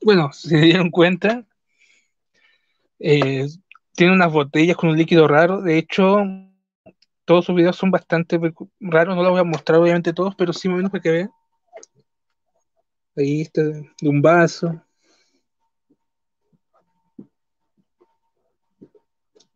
Bueno, 0.07 0.33
se 0.33 0.57
dieron 0.59 0.91
cuenta, 0.91 1.45
eh, 3.01 3.49
tiene 3.97 4.13
unas 4.13 4.33
botellas 4.33 4.77
con 4.77 4.91
un 4.91 4.97
líquido 4.97 5.27
raro. 5.27 5.61
De 5.63 5.79
hecho, 5.79 6.19
todos 7.25 7.45
sus 7.45 7.57
videos 7.57 7.77
son 7.77 7.91
bastante 7.91 8.39
raros. 8.79 9.17
No 9.17 9.23
los 9.25 9.33
voy 9.33 9.41
a 9.41 9.45
mostrar, 9.45 9.81
obviamente, 9.81 10.13
todos, 10.13 10.37
pero 10.37 10.53
sí 10.53 10.69
más 10.69 10.75
o 10.75 10.77
menos 10.77 10.93
para 10.93 11.03
que 11.03 11.11
vean. 11.11 11.31
Ahí 13.17 13.41
está, 13.41 13.63
de 13.63 14.09
un 14.09 14.23
vaso. 14.23 14.81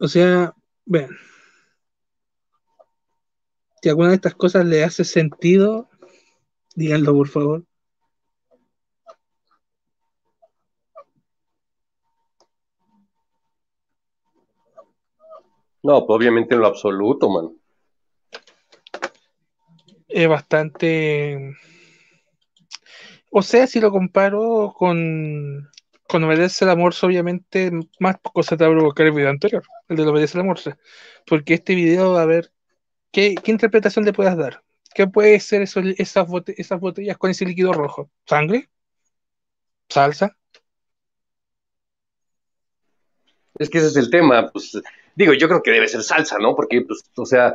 O 0.00 0.08
sea, 0.08 0.52
vean. 0.84 1.10
Si 3.82 3.88
alguna 3.88 4.08
de 4.08 4.16
estas 4.16 4.34
cosas 4.34 4.64
le 4.66 4.82
hace 4.82 5.04
sentido, 5.04 5.88
díganlo 6.74 7.14
por 7.14 7.28
favor. 7.28 7.69
No, 15.82 16.06
pues 16.06 16.16
obviamente 16.16 16.54
en 16.54 16.60
lo 16.60 16.66
absoluto, 16.66 17.30
man. 17.30 17.50
Es 20.08 20.28
bastante. 20.28 21.56
O 23.30 23.42
sea, 23.42 23.66
si 23.66 23.80
lo 23.80 23.90
comparo 23.90 24.74
con, 24.76 25.70
con 26.08 26.24
Obedece 26.24 26.64
el 26.64 26.70
Amor, 26.72 26.94
obviamente 27.02 27.70
más 28.00 28.16
cosas 28.20 28.58
te 28.58 28.64
va 28.64 28.70
a 28.72 28.74
provocar 28.74 29.06
el 29.06 29.12
video 29.12 29.30
anterior, 29.30 29.62
el 29.88 29.96
de 29.96 30.02
Obedece 30.02 30.36
el 30.36 30.42
Amor. 30.42 30.58
Porque 31.26 31.54
este 31.54 31.74
video, 31.74 32.18
a 32.18 32.26
ver, 32.26 32.52
¿qué, 33.12 33.36
interpretación 33.46 34.04
le 34.04 34.12
puedas 34.12 34.36
dar? 34.36 34.62
¿Qué 34.94 35.06
puede 35.06 35.38
ser 35.38 35.62
eso, 35.62 35.80
esas, 35.80 36.26
esas 36.56 36.80
botellas 36.80 37.16
con 37.16 37.30
ese 37.30 37.46
líquido 37.46 37.72
rojo? 37.72 38.10
¿Sangre? 38.26 38.68
¿Salsa? 39.88 40.36
Es 43.58 43.70
que 43.70 43.78
ese 43.78 43.88
es 43.88 43.96
el 43.96 44.10
tema, 44.10 44.50
pues 44.50 44.72
Digo, 45.20 45.34
yo 45.34 45.48
creo 45.48 45.62
que 45.62 45.70
debe 45.70 45.86
ser 45.86 46.02
salsa, 46.02 46.38
¿no? 46.38 46.54
Porque, 46.56 46.80
pues, 46.80 47.02
o 47.14 47.26
sea, 47.26 47.54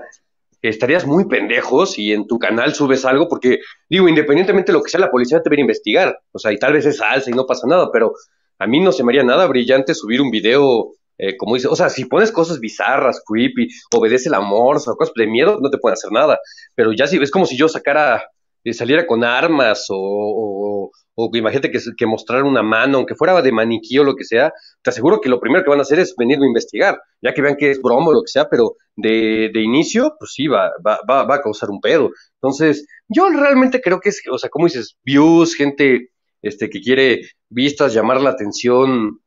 estarías 0.62 1.08
muy 1.08 1.26
pendejo 1.26 1.88
si 1.88 2.14
en 2.14 2.28
tu 2.28 2.38
canal 2.38 2.76
subes 2.76 3.06
algo, 3.06 3.28
porque, 3.28 3.58
digo, 3.90 4.08
independientemente 4.08 4.72
de 4.72 4.78
lo 4.78 4.84
que 4.84 4.92
sea, 4.92 5.00
la 5.00 5.10
policía 5.10 5.42
te 5.42 5.50
viene 5.50 5.64
a 5.64 5.66
investigar. 5.66 6.20
O 6.32 6.38
sea, 6.38 6.52
y 6.52 6.58
tal 6.58 6.74
vez 6.74 6.86
es 6.86 6.98
salsa 6.98 7.32
y 7.32 7.34
no 7.34 7.48
pasa 7.48 7.66
nada, 7.66 7.90
pero 7.92 8.14
a 8.60 8.68
mí 8.68 8.80
no 8.82 8.92
se 8.92 9.04
me 9.04 9.12
haría 9.12 9.24
nada 9.24 9.48
brillante 9.48 9.96
subir 9.96 10.22
un 10.22 10.30
video, 10.30 10.92
eh, 11.18 11.36
como 11.38 11.56
dice, 11.56 11.68
o 11.68 11.76
sea, 11.76 11.90
si 11.90 12.06
pones 12.06 12.32
cosas 12.32 12.60
bizarras, 12.60 13.24
creepy, 13.26 13.68
obedece 13.92 14.30
el 14.30 14.36
amor, 14.36 14.78
o 14.78 14.96
cosas 14.96 15.16
de 15.16 15.26
miedo, 15.26 15.58
no 15.60 15.72
te 15.72 15.80
pueden 15.80 15.94
hacer 15.94 16.12
nada. 16.12 16.38
Pero 16.76 16.94
ya 16.94 17.08
si 17.08 17.18
es 17.18 17.32
como 17.32 17.48
si 17.48 17.58
yo 17.58 17.68
sacara, 17.68 18.24
eh, 18.64 18.74
saliera 18.74 19.08
con 19.08 19.24
armas 19.24 19.88
o 19.90 20.92
imagínate 21.34 21.72
que, 21.72 21.80
que 21.98 22.06
mostrar 22.06 22.44
una 22.44 22.62
mano, 22.62 22.98
aunque 22.98 23.16
fuera 23.16 23.42
de 23.42 23.52
maniquí 23.52 23.98
o 23.98 24.04
lo 24.04 24.16
que 24.16 24.24
sea, 24.24 24.52
te 24.82 24.90
aseguro 24.90 25.22
que 25.22 25.30
lo 25.30 25.40
primero 25.40 25.64
que 25.64 25.70
van 25.70 25.80
a 25.80 25.84
hacer 25.84 26.00
es 26.00 26.16
venir 26.18 26.40
a 26.42 26.46
investigar, 26.46 27.00
ya 27.22 27.34
que 27.34 27.42
vean 27.42 27.56
que 27.56 27.72
es 27.72 27.82
broma 27.82 28.08
o 28.08 28.14
lo 28.14 28.22
que 28.22 28.32
sea, 28.32 28.50
pero 28.50 28.76
de, 28.96 29.50
de 29.54 29.62
inicio, 29.62 30.16
pues 30.20 30.34
sí, 30.34 30.48
va, 30.48 30.72
va, 30.86 31.00
va, 31.08 31.36
a 31.36 31.42
causar 31.42 31.70
un 31.70 31.82
pedo. 31.82 32.12
Entonces, 32.42 32.86
yo 33.08 33.30
realmente 33.30 33.82
creo 33.82 34.00
que 34.00 34.10
es, 34.10 34.22
o 34.32 34.38
sea, 34.38 34.50
como 34.50 34.66
dices, 34.66 34.98
views, 35.04 35.56
gente 35.56 36.10
este, 36.42 36.70
que 36.70 36.82
quiere 36.82 37.22
vistas, 37.50 37.94
llamar 37.94 38.22
la 38.22 38.32
atención, 38.32 39.20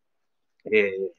eh, 0.64 1.12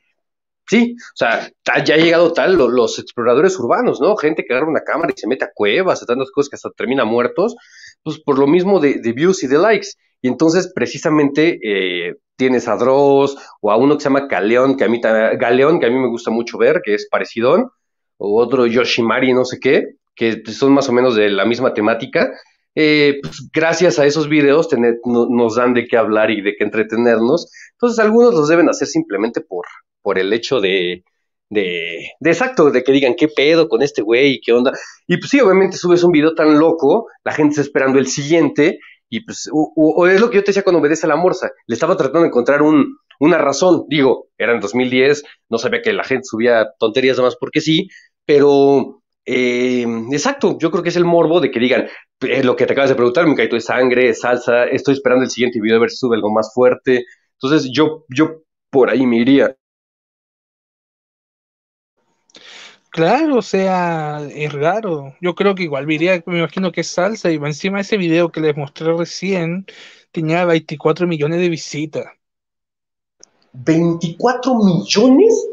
sí, 0.67 0.95
o 0.97 1.15
sea, 1.15 1.49
ya 1.83 1.95
ha 1.95 1.97
llegado 1.97 2.31
tal 2.33 2.55
los 2.55 2.99
exploradores 2.99 3.57
urbanos, 3.59 3.99
¿no? 3.99 4.15
Gente 4.15 4.45
que 4.45 4.53
agarra 4.53 4.69
una 4.69 4.83
cámara 4.83 5.11
y 5.15 5.19
se 5.19 5.27
mete 5.27 5.45
a 5.45 5.51
cuevas, 5.53 6.01
a 6.01 6.05
tantas 6.05 6.31
cosas 6.31 6.49
que 6.49 6.55
hasta 6.55 6.69
termina 6.71 7.05
muertos, 7.05 7.55
pues 8.03 8.19
por 8.19 8.39
lo 8.39 8.47
mismo 8.47 8.79
de, 8.79 8.99
views 9.13 9.43
y 9.43 9.47
de 9.47 9.57
likes. 9.57 9.89
Y 10.21 10.27
entonces, 10.27 10.71
precisamente, 10.73 11.59
eh, 11.63 12.15
tienes 12.35 12.67
a 12.67 12.75
Dross 12.75 13.37
o 13.61 13.71
a 13.71 13.77
uno 13.77 13.95
que 13.95 14.03
se 14.03 14.09
llama 14.09 14.27
Galeón, 14.27 14.77
que 14.77 14.85
a 14.85 14.89
mí, 14.89 14.99
Galeón, 15.01 15.79
que 15.79 15.85
a 15.85 15.89
mí 15.89 15.97
me 15.97 16.09
gusta 16.09 16.31
mucho 16.31 16.57
ver, 16.57 16.81
que 16.83 16.93
es 16.95 17.07
parecidón, 17.09 17.69
o 18.17 18.41
otro 18.41 18.65
Yoshimari, 18.65 19.33
no 19.33 19.45
sé 19.45 19.59
qué, 19.59 19.83
que 20.15 20.41
son 20.47 20.73
más 20.73 20.89
o 20.89 20.93
menos 20.93 21.15
de 21.15 21.29
la 21.29 21.45
misma 21.45 21.73
temática. 21.73 22.31
Eh, 22.75 23.19
pues, 23.21 23.49
gracias 23.53 23.99
a 23.99 24.05
esos 24.05 24.29
videos 24.29 24.69
nos 25.05 25.55
dan 25.55 25.73
de 25.73 25.87
qué 25.87 25.97
hablar 25.97 26.31
y 26.31 26.41
de 26.41 26.55
qué 26.57 26.63
entretenernos. 26.63 27.51
Entonces, 27.73 27.99
algunos 27.99 28.33
los 28.33 28.47
deben 28.47 28.69
hacer 28.69 28.87
simplemente 28.87 29.41
por, 29.41 29.65
por 30.01 30.19
el 30.19 30.31
hecho 30.33 30.59
de, 30.61 31.03
de, 31.49 32.11
de, 32.19 32.29
exacto, 32.29 32.71
de 32.71 32.83
que 32.83 32.91
digan 32.91 33.15
qué 33.15 33.27
pedo 33.27 33.67
con 33.67 33.81
este 33.81 34.01
güey 34.01 34.39
qué 34.43 34.53
onda. 34.53 34.71
Y 35.07 35.17
pues 35.17 35.29
sí, 35.29 35.39
obviamente 35.39 35.77
subes 35.77 36.03
un 36.03 36.11
video 36.11 36.35
tan 36.35 36.59
loco, 36.59 37.07
la 37.23 37.33
gente 37.33 37.51
está 37.51 37.61
esperando 37.61 37.99
el 37.99 38.07
siguiente 38.07 38.79
y 39.09 39.21
pues, 39.21 39.49
o, 39.51 40.07
es 40.07 40.21
lo 40.21 40.29
que 40.29 40.37
yo 40.37 40.43
te 40.43 40.51
decía 40.51 40.63
cuando 40.63 40.79
obedece 40.79 41.05
a 41.05 41.09
la 41.09 41.15
morsa. 41.15 41.51
Le 41.67 41.73
estaba 41.73 41.97
tratando 41.97 42.21
de 42.21 42.27
encontrar 42.27 42.61
un, 42.61 42.97
una 43.19 43.37
razón. 43.37 43.85
Digo, 43.89 44.29
era 44.37 44.53
en 44.53 44.59
2010, 44.59 45.23
no 45.49 45.57
sabía 45.57 45.81
que 45.81 45.93
la 45.93 46.03
gente 46.03 46.25
subía 46.25 46.67
tonterías 46.79 47.17
nada 47.17 47.27
más 47.29 47.37
porque 47.37 47.61
sí, 47.61 47.89
pero 48.25 49.01
eh, 49.25 49.85
exacto, 50.11 50.57
yo 50.59 50.71
creo 50.71 50.83
que 50.83 50.89
es 50.89 50.95
el 50.95 51.05
morbo 51.05 51.39
de 51.41 51.51
que 51.51 51.59
digan, 51.59 51.87
eh, 52.21 52.43
lo 52.43 52.55
que 52.55 52.65
te 52.65 52.73
acabas 52.73 52.89
de 52.89 52.95
preguntar, 52.95 53.27
me 53.27 53.35
caído 53.35 53.55
de 53.55 53.61
sangre, 53.61 54.09
es 54.09 54.21
salsa, 54.21 54.65
estoy 54.65 54.95
esperando 54.95 55.23
el 55.23 55.29
siguiente 55.31 55.59
video 55.61 55.77
a 55.77 55.81
ver 55.81 55.89
si 55.89 55.97
sube 55.97 56.15
algo 56.15 56.31
más 56.31 56.51
fuerte. 56.53 57.05
Entonces 57.41 57.71
yo, 57.73 58.05
yo 58.09 58.41
por 58.69 58.89
ahí 58.89 59.05
me 59.05 59.17
iría. 59.17 59.55
Claro, 62.91 63.37
o 63.37 63.41
sea, 63.41 64.19
es 64.33 64.51
raro. 64.51 65.15
Yo 65.21 65.35
creo 65.35 65.53
que 65.53 65.63
igual 65.63 65.85
diría, 65.85 66.23
me 66.25 66.39
imagino 66.39 66.71
que 66.71 66.81
es 66.81 66.87
salsa, 66.87 67.31
y 67.31 67.35
encima 67.35 67.77
de 67.77 67.83
ese 67.83 67.97
video 67.97 68.31
que 68.31 68.41
les 68.41 68.57
mostré 68.57 68.91
recién, 68.93 69.65
tenía 70.11 70.45
24 70.45 71.07
millones 71.07 71.39
de 71.39 71.49
visitas. 71.49 72.05
¿24 73.53 74.63
millones? 74.63 75.47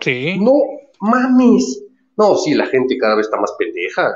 Sí. 0.00 0.38
No 0.38 0.54
mames. 1.00 1.82
No, 2.16 2.36
sí, 2.36 2.54
la 2.54 2.66
gente 2.66 2.96
cada 2.98 3.16
vez 3.16 3.26
está 3.26 3.40
más 3.40 3.52
pendeja. 3.58 4.14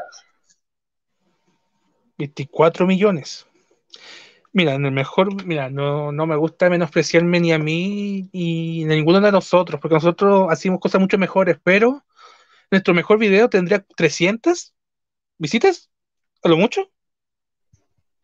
24 2.18 2.86
millones. 2.86 3.46
Mira, 4.52 4.74
en 4.74 4.86
el 4.86 4.92
mejor, 4.92 5.44
mira, 5.44 5.68
no, 5.68 6.10
no 6.10 6.26
me 6.26 6.36
gusta 6.36 6.70
menospreciarme 6.70 7.38
ni 7.38 7.52
a 7.52 7.58
mí 7.58 8.28
ni 8.32 8.84
a 8.84 8.88
ninguno 8.88 9.20
de 9.20 9.30
nosotros, 9.30 9.80
porque 9.80 9.94
nosotros 9.94 10.46
hacemos 10.50 10.80
cosas 10.80 11.00
mucho 11.00 11.18
mejores, 11.18 11.58
pero 11.62 12.04
nuestro 12.70 12.94
mejor 12.94 13.18
video 13.18 13.48
tendría 13.48 13.84
300 13.96 14.74
visitas, 15.38 15.90
a 16.42 16.48
lo 16.48 16.56
mucho. 16.56 16.90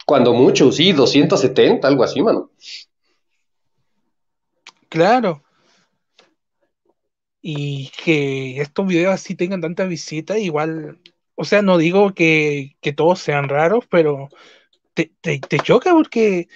Cuando 0.06 0.34
mucho, 0.34 0.70
sí, 0.72 0.92
270, 0.92 1.88
algo 1.88 2.04
así, 2.04 2.22
mano. 2.22 2.50
Claro. 4.88 5.42
Y 7.40 7.90
que 8.02 8.60
estos 8.60 8.86
videos 8.86 9.14
así 9.14 9.34
tengan 9.34 9.60
tantas 9.60 9.88
visitas, 9.88 10.38
igual, 10.38 10.98
o 11.34 11.44
sea, 11.44 11.62
no 11.62 11.78
digo 11.78 12.14
que, 12.14 12.76
que 12.80 12.92
todos 12.92 13.18
sean 13.18 13.48
raros, 13.48 13.84
pero 13.90 14.28
te, 14.94 15.12
te, 15.20 15.58
choca 15.58 15.92
porque, 15.92 16.48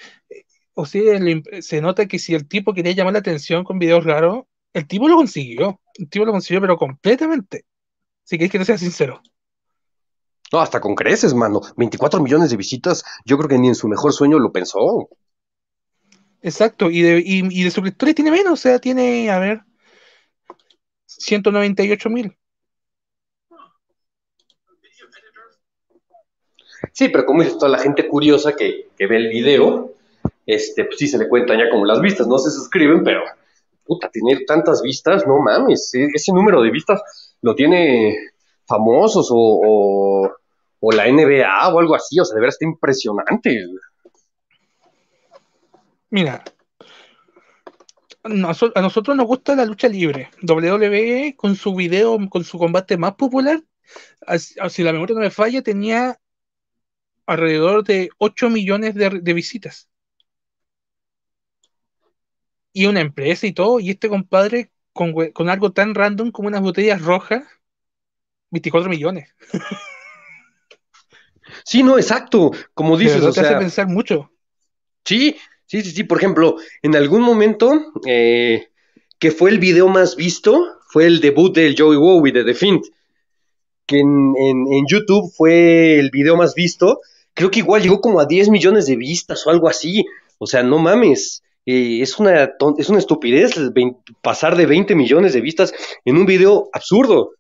o 0.75 0.87
sea, 0.87 1.21
se 1.61 1.81
nota 1.81 2.07
que 2.07 2.19
si 2.19 2.35
el 2.35 2.49
tipo 2.49 2.73
quería 2.73 2.93
llamar 2.93 3.15
la 3.15 3.19
atención 3.19 3.65
con 3.65 3.79
videos 3.79 4.05
raros, 4.05 4.45
el 4.73 4.87
tipo 4.87 5.09
lo 5.09 5.17
consiguió. 5.17 5.81
El 5.95 6.09
tipo 6.09 6.25
lo 6.25 6.33
consiguió, 6.33 6.61
pero 6.61 6.77
completamente. 6.77 7.65
Si 8.23 8.37
queréis 8.37 8.53
que 8.53 8.59
te 8.59 8.65
sea 8.65 8.79
sincero. 8.79 9.21
No, 10.53 10.61
hasta 10.61 10.81
con 10.81 10.95
creces, 10.95 11.35
mano. 11.35 11.61
24 11.77 12.23
millones 12.23 12.51
de 12.51 12.57
visitas, 12.57 13.05
yo 13.25 13.37
creo 13.37 13.49
que 13.49 13.59
ni 13.59 13.69
en 13.69 13.75
su 13.75 13.89
mejor 13.89 14.13
sueño 14.13 14.39
lo 14.39 14.53
pensó. 14.53 15.09
Exacto, 16.41 16.91
y 16.91 17.03
de, 17.03 17.19
y, 17.19 17.43
y 17.51 17.65
de 17.65 17.71
suscriptores 17.71 18.15
tiene 18.15 18.31
menos, 18.31 18.53
o 18.53 18.57
sea, 18.57 18.79
tiene, 18.79 19.29
a 19.29 19.39
ver, 19.41 19.63
198 21.07 22.09
mil. 22.09 22.38
Sí, 26.99 27.11
pero 27.11 27.25
como 27.25 27.43
dices, 27.43 27.57
toda 27.59 27.71
la 27.71 27.79
gente 27.79 28.09
curiosa 28.09 28.57
que, 28.57 28.89
ve 28.99 29.17
el 29.17 29.29
video, 29.29 29.93
este, 30.45 30.85
pues 30.85 30.99
sí 30.99 31.07
se 31.07 31.17
le 31.17 31.29
cuentan 31.29 31.57
ya 31.57 31.71
como 31.71 31.85
las 31.85 32.01
vistas, 32.01 32.27
no 32.27 32.39
se 32.39 32.51
suscriben, 32.51 33.05
pero 33.05 33.23
puta, 33.85 34.11
tener 34.11 34.45
tantas 34.45 34.83
vistas, 34.83 35.25
no 35.25 35.39
mames, 35.39 35.95
e, 35.95 36.09
ese 36.13 36.33
número 36.33 36.61
de 36.61 36.73
vistas 36.73 37.01
lo 37.41 37.55
tiene 37.55 38.17
famosos 38.67 39.29
o, 39.31 40.29
o, 40.81 40.93
la 40.93 41.07
NBA 41.07 41.69
o 41.73 41.79
algo 41.79 41.95
así, 41.95 42.19
o 42.19 42.25
sea, 42.25 42.35
de 42.35 42.41
verdad 42.41 42.55
está 42.55 42.65
impresionante. 42.65 43.65
Mira, 46.11 46.43
a 48.25 48.81
nosotros 48.81 49.17
nos 49.17 49.27
gusta 49.29 49.55
la 49.55 49.67
lucha 49.67 49.87
libre. 49.87 50.31
WWE 50.43 51.37
con 51.37 51.55
su 51.55 51.77
video, 51.77 52.19
con 52.29 52.43
su 52.43 52.59
combate 52.59 52.97
más 52.97 53.15
popular, 53.15 53.63
si 54.69 54.83
la 54.83 54.93
memoria 54.93 55.15
no 55.15 55.21
me 55.21 55.31
falla, 55.31 55.63
tenía 55.63 56.19
alrededor 57.29 57.85
de 57.85 58.11
8 58.19 58.51
millones 58.51 58.95
de, 58.95 59.33
visitas. 59.33 59.89
Y 62.73 62.87
una 62.87 63.01
empresa 63.01 63.47
y 63.47 63.53
todo, 63.53 63.81
y 63.81 63.91
este 63.91 64.09
compadre 64.09 64.71
con, 64.93 65.13
con 65.33 65.49
algo 65.49 65.73
tan 65.73 65.95
random 65.95 66.31
como 66.31 66.49
unas 66.49 66.63
botellas 66.63 67.03
rojas, 67.03 67.45
24 68.51 68.91
millones. 68.91 69.35
Sí, 71.65 71.83
no, 71.83 71.99
exacto. 71.99 72.51
Como 72.75 72.97
dices, 72.97 73.23
o 73.23 73.33
te 73.33 73.41
hace 73.41 73.57
pensar 73.57 73.89
mucho. 73.89 74.31
Sí, 75.05 75.37
sí, 75.67 75.83
sí, 75.83 75.91
sí. 75.91 76.05
Por 76.05 76.19
ejemplo, 76.19 76.57
en 76.83 76.97
algún 76.97 77.23
momento, 77.23 77.93
eh, 78.07 78.69
que 79.19 79.31
fue 79.31 79.51
el 79.51 79.59
video 79.59 79.89
más 79.89 80.17
visto, 80.17 80.79
fue 80.89 81.07
el 81.07 81.21
debut 81.21 81.55
del 81.55 81.75
Joey 81.79 81.99
Wowie 81.99 82.33
de 82.33 82.45
The 82.45 82.55
Fint, 82.55 82.87
que 83.87 83.99
en, 83.99 84.35
en, 84.37 84.87
YouTube 84.87 85.31
fue 85.35 85.99
el 85.99 86.11
video 86.11 86.37
más 86.37 86.55
visto, 86.55 87.01
creo 87.39 87.53
que 87.53 87.61
igual 87.61 87.83
llegó 87.83 88.01
como 88.01 88.19
a 88.19 88.27
10 88.27 88.49
millones 88.49 88.87
de 88.87 88.97
vistas 88.97 89.47
o 89.47 89.51
algo 89.51 89.69
así. 89.69 90.05
O 90.39 90.47
sea, 90.47 90.65
no 90.65 90.81
mames. 90.81 91.45
Eh, 91.65 92.01
es, 92.03 92.19
una 92.19 92.51
es 92.79 92.89
una 92.89 92.99
estupidez 92.99 93.53
pasar 94.23 94.57
de 94.57 94.67
20 94.67 94.97
millones 94.97 95.35
de 95.35 95.41
vistas 95.41 95.73
en 96.05 96.17
un 96.17 96.27
video 96.27 96.69
absurdo. 96.73 97.31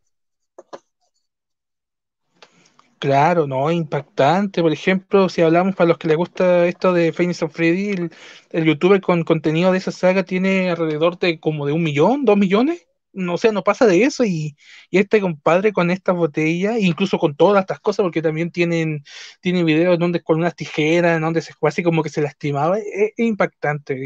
Claro, 3.01 3.49
no, 3.49 3.72
impactante. 3.72 4.62
Por 4.62 4.72
ejemplo, 4.72 5.28
si 5.28 5.42
hablamos 5.42 5.74
para 5.74 5.88
los 5.88 5.99
que 5.99 6.07
les 6.07 6.16
gusta 6.16 6.66
esto 6.66 6.92
de 6.92 7.12
Phoenix 7.12 7.42
of 7.42 7.53
Freddy, 7.53 7.90
el, 7.90 8.11
el, 8.51 8.64
youtuber 8.64 9.01
con 9.01 9.24
contenido 9.24 9.72
de 9.72 9.78
esa 9.78 9.90
saga 9.90 10.22
tiene 10.22 10.70
alrededor 10.70 11.18
de 11.18 11.40
como 11.40 11.66
de 11.66 11.72
un 11.72 11.82
millón, 11.82 12.24
dos 12.24 12.36
millones 12.36 12.88
no 13.12 13.38
sé, 13.38 13.52
no 13.52 13.64
pasa 13.64 13.86
de 13.86 14.02
eso 14.04 14.24
y, 14.24 14.56
este 14.90 15.20
compadre 15.20 15.72
con 15.72 15.90
estas 15.90 16.16
botellas, 16.16 16.78
incluso 16.78 17.18
con 17.18 17.36
todas 17.36 17.62
estas 17.62 17.80
cosas, 17.80 18.04
porque 18.04 18.22
también 18.22 18.50
tienen, 18.50 19.04
tienen 19.40 19.66
videos 19.66 19.98
donde 19.98 20.22
con 20.22 20.38
unas 20.38 20.54
tijeras, 20.54 21.20
donde 21.20 21.42
se 21.42 21.52
así 21.62 21.82
como 21.82 22.02
que 22.02 22.11
se 22.11 22.22
lastimaba, 22.22 22.78
es, 22.78 23.12
impactante 23.16 23.98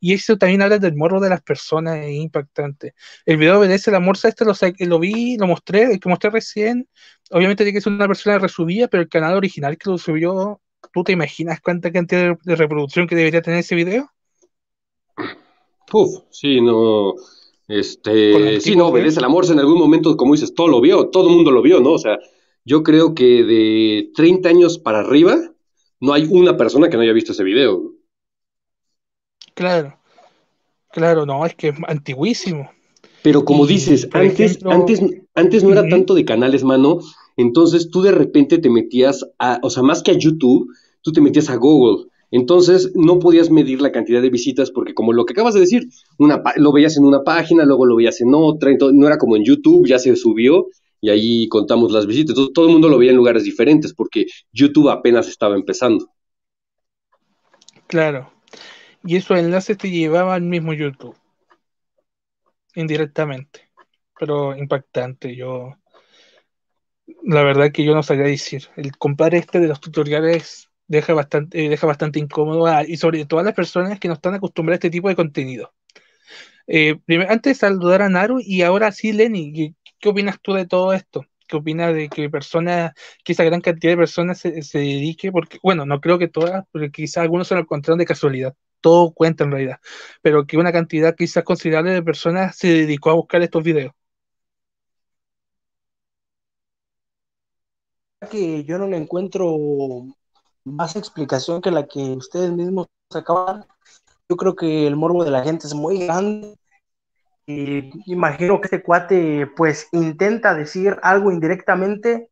y, 0.00 0.12
eso 0.12 0.36
también 0.36 0.62
habla 0.62 0.78
del 0.78 0.96
morro 0.96 1.20
de 1.20 1.30
las 1.30 1.42
personas, 1.42 1.98
es 1.98 2.12
impactante. 2.12 2.94
El 3.26 3.38
video 3.38 3.58
obedece 3.58 3.90
la 3.90 4.00
morsa, 4.00 4.28
este 4.28 4.44
lo, 4.44 4.52
lo 4.78 4.98
vi, 4.98 5.36
lo 5.38 5.46
mostré, 5.46 5.84
el 5.84 6.00
que 6.00 6.08
mostré 6.08 6.30
recién, 6.30 6.88
obviamente 7.30 7.64
tiene 7.64 7.76
que 7.76 7.82
ser 7.82 7.92
una 7.92 8.08
persona 8.08 8.38
resubida, 8.38 8.88
pero 8.88 9.02
el 9.02 9.08
canal 9.08 9.34
original 9.36 9.78
que 9.78 9.90
lo 9.90 9.98
subió, 9.98 10.60
¿tú 10.92 11.04
te 11.04 11.12
imaginas 11.12 11.60
cuánta 11.60 11.92
cantidad 11.92 12.36
de 12.42 12.56
reproducción 12.56 13.06
que 13.06 13.16
debería 13.16 13.42
tener 13.42 13.60
ese 13.60 13.74
video? 13.74 14.10
Uf, 15.92 16.24
sí, 16.30 16.60
no 16.60 17.14
este, 17.72 18.60
sí, 18.60 18.76
no, 18.76 18.88
obedece 18.88 19.18
al 19.18 19.24
amor. 19.24 19.46
En 19.50 19.58
algún 19.58 19.78
momento, 19.78 20.14
como 20.16 20.34
dices, 20.34 20.54
todo 20.54 20.68
lo 20.68 20.80
vio, 20.82 21.08
todo 21.08 21.28
el 21.28 21.34
mundo 21.34 21.50
lo 21.50 21.62
vio, 21.62 21.80
¿no? 21.80 21.92
O 21.92 21.98
sea, 21.98 22.18
yo 22.64 22.82
creo 22.82 23.14
que 23.14 23.42
de 23.42 24.10
30 24.14 24.48
años 24.48 24.78
para 24.78 25.00
arriba, 25.00 25.38
no 25.98 26.12
hay 26.12 26.28
una 26.30 26.56
persona 26.58 26.90
que 26.90 26.96
no 26.96 27.02
haya 27.02 27.14
visto 27.14 27.32
ese 27.32 27.44
video. 27.44 27.92
Claro, 29.54 29.96
claro, 30.90 31.24
no, 31.24 31.46
es 31.46 31.54
que 31.54 31.68
es 31.68 31.76
antiguísimo. 31.88 32.70
Pero 33.22 33.44
como 33.44 33.66
dices, 33.66 34.06
antes, 34.12 34.58
antes, 34.66 35.00
antes 35.34 35.64
no 35.64 35.72
era 35.72 35.88
tanto 35.88 36.14
de 36.14 36.24
canales, 36.24 36.64
mano. 36.64 36.98
Entonces 37.36 37.88
tú 37.90 38.02
de 38.02 38.12
repente 38.12 38.58
te 38.58 38.68
metías 38.68 39.24
a, 39.38 39.60
o 39.62 39.70
sea, 39.70 39.82
más 39.82 40.02
que 40.02 40.10
a 40.10 40.18
YouTube, 40.18 40.68
tú 41.00 41.12
te 41.12 41.22
metías 41.22 41.48
a 41.48 41.56
Google 41.56 42.11
entonces 42.32 42.90
no 42.94 43.18
podías 43.18 43.50
medir 43.50 43.80
la 43.80 43.92
cantidad 43.92 44.22
de 44.22 44.30
visitas 44.30 44.70
porque 44.70 44.94
como 44.94 45.12
lo 45.12 45.26
que 45.26 45.34
acabas 45.34 45.54
de 45.54 45.60
decir, 45.60 45.86
lo 46.56 46.72
veías 46.72 46.96
en 46.96 47.04
una 47.04 47.22
página, 47.22 47.64
luego 47.64 47.86
lo 47.86 47.94
veías 47.94 48.20
en 48.22 48.34
otra, 48.34 48.72
no 48.92 49.06
era 49.06 49.18
como 49.18 49.36
en 49.36 49.44
YouTube, 49.44 49.86
ya 49.86 49.98
se 49.98 50.16
subió 50.16 50.66
y 51.00 51.10
ahí 51.10 51.48
contamos 51.48 51.92
las 51.92 52.06
visitas. 52.06 52.30
Entonces, 52.30 52.54
todo 52.54 52.66
el 52.66 52.72
mundo 52.72 52.88
lo 52.88 52.96
veía 52.96 53.10
en 53.10 53.18
lugares 53.18 53.44
diferentes 53.44 53.92
porque 53.92 54.26
YouTube 54.50 54.88
apenas 54.88 55.28
estaba 55.28 55.56
empezando. 55.56 56.10
Claro. 57.86 58.32
Y 59.04 59.16
esos 59.16 59.38
enlaces 59.38 59.76
te 59.76 59.90
llevaban 59.90 60.34
al 60.34 60.42
mismo 60.42 60.72
YouTube. 60.72 61.16
indirectamente, 62.74 63.68
pero 64.18 64.56
impactante. 64.56 65.36
Yo, 65.36 65.76
la 67.24 67.42
verdad 67.42 67.72
que 67.72 67.84
yo 67.84 67.94
no 67.94 68.02
sabía 68.02 68.24
decir. 68.24 68.68
El 68.76 68.96
comprar 68.96 69.34
este 69.34 69.60
de 69.60 69.68
los 69.68 69.80
tutoriales 69.80 70.70
deja 70.92 71.14
bastante, 71.14 71.68
deja 71.68 71.86
bastante 71.86 72.18
incómodo 72.18 72.68
y 72.86 72.96
sobre 72.98 73.24
todo 73.26 73.40
a 73.40 73.42
las 73.42 73.54
personas 73.54 73.98
que 73.98 74.08
no 74.08 74.14
están 74.14 74.34
acostumbradas 74.34 74.76
a 74.76 74.80
este 74.80 74.90
tipo 74.90 75.08
de 75.08 75.16
contenido. 75.16 75.72
Eh, 76.66 77.00
antes 77.28 77.58
saludar 77.58 78.02
a 78.02 78.08
Naru 78.08 78.38
y 78.40 78.62
ahora 78.62 78.92
sí, 78.92 79.12
Lenny, 79.12 79.74
¿qué, 80.00 80.08
opinas 80.08 80.40
tú 80.40 80.52
de 80.54 80.66
todo 80.66 80.92
esto? 80.92 81.24
¿Qué 81.48 81.56
opinas 81.56 81.94
de 81.94 82.08
que 82.08 82.30
personas, 82.30 82.92
que 83.24 83.32
esa 83.32 83.44
gran 83.44 83.60
cantidad 83.60 83.92
de 83.92 83.96
personas 83.96 84.38
se, 84.38 84.62
se 84.62 84.78
dedique? 84.78 85.32
Porque, 85.32 85.58
bueno, 85.62 85.86
no 85.86 86.00
creo 86.00 86.18
que 86.18 86.28
todas, 86.28 86.64
porque 86.72 86.90
quizás 86.90 87.22
algunos 87.22 87.48
se 87.48 87.54
lo 87.54 87.62
encontraron 87.62 87.98
de 87.98 88.06
casualidad, 88.06 88.54
todo 88.80 89.12
cuenta 89.12 89.44
en 89.44 89.52
realidad, 89.52 89.80
pero 90.22 90.46
que 90.46 90.58
una 90.58 90.72
cantidad 90.72 91.14
quizás 91.16 91.44
considerable 91.44 91.92
de 91.92 92.02
personas 92.02 92.56
se 92.56 92.68
dedicó 92.68 93.10
a 93.10 93.14
buscar 93.14 93.42
estos 93.42 93.62
videos. 93.64 93.92
que 98.30 98.64
yo 98.64 98.78
no 98.78 98.86
le 98.86 98.96
encuentro 98.96 99.56
más 100.64 100.96
explicación 100.96 101.60
que 101.60 101.70
la 101.70 101.86
que 101.86 102.00
ustedes 102.12 102.50
mismos 102.52 102.88
acaban. 103.14 103.66
Yo 104.28 104.36
creo 104.36 104.56
que 104.56 104.86
el 104.86 104.96
morbo 104.96 105.24
de 105.24 105.30
la 105.30 105.42
gente 105.42 105.66
es 105.66 105.74
muy 105.74 106.06
grande. 106.06 106.56
Y 107.46 107.90
imagino 108.10 108.60
que 108.60 108.66
este 108.66 108.82
cuate 108.82 109.48
pues 109.56 109.88
intenta 109.92 110.54
decir 110.54 110.98
algo 111.02 111.32
indirectamente 111.32 112.30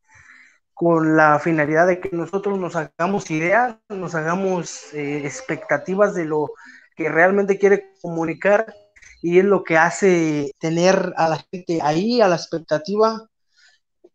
con 0.73 1.17
la 1.17 1.39
finalidad 1.41 1.87
de 1.87 2.01
que 2.01 2.11
nosotros 2.13 2.59
nos 2.59 2.75
hagamos 2.77 3.31
ideas, 3.31 3.77
nos 3.89 4.15
hagamos 4.15 4.95
eh, 4.95 5.27
expectativas 5.27 6.15
de 6.15 6.25
lo 6.25 6.53
que 6.97 7.09
realmente 7.09 7.59
quiere 7.59 7.93
comunicar 8.01 8.73
y 9.21 9.39
es 9.39 9.45
lo 9.45 9.63
que 9.63 9.77
hace 9.77 10.53
tener 10.59 11.13
a 11.17 11.29
la 11.29 11.45
gente 11.53 11.81
ahí, 11.83 12.21
a 12.21 12.29
la 12.29 12.37
expectativa. 12.37 13.29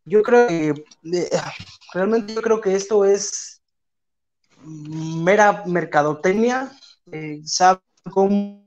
Yo 0.05 0.24
creo 0.24 0.47
que 0.47 0.70
eh, 0.70 1.30
realmente 1.93 2.34
yo 2.34 2.41
creo 2.41 2.61
que 2.61 2.76
esto 2.76 3.05
es 3.05 3.55
mera 4.66 5.63
mercadotecnia, 5.66 6.72
eh, 7.11 7.41
sabe 7.45 7.82
cómo 8.11 8.66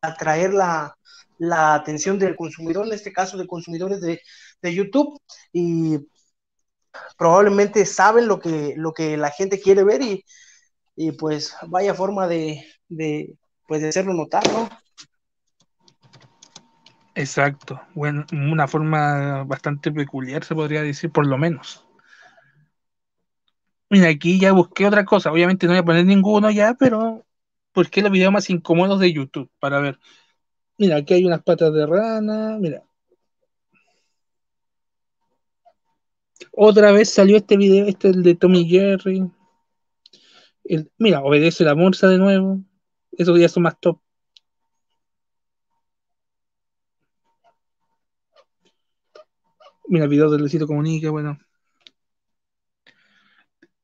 atraer 0.00 0.54
la, 0.54 0.94
atención 1.74 2.18
del 2.18 2.36
consumidor, 2.36 2.86
en 2.86 2.92
este 2.92 3.12
caso 3.12 3.36
de 3.36 3.46
consumidores 3.46 4.00
de, 4.00 4.20
YouTube, 4.62 5.20
y 5.52 5.98
probablemente 7.16 7.86
saben 7.86 8.26
lo 8.26 8.40
que, 8.40 8.74
lo 8.76 8.92
que 8.92 9.16
la 9.16 9.30
gente 9.30 9.60
quiere 9.60 9.84
ver 9.84 10.00
y, 10.02 11.12
pues 11.12 11.54
vaya 11.68 11.94
forma 11.94 12.26
de, 12.26 12.64
de, 12.88 13.36
pues 13.66 13.82
de 13.82 13.88
hacerlo 13.88 14.14
notar, 14.14 14.42
¿no? 14.52 14.68
Exacto, 17.14 17.80
bueno, 17.94 18.24
una 18.32 18.68
forma 18.68 19.42
bastante 19.44 19.90
peculiar 19.90 20.44
se 20.44 20.54
podría 20.54 20.82
decir, 20.82 21.10
por 21.10 21.26
lo 21.26 21.36
menos. 21.36 21.87
Mira, 23.90 24.08
aquí 24.08 24.38
ya 24.38 24.52
busqué 24.52 24.86
otra 24.86 25.04
cosa. 25.04 25.32
Obviamente 25.32 25.66
no 25.66 25.72
voy 25.72 25.80
a 25.80 25.84
poner 25.84 26.04
ninguno 26.04 26.50
ya, 26.50 26.74
pero 26.74 27.24
busqué 27.74 28.02
los 28.02 28.12
videos 28.12 28.32
más 28.32 28.50
incómodos 28.50 29.00
de 29.00 29.12
YouTube 29.12 29.50
para 29.60 29.80
ver. 29.80 29.98
Mira, 30.78 30.96
aquí 30.96 31.14
hay 31.14 31.24
unas 31.26 31.42
patas 31.42 31.72
de 31.74 31.86
rana. 31.86 32.58
Mira. 32.58 32.84
Otra 36.52 36.92
vez 36.92 37.10
salió 37.10 37.36
este 37.36 37.56
video, 37.56 37.86
este 37.86 38.10
es 38.10 38.16
el 38.16 38.22
de 38.22 38.34
Tommy 38.34 38.68
Jerry. 38.68 39.30
mira, 40.98 41.22
obedece 41.22 41.64
la 41.64 41.74
morsa 41.74 42.08
de 42.08 42.18
nuevo. 42.18 42.60
Esos 43.12 43.36
días 43.36 43.52
son 43.52 43.64
más 43.64 43.78
top. 43.80 44.00
Mira, 49.88 50.04
el 50.04 50.10
video 50.10 50.30
del 50.30 50.40
Luisito 50.40 50.66
Comunica, 50.66 51.10
bueno 51.10 51.38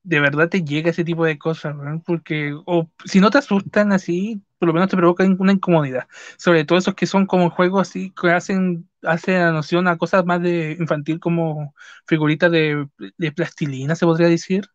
de 0.05 0.21
verdad 0.21 0.49
te 0.51 0.63
llega 0.65 0.91
ese 0.91 1.05
tipo 1.05 1.25
de 1.25 1.39
cosas, 1.39 1.75
porque 2.07 2.55
o 2.67 2.91
si 3.05 3.21
no 3.21 3.31
te 3.31 3.39
asustan 3.39 3.93
así, 3.93 4.43
por 4.59 4.69
lo 4.69 4.75
menos 4.75 4.91
te 4.91 4.97
provocan 4.97 5.37
una 5.41 5.53
incomodidad. 5.53 6.07
Sobre 6.39 6.65
todo 6.65 6.79
esos 6.79 6.95
que 6.95 7.07
son 7.07 7.27
como 7.27 7.51
juegos 7.51 7.89
así 7.89 8.13
que 8.13 8.31
hacen 8.31 8.89
hace 9.03 9.33
la 9.39 9.53
noción 9.53 9.89
a 9.89 9.99
cosas 9.99 10.25
más 10.27 10.43
de 10.43 10.77
infantil 10.79 11.21
como 11.21 11.75
figuritas 12.07 12.51
de, 12.53 12.89
plastilina, 13.35 13.97
se 13.97 14.07
podría 14.07 14.29
decir. 14.29 14.67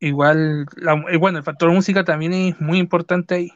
Igual, 0.00 0.66
bueno, 1.18 1.38
el 1.38 1.44
factor 1.44 1.70
música 1.72 2.04
también 2.04 2.32
es 2.32 2.60
muy 2.60 2.78
importante 2.78 3.34
ahí. 3.34 3.50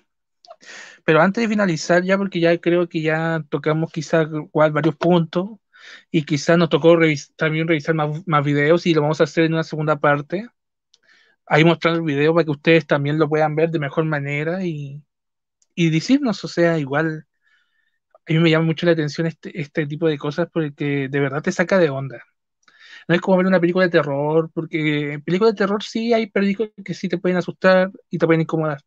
Pero 1.04 1.20
antes 1.20 1.42
de 1.42 1.48
finalizar 1.48 2.02
ya, 2.02 2.16
porque 2.18 2.40
ya 2.40 2.58
creo 2.60 2.88
que 2.88 3.02
ya 3.02 3.44
tocamos 3.50 3.90
quizás 3.92 4.28
varios 4.52 4.96
puntos, 4.96 5.50
y 6.10 6.24
quizás 6.24 6.58
nos 6.58 6.68
tocó 6.68 6.98
también 7.36 7.68
revisar 7.68 7.94
más, 7.94 8.26
más, 8.26 8.44
videos 8.44 8.86
y 8.86 8.94
lo 8.94 9.02
vamos 9.02 9.20
a 9.20 9.24
hacer 9.24 9.44
en 9.44 9.54
una 9.54 9.64
segunda 9.64 9.96
parte. 9.98 10.48
Ahí 11.46 11.64
mostrando 11.64 12.00
el 12.00 12.06
video 12.06 12.34
para 12.34 12.44
que 12.44 12.50
ustedes 12.50 12.86
también 12.86 13.18
lo 13.18 13.28
puedan 13.28 13.54
ver 13.54 13.70
de 13.70 13.78
mejor 13.78 14.04
manera 14.04 14.64
y, 14.64 15.02
y 15.74 15.90
decirnos, 15.90 16.44
o 16.44 16.48
sea, 16.48 16.78
igual 16.78 17.26
a 18.26 18.32
mí 18.32 18.38
me 18.38 18.50
llama 18.50 18.66
mucho 18.66 18.86
la 18.86 18.92
atención 18.92 19.26
este, 19.26 19.60
este 19.60 19.86
tipo 19.86 20.08
de 20.08 20.18
cosas 20.18 20.48
porque 20.52 21.08
de 21.08 21.20
verdad 21.20 21.42
te 21.42 21.52
saca 21.52 21.78
de 21.78 21.90
onda. 21.90 22.22
No 23.08 23.14
es 23.14 23.20
como 23.20 23.36
ver 23.38 23.46
una 23.46 23.60
película 23.60 23.86
de 23.86 23.90
terror, 23.90 24.50
porque 24.54 25.14
en 25.14 25.22
películas 25.22 25.54
de 25.54 25.58
terror 25.58 25.82
sí 25.82 26.12
hay 26.14 26.28
películas 26.28 26.72
que 26.84 26.94
sí 26.94 27.08
te 27.08 27.18
pueden 27.18 27.38
asustar 27.38 27.90
y 28.10 28.18
te 28.18 28.26
pueden 28.26 28.42
incomodar, 28.42 28.80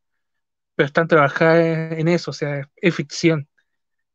pero 0.75 0.87
están 0.87 1.07
trabajadas 1.07 1.93
en 1.93 2.07
eso, 2.09 2.31
o 2.31 2.33
sea, 2.33 2.69
es 2.75 2.95
ficción 2.95 3.49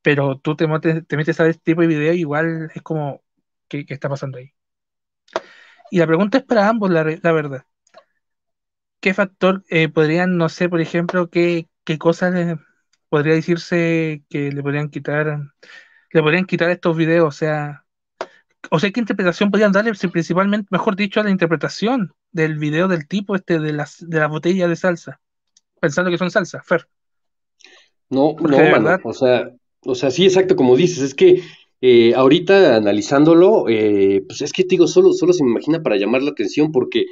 pero 0.02 0.38
tú 0.38 0.56
te, 0.56 0.66
te 1.02 1.16
metes 1.16 1.40
a 1.40 1.46
este 1.46 1.62
tipo 1.62 1.80
de 1.82 1.86
video 1.86 2.12
igual 2.12 2.70
es 2.74 2.82
como, 2.82 3.22
¿qué, 3.68 3.86
está 3.88 4.08
pasando 4.08 4.38
ahí? 4.38 4.52
Y 5.90 5.98
la 5.98 6.06
pregunta 6.06 6.38
es 6.38 6.44
para 6.44 6.68
ambos, 6.68 6.90
la, 6.90 7.02
verdad. 7.04 7.64
¿Qué 9.00 9.14
factor 9.14 9.64
eh, 9.68 9.88
podrían, 9.88 10.36
no 10.36 10.48
sé, 10.48 10.68
por 10.68 10.80
ejemplo, 10.80 11.28
qué, 11.30 11.68
qué 11.84 11.98
cosas 11.98 12.58
podría 13.08 13.34
decirse 13.34 14.24
que 14.28 14.50
le 14.52 14.62
podrían 14.62 14.88
quitar, 14.90 15.40
le 16.12 16.22
podrían 16.22 16.46
quitar 16.46 16.70
estos 16.70 16.96
videos? 16.96 17.28
O 17.28 17.32
sea, 17.32 17.84
o 18.70 18.78
sea, 18.78 18.90
¿qué 18.90 19.00
interpretación 19.00 19.50
podrían 19.50 19.72
darle? 19.72 19.92
principalmente, 20.10 20.68
mejor 20.70 20.96
dicho, 20.96 21.20
a 21.20 21.24
la 21.24 21.30
interpretación 21.30 22.14
del 22.30 22.58
video 22.58 22.88
del 22.88 23.06
tipo 23.06 23.36
este 23.36 23.58
de 23.58 23.72
las 23.72 23.98
de 24.08 24.18
la 24.18 24.28
botella 24.28 24.68
de 24.68 24.76
salsa, 24.76 25.20
pensando 25.80 26.10
que 26.10 26.18
son 26.18 26.30
salsa, 26.30 26.62
Fer. 26.62 26.88
No, 28.08 28.34
no, 28.38 28.98
o 29.04 29.12
sea, 29.12 29.50
o 29.84 29.94
sea, 29.94 30.10
sí, 30.10 30.24
exacto, 30.24 30.56
como 30.56 30.76
dices, 30.76 31.02
es 31.02 31.14
que 31.14 31.42
eh, 31.80 32.14
ahorita 32.14 32.76
analizándolo, 32.76 33.68
eh, 33.68 34.22
pues 34.26 34.40
es 34.42 34.52
que 34.52 34.62
te 34.62 34.70
digo, 34.70 34.86
solo, 34.86 35.12
solo 35.12 35.32
se 35.32 35.42
me 35.42 35.50
imagina 35.50 35.82
para 35.82 35.96
llamar 35.96 36.22
la 36.22 36.30
atención, 36.30 36.70
porque, 36.70 37.06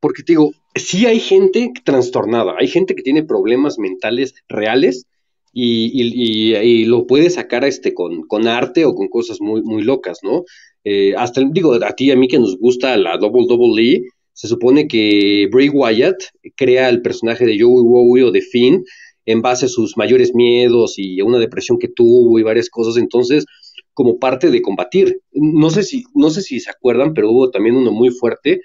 porque 0.00 0.22
te 0.22 0.32
digo, 0.32 0.52
sí 0.74 1.06
hay 1.06 1.20
gente 1.20 1.72
trastornada, 1.84 2.54
hay 2.58 2.68
gente 2.68 2.94
que 2.94 3.02
tiene 3.02 3.22
problemas 3.22 3.78
mentales 3.78 4.34
reales 4.48 5.06
y, 5.54 5.90
y, 5.94 6.84
lo 6.84 7.06
puede 7.06 7.30
sacar 7.30 7.64
este, 7.64 7.94
con, 7.94 8.22
con, 8.26 8.48
arte 8.48 8.84
o 8.84 8.94
con 8.94 9.08
cosas 9.08 9.40
muy, 9.40 9.62
muy 9.62 9.82
locas, 9.82 10.18
¿no? 10.22 10.44
Eh, 10.82 11.14
hasta, 11.16 11.40
digo, 11.50 11.74
a 11.74 11.92
ti 11.94 12.06
y 12.06 12.10
a 12.10 12.16
mí 12.16 12.28
que 12.28 12.38
nos 12.38 12.58
gusta 12.58 12.96
la 12.96 13.16
Double 13.16 13.46
Double 13.48 13.82
E, 13.82 14.02
se 14.32 14.48
supone 14.48 14.88
que 14.88 15.48
Bray 15.50 15.68
Wyatt 15.68 16.16
crea 16.56 16.88
el 16.88 17.02
personaje 17.02 17.46
de 17.46 17.58
Joey 17.58 17.84
Wowie 17.84 18.24
o 18.24 18.32
de 18.32 18.42
Finn 18.42 18.84
en 19.26 19.42
base 19.42 19.66
a 19.66 19.68
sus 19.68 19.96
mayores 19.96 20.34
miedos 20.34 20.94
y 20.98 21.20
a 21.20 21.24
una 21.24 21.38
depresión 21.38 21.78
que 21.78 21.88
tuvo 21.88 22.38
y 22.38 22.42
varias 22.42 22.68
cosas. 22.68 22.96
Entonces, 22.96 23.46
como 23.94 24.18
parte 24.18 24.50
de 24.50 24.60
combatir. 24.60 25.20
No 25.32 25.70
sé 25.70 25.84
si, 25.84 26.04
no 26.14 26.30
sé 26.30 26.42
si 26.42 26.60
se 26.60 26.70
acuerdan, 26.70 27.14
pero 27.14 27.30
hubo 27.30 27.50
también 27.50 27.76
uno 27.76 27.92
muy 27.92 28.10
fuerte 28.10 28.60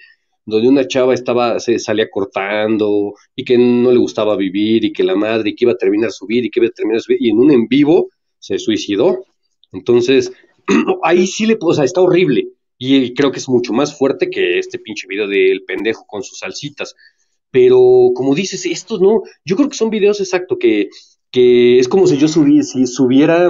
donde 0.45 0.67
una 0.67 0.87
chava 0.87 1.13
estaba, 1.13 1.59
se 1.59 1.77
salía 1.77 2.09
cortando 2.09 3.13
y 3.35 3.45
que 3.45 3.57
no 3.57 3.91
le 3.91 3.99
gustaba 3.99 4.35
vivir 4.35 4.83
y 4.83 4.91
que 4.91 5.03
la 5.03 5.15
madre 5.15 5.51
y 5.51 5.55
que 5.55 5.65
iba 5.65 5.73
a 5.73 5.77
terminar 5.77 6.11
su 6.11 6.25
vida 6.25 6.47
y 6.47 6.49
que 6.49 6.59
iba 6.59 6.67
a 6.67 6.71
terminar 6.71 7.01
y 7.07 7.29
en 7.29 7.37
un 7.37 7.51
en 7.51 7.67
vivo 7.67 8.09
se 8.39 8.57
suicidó. 8.57 9.23
Entonces, 9.71 10.31
ahí 11.03 11.27
sí 11.27 11.45
le, 11.45 11.57
o 11.61 11.73
sea, 11.73 11.85
está 11.85 12.01
horrible 12.01 12.47
y 12.79 13.13
creo 13.13 13.31
que 13.31 13.39
es 13.39 13.49
mucho 13.49 13.73
más 13.73 13.97
fuerte 13.97 14.29
que 14.29 14.57
este 14.57 14.79
pinche 14.79 15.05
video 15.07 15.27
del 15.27 15.63
pendejo 15.65 16.05
con 16.07 16.23
sus 16.23 16.39
salsitas. 16.39 16.95
Pero 17.51 18.11
como 18.13 18.35
dices, 18.35 18.65
estos 18.65 19.01
no, 19.01 19.23
yo 19.43 19.55
creo 19.55 19.69
que 19.69 19.77
son 19.77 19.89
videos 19.89 20.19
exacto, 20.19 20.57
que, 20.57 20.89
que 21.31 21.79
es 21.79 21.87
como 21.87 22.07
si 22.07 22.17
yo 22.17 22.27
subiera, 22.27 22.63
si 22.63 22.85
subiera, 22.85 23.49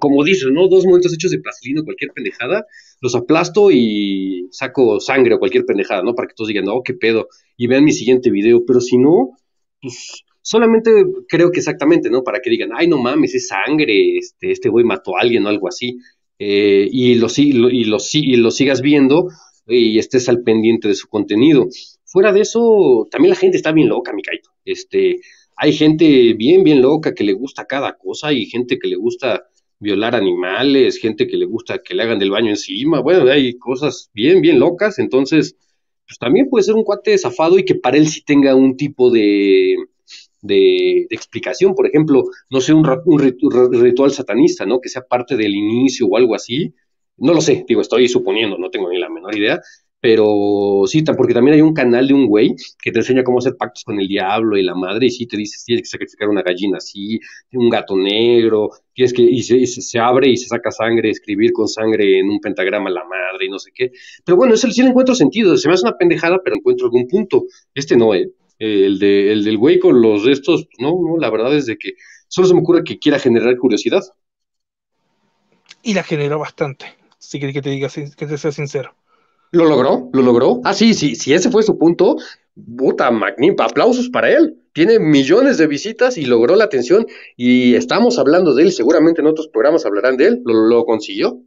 como 0.00 0.24
dices, 0.24 0.48
¿no? 0.52 0.68
Dos 0.68 0.84
momentos 0.84 1.12
hechos 1.12 1.30
de 1.30 1.40
plastilina 1.40 1.82
cualquier 1.82 2.12
pendejada, 2.12 2.64
los 3.00 3.14
aplasto 3.14 3.70
y 3.72 4.48
saco 4.52 5.00
sangre 5.00 5.34
o 5.34 5.38
cualquier 5.38 5.64
pendejada, 5.64 6.02
¿no? 6.02 6.14
Para 6.14 6.28
que 6.28 6.34
todos 6.34 6.48
digan, 6.48 6.64
no, 6.64 6.82
qué 6.84 6.94
pedo, 6.94 7.28
y 7.56 7.66
vean 7.66 7.84
mi 7.84 7.92
siguiente 7.92 8.30
video, 8.30 8.64
pero 8.64 8.80
si 8.80 8.98
no, 8.98 9.30
pues 9.82 10.24
solamente 10.42 10.90
creo 11.28 11.50
que 11.50 11.58
exactamente, 11.58 12.10
¿no? 12.10 12.22
Para 12.22 12.40
que 12.40 12.50
digan, 12.50 12.70
ay, 12.74 12.86
no 12.88 12.98
mames, 12.98 13.34
es 13.34 13.48
sangre, 13.48 14.16
este, 14.18 14.52
este 14.52 14.68
güey 14.68 14.84
mató 14.84 15.16
a 15.16 15.20
alguien 15.22 15.44
o 15.44 15.48
algo 15.48 15.68
así, 15.68 15.98
eh, 16.38 16.88
y, 16.90 17.16
lo, 17.16 17.26
y, 17.36 17.52
lo, 17.52 17.68
y, 17.68 17.82
y 18.12 18.36
lo 18.36 18.50
sigas 18.52 18.80
viendo 18.80 19.28
y 19.66 19.98
estés 19.98 20.28
al 20.28 20.42
pendiente 20.42 20.88
de 20.88 20.94
su 20.94 21.08
contenido. 21.08 21.66
Fuera 22.08 22.32
de 22.32 22.40
eso, 22.40 23.06
también 23.10 23.30
la 23.30 23.36
gente 23.36 23.58
está 23.58 23.70
bien 23.70 23.88
loca, 23.88 24.12
mi 24.14 24.22
Este, 24.64 25.20
hay 25.56 25.72
gente 25.74 26.32
bien, 26.34 26.64
bien 26.64 26.80
loca 26.80 27.14
que 27.14 27.22
le 27.22 27.34
gusta 27.34 27.66
cada 27.66 27.98
cosa 27.98 28.32
y 28.32 28.46
gente 28.46 28.78
que 28.78 28.88
le 28.88 28.96
gusta 28.96 29.44
violar 29.78 30.14
animales, 30.14 30.98
gente 30.98 31.26
que 31.26 31.36
le 31.36 31.44
gusta 31.44 31.78
que 31.82 31.94
le 31.94 32.02
hagan 32.02 32.18
del 32.18 32.30
baño 32.30 32.48
encima, 32.48 33.00
bueno, 33.00 33.30
hay 33.30 33.58
cosas 33.58 34.10
bien, 34.14 34.40
bien 34.40 34.58
locas, 34.58 34.98
entonces, 34.98 35.56
pues 36.06 36.18
también 36.18 36.48
puede 36.48 36.64
ser 36.64 36.74
un 36.76 36.82
cuate 36.82 37.16
zafado 37.18 37.58
y 37.58 37.64
que 37.64 37.74
para 37.74 37.98
él 37.98 38.08
sí 38.08 38.22
tenga 38.24 38.54
un 38.54 38.76
tipo 38.76 39.10
de, 39.10 39.76
de, 40.40 41.06
explicación, 41.10 41.74
por 41.74 41.86
ejemplo, 41.86 42.24
no 42.50 42.60
sé, 42.62 42.72
un, 42.72 42.88
un 43.04 43.18
ritual 43.82 44.12
satanista, 44.12 44.64
¿no? 44.64 44.80
Que 44.80 44.88
sea 44.88 45.02
parte 45.02 45.36
del 45.36 45.54
inicio 45.54 46.06
o 46.06 46.16
algo 46.16 46.34
así, 46.34 46.74
no 47.18 47.34
lo 47.34 47.40
sé, 47.40 47.64
digo, 47.68 47.80
estoy 47.82 48.08
suponiendo, 48.08 48.56
no 48.58 48.70
tengo 48.70 48.88
ni 48.88 48.98
la 48.98 49.10
menor 49.10 49.36
idea, 49.36 49.60
pero 50.00 50.82
sí, 50.86 51.02
porque 51.02 51.34
también 51.34 51.56
hay 51.56 51.60
un 51.60 51.74
canal 51.74 52.06
de 52.06 52.14
un 52.14 52.26
güey 52.26 52.54
que 52.80 52.92
te 52.92 53.00
enseña 53.00 53.24
cómo 53.24 53.38
hacer 53.38 53.56
pactos 53.56 53.82
con 53.82 53.98
el 53.98 54.06
diablo 54.06 54.56
y 54.56 54.62
la 54.62 54.74
madre, 54.74 55.06
y 55.06 55.10
sí 55.10 55.26
te 55.26 55.36
dice, 55.36 55.58
tienes 55.66 55.82
que 55.82 55.88
sacrificar 55.88 56.28
una 56.28 56.42
gallina 56.42 56.78
así, 56.78 57.18
un 57.52 57.68
gato 57.68 57.96
negro, 57.96 58.70
tienes 58.94 59.12
que, 59.12 59.22
y 59.22 59.42
se, 59.42 59.66
se, 59.66 59.98
abre 59.98 60.28
y 60.30 60.36
se 60.36 60.46
saca 60.46 60.70
sangre, 60.70 61.10
escribir 61.10 61.52
con 61.52 61.66
sangre 61.66 62.20
en 62.20 62.30
un 62.30 62.40
pentagrama 62.40 62.90
la 62.90 63.04
madre 63.04 63.46
y 63.46 63.50
no 63.50 63.58
sé 63.58 63.72
qué. 63.74 63.90
Pero 64.24 64.36
bueno, 64.36 64.54
eso 64.54 64.70
sí 64.70 64.82
le 64.82 64.90
encuentro 64.90 65.16
sentido, 65.16 65.56
se 65.56 65.66
me 65.68 65.74
hace 65.74 65.86
una 65.86 65.96
pendejada, 65.96 66.40
pero 66.44 66.56
encuentro 66.56 66.86
algún 66.86 67.08
punto. 67.08 67.46
Este 67.74 67.96
no, 67.96 68.14
¿eh? 68.14 68.30
El, 68.60 68.98
de, 68.98 69.32
el 69.32 69.44
del 69.44 69.56
güey 69.56 69.78
con 69.78 70.00
los 70.00 70.24
restos, 70.24 70.68
no, 70.78 70.90
no, 70.90 71.16
la 71.18 71.30
verdad 71.30 71.54
es 71.56 71.66
de 71.66 71.76
que 71.76 71.94
solo 72.28 72.48
se 72.48 72.54
me 72.54 72.60
ocurre 72.60 72.84
que 72.84 72.98
quiera 72.98 73.18
generar 73.18 73.56
curiosidad. 73.56 74.02
Y 75.82 75.94
la 75.94 76.02
generó 76.02 76.38
bastante, 76.38 76.86
si 77.18 77.38
quieres 77.38 77.54
que 77.54 77.62
te 77.62 77.70
diga, 77.70 77.88
que 77.88 78.26
te 78.26 78.38
sea 78.38 78.52
sincero. 78.52 78.94
¿Lo 79.50 79.64
logró? 79.64 80.10
¿Lo 80.12 80.22
logró? 80.22 80.60
Ah, 80.64 80.74
sí, 80.74 80.94
sí, 80.94 81.14
si 81.14 81.32
ese 81.32 81.50
fue 81.50 81.62
su 81.62 81.78
punto, 81.78 82.16
puta, 82.76 83.10
magnífico, 83.10 83.62
aplausos 83.62 84.08
para 84.08 84.30
él. 84.30 84.58
Tiene 84.72 84.98
millones 84.98 85.58
de 85.58 85.66
visitas 85.66 86.18
y 86.18 86.26
logró 86.26 86.54
la 86.54 86.64
atención 86.64 87.06
y 87.36 87.74
estamos 87.74 88.18
hablando 88.18 88.54
de 88.54 88.64
él, 88.64 88.72
seguramente 88.72 89.20
en 89.20 89.26
otros 89.26 89.48
programas 89.48 89.86
hablarán 89.86 90.16
de 90.16 90.26
él, 90.26 90.42
lo, 90.44 90.84
consiguió. 90.84 91.40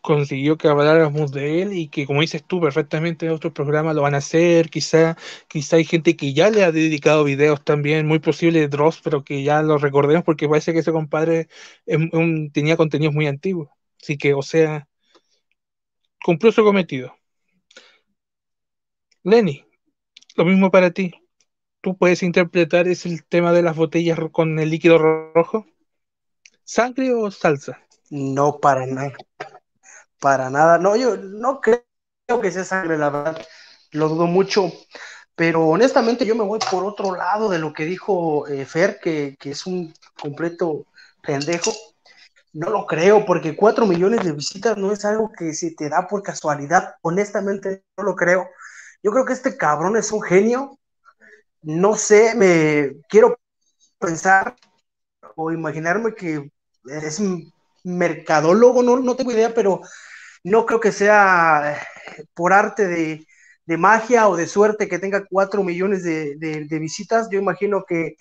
Consiguió 0.00 0.56
que 0.56 0.68
habláramos 0.68 1.32
de 1.32 1.60
él 1.60 1.72
y 1.74 1.88
que, 1.88 2.06
como 2.06 2.22
dices 2.22 2.42
tú, 2.46 2.60
perfectamente 2.60 3.26
en 3.26 3.32
otros 3.32 3.52
programas 3.52 3.94
lo 3.94 4.02
van 4.02 4.14
a 4.14 4.18
hacer. 4.18 4.70
Quizá, 4.70 5.18
quizá 5.48 5.76
hay 5.76 5.84
gente 5.84 6.16
que 6.16 6.32
ya 6.32 6.50
le 6.50 6.64
ha 6.64 6.72
dedicado 6.72 7.24
videos 7.24 7.62
también, 7.62 8.06
muy 8.06 8.20
posible 8.20 8.60
de 8.60 8.68
Dross, 8.68 9.00
pero 9.04 9.22
que 9.22 9.42
ya 9.42 9.60
lo 9.62 9.76
recordemos 9.76 10.24
porque 10.24 10.48
parece 10.48 10.72
que 10.72 10.78
ese 10.78 10.92
compadre 10.92 11.48
tenía 12.52 12.76
contenidos 12.78 13.14
muy 13.14 13.26
antiguos. 13.26 13.68
Así 14.00 14.16
que, 14.16 14.32
o 14.32 14.42
sea, 14.42 14.87
cumplió 16.28 16.52
su 16.52 16.62
cometido. 16.62 17.16
Lenny, 19.22 19.64
lo 20.36 20.44
mismo 20.44 20.70
para 20.70 20.90
ti. 20.90 21.14
¿Tú 21.80 21.96
puedes 21.96 22.22
interpretar 22.22 22.86
ese 22.86 23.08
el 23.08 23.24
tema 23.24 23.50
de 23.54 23.62
las 23.62 23.74
botellas 23.74 24.18
con 24.30 24.58
el 24.58 24.68
líquido 24.68 24.98
rojo? 24.98 25.64
¿Sangre 26.64 27.14
o 27.14 27.30
salsa? 27.30 27.78
No, 28.10 28.58
para 28.60 28.84
nada. 28.84 29.14
Para 30.20 30.50
nada. 30.50 30.76
No, 30.76 30.96
yo 30.96 31.16
no 31.16 31.62
creo 31.62 31.82
que 32.42 32.52
sea 32.52 32.64
sangre, 32.64 32.98
la 32.98 33.08
verdad. 33.08 33.46
Lo 33.92 34.10
dudo 34.10 34.26
mucho. 34.26 34.70
Pero 35.34 35.66
honestamente 35.66 36.26
yo 36.26 36.34
me 36.34 36.44
voy 36.44 36.58
por 36.70 36.84
otro 36.84 37.16
lado 37.16 37.48
de 37.48 37.58
lo 37.58 37.72
que 37.72 37.86
dijo 37.86 38.46
eh, 38.48 38.66
Fer, 38.66 39.00
que, 39.00 39.34
que 39.40 39.52
es 39.52 39.66
un 39.66 39.94
completo 40.20 40.84
pendejo. 41.22 41.72
No 42.52 42.70
lo 42.70 42.86
creo, 42.86 43.24
porque 43.26 43.56
cuatro 43.56 43.86
millones 43.86 44.24
de 44.24 44.32
visitas 44.32 44.76
no 44.76 44.92
es 44.92 45.04
algo 45.04 45.30
que 45.32 45.52
se 45.52 45.72
te 45.72 45.88
da 45.88 46.06
por 46.08 46.22
casualidad. 46.22 46.94
Honestamente, 47.02 47.84
no 47.96 48.04
lo 48.04 48.16
creo. 48.16 48.48
Yo 49.02 49.12
creo 49.12 49.24
que 49.24 49.34
este 49.34 49.56
cabrón 49.56 49.96
es 49.96 50.12
un 50.12 50.22
genio. 50.22 50.78
No 51.62 51.96
sé, 51.96 52.34
me 52.34 53.00
quiero 53.08 53.38
pensar 53.98 54.56
o 55.36 55.52
imaginarme 55.52 56.14
que 56.14 56.50
es 56.86 57.20
un 57.20 57.52
mercadólogo, 57.84 58.82
no, 58.82 58.98
no 58.98 59.16
tengo 59.16 59.32
idea, 59.32 59.54
pero 59.54 59.80
no 60.44 60.66
creo 60.66 60.80
que 60.80 60.92
sea 60.92 61.80
por 62.34 62.52
arte 62.52 62.86
de, 62.86 63.26
magia 63.76 64.28
o 64.28 64.36
de 64.36 64.46
suerte 64.46 64.88
que 64.88 64.98
tenga 64.98 65.26
cuatro 65.28 65.62
millones 65.62 66.02
de, 66.02 66.78
visitas. 66.80 67.28
Yo 67.30 67.38
imagino 67.38 67.84
que, 67.86 68.16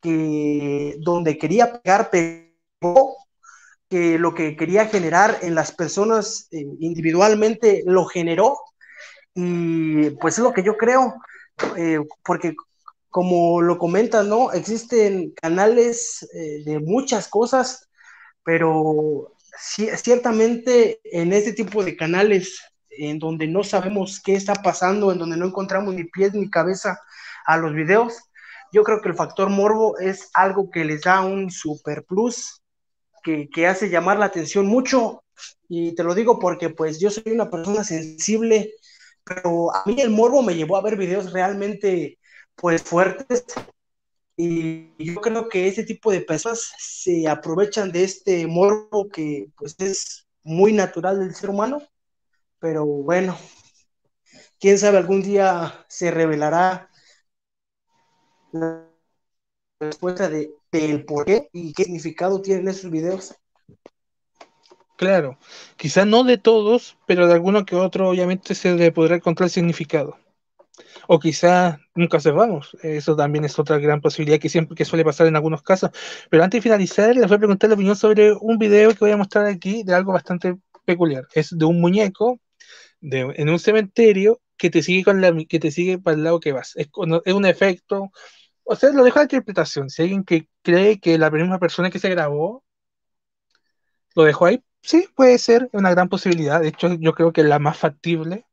que 0.00 0.96
donde 1.00 1.38
quería 1.38 1.80
pegar, 1.80 2.10
pegó 2.10 3.16
que 3.92 4.18
lo 4.18 4.34
que 4.34 4.56
quería 4.56 4.86
generar 4.86 5.40
en 5.42 5.54
las 5.54 5.70
personas 5.70 6.48
eh, 6.50 6.64
individualmente 6.80 7.82
lo 7.84 8.06
generó 8.06 8.56
y 9.34 10.08
pues 10.12 10.38
es 10.38 10.44
lo 10.44 10.54
que 10.54 10.62
yo 10.62 10.78
creo, 10.78 11.12
eh, 11.76 11.98
porque 12.24 12.54
como 13.10 13.60
lo 13.60 13.76
comentas, 13.76 14.24
¿no? 14.24 14.50
Existen 14.50 15.32
canales 15.32 16.26
eh, 16.32 16.62
de 16.64 16.80
muchas 16.80 17.28
cosas, 17.28 17.90
pero 18.42 19.34
ciertamente 19.58 20.98
en 21.04 21.34
este 21.34 21.52
tipo 21.52 21.84
de 21.84 21.94
canales 21.94 22.62
en 22.88 23.18
donde 23.18 23.46
no 23.46 23.62
sabemos 23.62 24.22
qué 24.24 24.36
está 24.36 24.54
pasando, 24.54 25.12
en 25.12 25.18
donde 25.18 25.36
no 25.36 25.44
encontramos 25.44 25.94
ni 25.94 26.04
pies 26.04 26.32
ni 26.32 26.48
cabeza 26.48 26.98
a 27.44 27.58
los 27.58 27.74
videos, 27.74 28.14
yo 28.72 28.84
creo 28.84 29.02
que 29.02 29.10
el 29.10 29.16
factor 29.16 29.50
morbo 29.50 29.98
es 29.98 30.30
algo 30.32 30.70
que 30.70 30.82
les 30.82 31.02
da 31.02 31.20
un 31.20 31.50
super 31.50 32.06
plus 32.06 32.61
que, 33.22 33.66
hace 33.66 33.88
llamar 33.88 34.18
la 34.18 34.26
atención 34.26 34.66
mucho. 34.66 35.24
Y 35.68 35.94
te 35.94 36.04
lo 36.04 36.14
digo 36.14 36.38
porque 36.38 36.70
pues 36.70 37.00
yo 37.00 37.10
soy 37.10 37.32
una 37.32 37.50
persona 37.50 37.84
sensible, 37.84 38.74
pero 39.24 39.74
a 39.74 39.84
mí 39.86 40.00
el 40.00 40.10
morbo 40.10 40.42
me 40.42 40.54
llevó 40.54 40.76
a 40.76 40.82
ver 40.82 40.96
videos 40.96 41.32
realmente 41.32 42.18
pues 42.56 42.82
fuertes. 42.82 43.44
Y 44.36 44.92
yo 45.02 45.20
creo 45.20 45.48
que 45.48 45.68
ese 45.68 45.84
tipo 45.84 46.10
de 46.10 46.22
personas 46.22 46.72
se 46.78 47.28
aprovechan 47.28 47.92
de 47.92 48.04
este 48.04 48.46
morbo 48.46 49.08
que 49.08 49.48
pues 49.56 49.76
es 49.78 50.26
muy 50.42 50.72
natural 50.72 51.20
del 51.20 51.34
ser 51.34 51.50
humano, 51.50 51.82
pero 52.58 52.84
bueno, 52.84 53.38
quién 54.58 54.78
sabe 54.78 54.98
algún 54.98 55.22
día 55.22 55.84
se 55.88 56.10
revelará. 56.10 56.88
la 58.52 58.91
respuesta 59.86 60.28
de 60.28 60.50
el 60.72 61.04
por 61.04 61.24
qué 61.24 61.48
y 61.52 61.72
qué 61.72 61.84
significado 61.84 62.40
tienen 62.40 62.68
esos 62.68 62.90
videos. 62.90 63.34
Claro, 64.96 65.38
quizás 65.76 66.06
no 66.06 66.22
de 66.22 66.38
todos, 66.38 66.96
pero 67.06 67.26
de 67.26 67.34
alguno 67.34 67.64
que 67.64 67.74
otro 67.74 68.10
obviamente 68.10 68.54
se 68.54 68.74
le 68.76 68.92
podrá 68.92 69.16
encontrar 69.16 69.50
significado. 69.50 70.16
O 71.08 71.18
quizá 71.18 71.80
nunca 71.94 72.20
sepamos. 72.20 72.76
Eso 72.82 73.16
también 73.16 73.44
es 73.44 73.58
otra 73.58 73.78
gran 73.78 74.00
posibilidad 74.00 74.38
que 74.38 74.48
siempre 74.48 74.76
que 74.76 74.84
suele 74.84 75.04
pasar 75.04 75.26
en 75.26 75.34
algunos 75.34 75.62
casos. 75.62 75.90
Pero 76.30 76.44
antes 76.44 76.58
de 76.58 76.62
finalizar, 76.62 77.14
les 77.14 77.26
voy 77.26 77.34
a 77.34 77.38
preguntar 77.38 77.68
la 77.68 77.74
opinión 77.74 77.96
sobre 77.96 78.32
un 78.32 78.58
video 78.58 78.90
que 78.90 79.00
voy 79.00 79.10
a 79.10 79.16
mostrar 79.16 79.46
aquí 79.46 79.82
de 79.82 79.94
algo 79.94 80.12
bastante 80.12 80.56
peculiar. 80.84 81.26
Es 81.34 81.56
de 81.56 81.64
un 81.64 81.80
muñeco 81.80 82.40
de, 83.00 83.32
en 83.36 83.48
un 83.48 83.58
cementerio 83.58 84.40
que 84.56 84.70
te 84.70 84.82
sigue 84.82 85.04
que 85.48 85.58
te 85.58 85.72
sigue 85.72 85.98
para 85.98 86.16
el 86.16 86.22
lado 86.22 86.38
que 86.38 86.52
vas. 86.52 86.76
Es, 86.76 86.88
es 87.24 87.34
un 87.34 87.44
efecto 87.44 88.12
o 88.64 88.76
sea, 88.76 88.90
lo 88.90 89.04
dejo 89.04 89.18
a 89.18 89.22
la 89.22 89.24
interpretación. 89.24 89.90
Si 89.90 90.02
alguien 90.02 90.24
que 90.24 90.48
cree 90.62 91.00
que 91.00 91.18
la 91.18 91.30
misma 91.30 91.58
persona 91.58 91.90
que 91.90 91.98
se 91.98 92.10
grabó 92.10 92.64
lo 94.14 94.24
dejó 94.24 94.46
ahí, 94.46 94.62
sí, 94.82 95.08
puede 95.14 95.38
ser 95.38 95.68
una 95.72 95.90
gran 95.90 96.08
posibilidad. 96.08 96.60
De 96.60 96.68
hecho, 96.68 96.94
yo 96.94 97.14
creo 97.14 97.32
que 97.32 97.42
es 97.42 97.46
la 97.46 97.58
más 97.58 97.78
factible. 97.78 98.46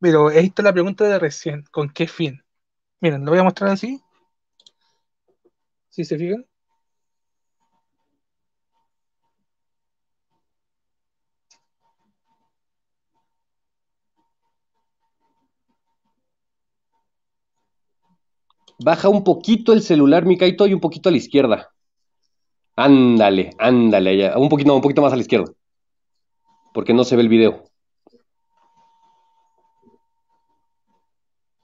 Pero 0.00 0.30
esta 0.30 0.62
es 0.62 0.64
la 0.64 0.72
pregunta 0.72 1.04
de 1.04 1.18
recién, 1.18 1.64
¿con 1.70 1.90
qué 1.90 2.06
fin? 2.08 2.42
Miren, 3.00 3.24
lo 3.24 3.30
voy 3.32 3.40
a 3.40 3.44
mostrar 3.44 3.70
así. 3.70 4.00
Si 5.90 6.04
se 6.04 6.16
fijan. 6.18 6.49
Baja 18.82 19.08
un 19.08 19.24
poquito 19.24 19.72
el 19.72 19.82
celular, 19.82 20.24
Mikaito, 20.24 20.66
y 20.66 20.72
un 20.72 20.80
poquito 20.80 21.08
a 21.08 21.12
la 21.12 21.18
izquierda. 21.18 21.70
Ándale, 22.76 23.50
ándale, 23.58 24.10
allá. 24.10 24.38
Un 24.38 24.48
poquito, 24.48 24.74
un 24.74 24.80
poquito 24.80 25.02
más 25.02 25.12
a 25.12 25.16
la 25.16 25.22
izquierda. 25.22 25.52
Porque 26.72 26.94
no 26.94 27.04
se 27.04 27.16
ve 27.16 27.22
el 27.22 27.28
video. 27.28 27.64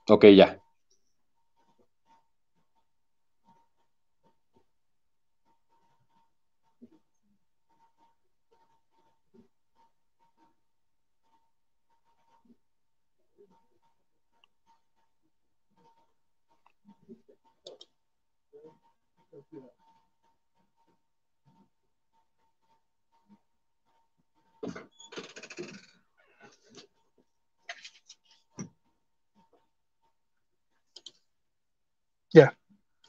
Ok, 0.08 0.26
ya. 0.26 0.60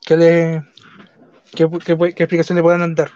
¿Qué, 0.07 0.15
le, 0.15 0.63
qué, 1.53 1.67
qué, 1.85 2.23
explicación 2.23 2.55
le 2.55 2.61
puedan 2.63 2.95
dar? 2.95 3.11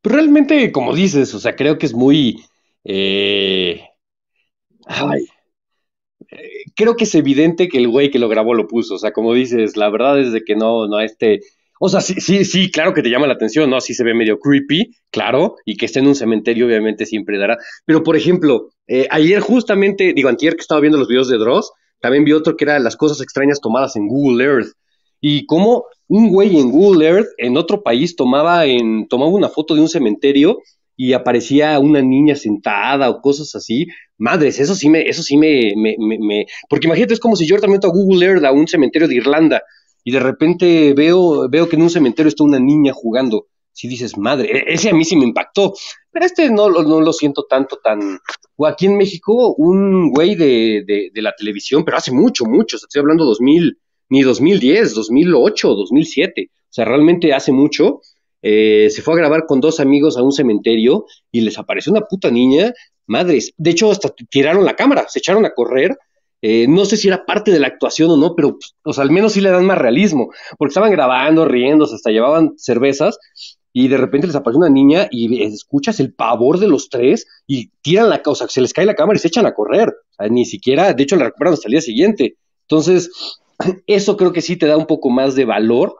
Pues 0.00 0.14
realmente, 0.14 0.72
como 0.72 0.94
dices, 0.94 1.34
o 1.34 1.38
sea, 1.38 1.54
creo 1.54 1.76
que 1.76 1.84
es 1.84 1.92
muy... 1.92 2.42
Eh, 2.82 3.82
ay, 4.86 5.26
creo 6.74 6.96
que 6.96 7.04
es 7.04 7.14
evidente 7.14 7.68
que 7.68 7.76
el 7.76 7.88
güey 7.88 8.10
que 8.10 8.18
lo 8.18 8.30
grabó 8.30 8.54
lo 8.54 8.66
puso. 8.66 8.94
O 8.94 8.98
sea, 8.98 9.12
como 9.12 9.34
dices, 9.34 9.76
la 9.76 9.90
verdad 9.90 10.18
es 10.18 10.32
de 10.32 10.42
que 10.42 10.56
no, 10.56 10.88
no, 10.88 11.00
este. 11.00 11.40
O 11.78 11.90
sea, 11.90 12.00
sí, 12.00 12.14
sí, 12.22 12.46
sí, 12.46 12.70
claro 12.70 12.94
que 12.94 13.02
te 13.02 13.10
llama 13.10 13.26
la 13.26 13.34
atención, 13.34 13.68
¿no? 13.68 13.82
Sí 13.82 13.92
se 13.92 14.02
ve 14.02 14.14
medio 14.14 14.38
creepy, 14.38 14.96
claro, 15.10 15.56
y 15.66 15.76
que 15.76 15.84
esté 15.84 15.98
en 15.98 16.06
un 16.06 16.14
cementerio, 16.14 16.64
obviamente, 16.64 17.04
siempre 17.04 17.38
dará. 17.38 17.58
Pero, 17.84 18.02
por 18.02 18.16
ejemplo, 18.16 18.70
eh, 18.86 19.06
ayer 19.10 19.40
justamente, 19.40 20.14
digo, 20.14 20.30
antier 20.30 20.54
que 20.54 20.62
estaba 20.62 20.80
viendo 20.80 20.96
los 20.96 21.08
videos 21.08 21.28
de 21.28 21.36
Dross, 21.36 21.70
también 22.00 22.24
vi 22.24 22.32
otro 22.32 22.56
que 22.56 22.64
era 22.64 22.78
las 22.78 22.96
cosas 22.96 23.20
extrañas 23.20 23.60
tomadas 23.60 23.96
en 23.96 24.08
Google 24.08 24.44
Earth. 24.44 24.72
Y 25.20 25.46
cómo 25.46 25.84
un 26.08 26.28
güey 26.30 26.58
en 26.58 26.70
Google 26.70 27.06
Earth, 27.06 27.28
en 27.38 27.56
otro 27.56 27.82
país, 27.82 28.16
tomaba, 28.16 28.64
tomaba 29.08 29.30
una 29.30 29.48
foto 29.48 29.74
de 29.74 29.80
un 29.80 29.88
cementerio 29.88 30.58
y 30.96 31.12
aparecía 31.12 31.78
una 31.78 32.00
niña 32.00 32.36
sentada 32.36 33.10
o 33.10 33.20
cosas 33.20 33.54
así. 33.54 33.86
Madres, 34.18 34.58
eso 34.60 34.74
sí 34.74 34.88
me, 34.88 35.02
eso 35.02 35.22
sí 35.22 35.36
me, 35.36 35.74
me, 35.76 35.96
me, 35.98 36.46
porque 36.68 36.86
imagínate, 36.86 37.14
es 37.14 37.20
como 37.20 37.36
si 37.36 37.46
yo 37.46 37.56
también 37.56 37.78
meto 37.78 37.88
a 37.88 37.92
Google 37.92 38.24
Earth 38.24 38.44
a 38.44 38.52
un 38.52 38.66
cementerio 38.66 39.08
de 39.08 39.16
Irlanda 39.16 39.62
y 40.04 40.12
de 40.12 40.20
repente 40.20 40.94
veo, 40.94 41.48
veo 41.50 41.68
que 41.68 41.76
en 41.76 41.82
un 41.82 41.90
cementerio 41.90 42.28
está 42.28 42.44
una 42.44 42.60
niña 42.60 42.92
jugando. 42.94 43.48
Si 43.76 43.88
dices, 43.88 44.16
madre, 44.16 44.48
e-, 44.50 44.72
ese 44.72 44.88
a 44.88 44.94
mí 44.94 45.04
sí 45.04 45.16
me 45.16 45.26
impactó, 45.26 45.74
pero 46.10 46.24
este 46.24 46.48
no, 46.50 46.70
no 46.70 47.00
lo 47.02 47.12
siento 47.12 47.44
tanto 47.44 47.78
tan... 47.84 48.18
O 48.56 48.64
aquí 48.64 48.86
en 48.86 48.96
México, 48.96 49.54
un 49.58 50.10
güey 50.10 50.34
de, 50.34 51.10
de, 51.12 51.22
la 51.22 51.34
televisión, 51.36 51.84
pero 51.84 51.98
hace 51.98 52.10
mucho, 52.10 52.46
mucho, 52.46 52.76
estoy 52.76 53.00
hablando 53.00 53.26
2000, 53.26 53.78
ni 54.08 54.22
2010, 54.22 54.94
2008, 54.94 55.74
2007, 55.74 56.50
o 56.50 56.54
sea, 56.70 56.86
realmente 56.86 57.34
hace 57.34 57.52
mucho, 57.52 58.00
eh, 58.40 58.88
se 58.88 59.02
fue 59.02 59.12
a 59.12 59.18
grabar 59.18 59.44
con 59.44 59.60
dos 59.60 59.78
amigos 59.78 60.16
a 60.16 60.22
un 60.22 60.32
cementerio 60.32 61.04
y 61.30 61.42
les 61.42 61.58
apareció 61.58 61.92
una 61.92 62.00
puta 62.00 62.30
niña, 62.30 62.72
madres. 63.06 63.52
De 63.58 63.72
hecho, 63.72 63.90
hasta 63.90 64.08
tiraron 64.30 64.64
la 64.64 64.74
cámara, 64.74 65.04
se 65.08 65.18
echaron 65.18 65.44
a 65.44 65.52
correr. 65.52 65.98
Eh, 66.40 66.66
no 66.66 66.86
sé 66.86 66.96
si 66.96 67.08
era 67.08 67.26
parte 67.26 67.50
de 67.50 67.58
la 67.58 67.66
actuación 67.66 68.10
o 68.10 68.16
no, 68.16 68.34
pero 68.34 68.56
pues, 68.82 68.98
al 68.98 69.10
menos 69.10 69.34
sí 69.34 69.42
le 69.42 69.50
dan 69.50 69.66
más 69.66 69.76
realismo, 69.76 70.30
porque 70.56 70.70
estaban 70.70 70.92
grabando, 70.92 71.44
riéndose, 71.44 71.96
hasta 71.96 72.10
llevaban 72.10 72.54
cervezas 72.56 73.18
y 73.78 73.88
de 73.88 73.98
repente 73.98 74.26
les 74.26 74.36
aparece 74.36 74.56
una 74.56 74.70
niña 74.70 75.06
y 75.10 75.42
escuchas 75.42 76.00
el 76.00 76.14
pavor 76.14 76.58
de 76.58 76.66
los 76.66 76.88
tres 76.88 77.26
y 77.46 77.68
tiran 77.82 78.08
la, 78.08 78.22
o 78.24 78.34
sea, 78.34 78.48
se 78.48 78.62
les 78.62 78.72
cae 78.72 78.86
la 78.86 78.94
cámara 78.94 79.18
y 79.18 79.20
se 79.20 79.28
echan 79.28 79.44
a 79.44 79.52
correr. 79.52 79.94
ni 80.30 80.46
siquiera, 80.46 80.94
de 80.94 81.02
hecho, 81.02 81.16
la 81.16 81.26
recuperan 81.26 81.52
hasta 81.52 81.68
el 81.68 81.72
día 81.72 81.82
siguiente. 81.82 82.38
Entonces, 82.62 83.10
eso 83.86 84.16
creo 84.16 84.32
que 84.32 84.40
sí 84.40 84.56
te 84.56 84.66
da 84.66 84.78
un 84.78 84.86
poco 84.86 85.10
más 85.10 85.34
de 85.34 85.44
valor 85.44 85.94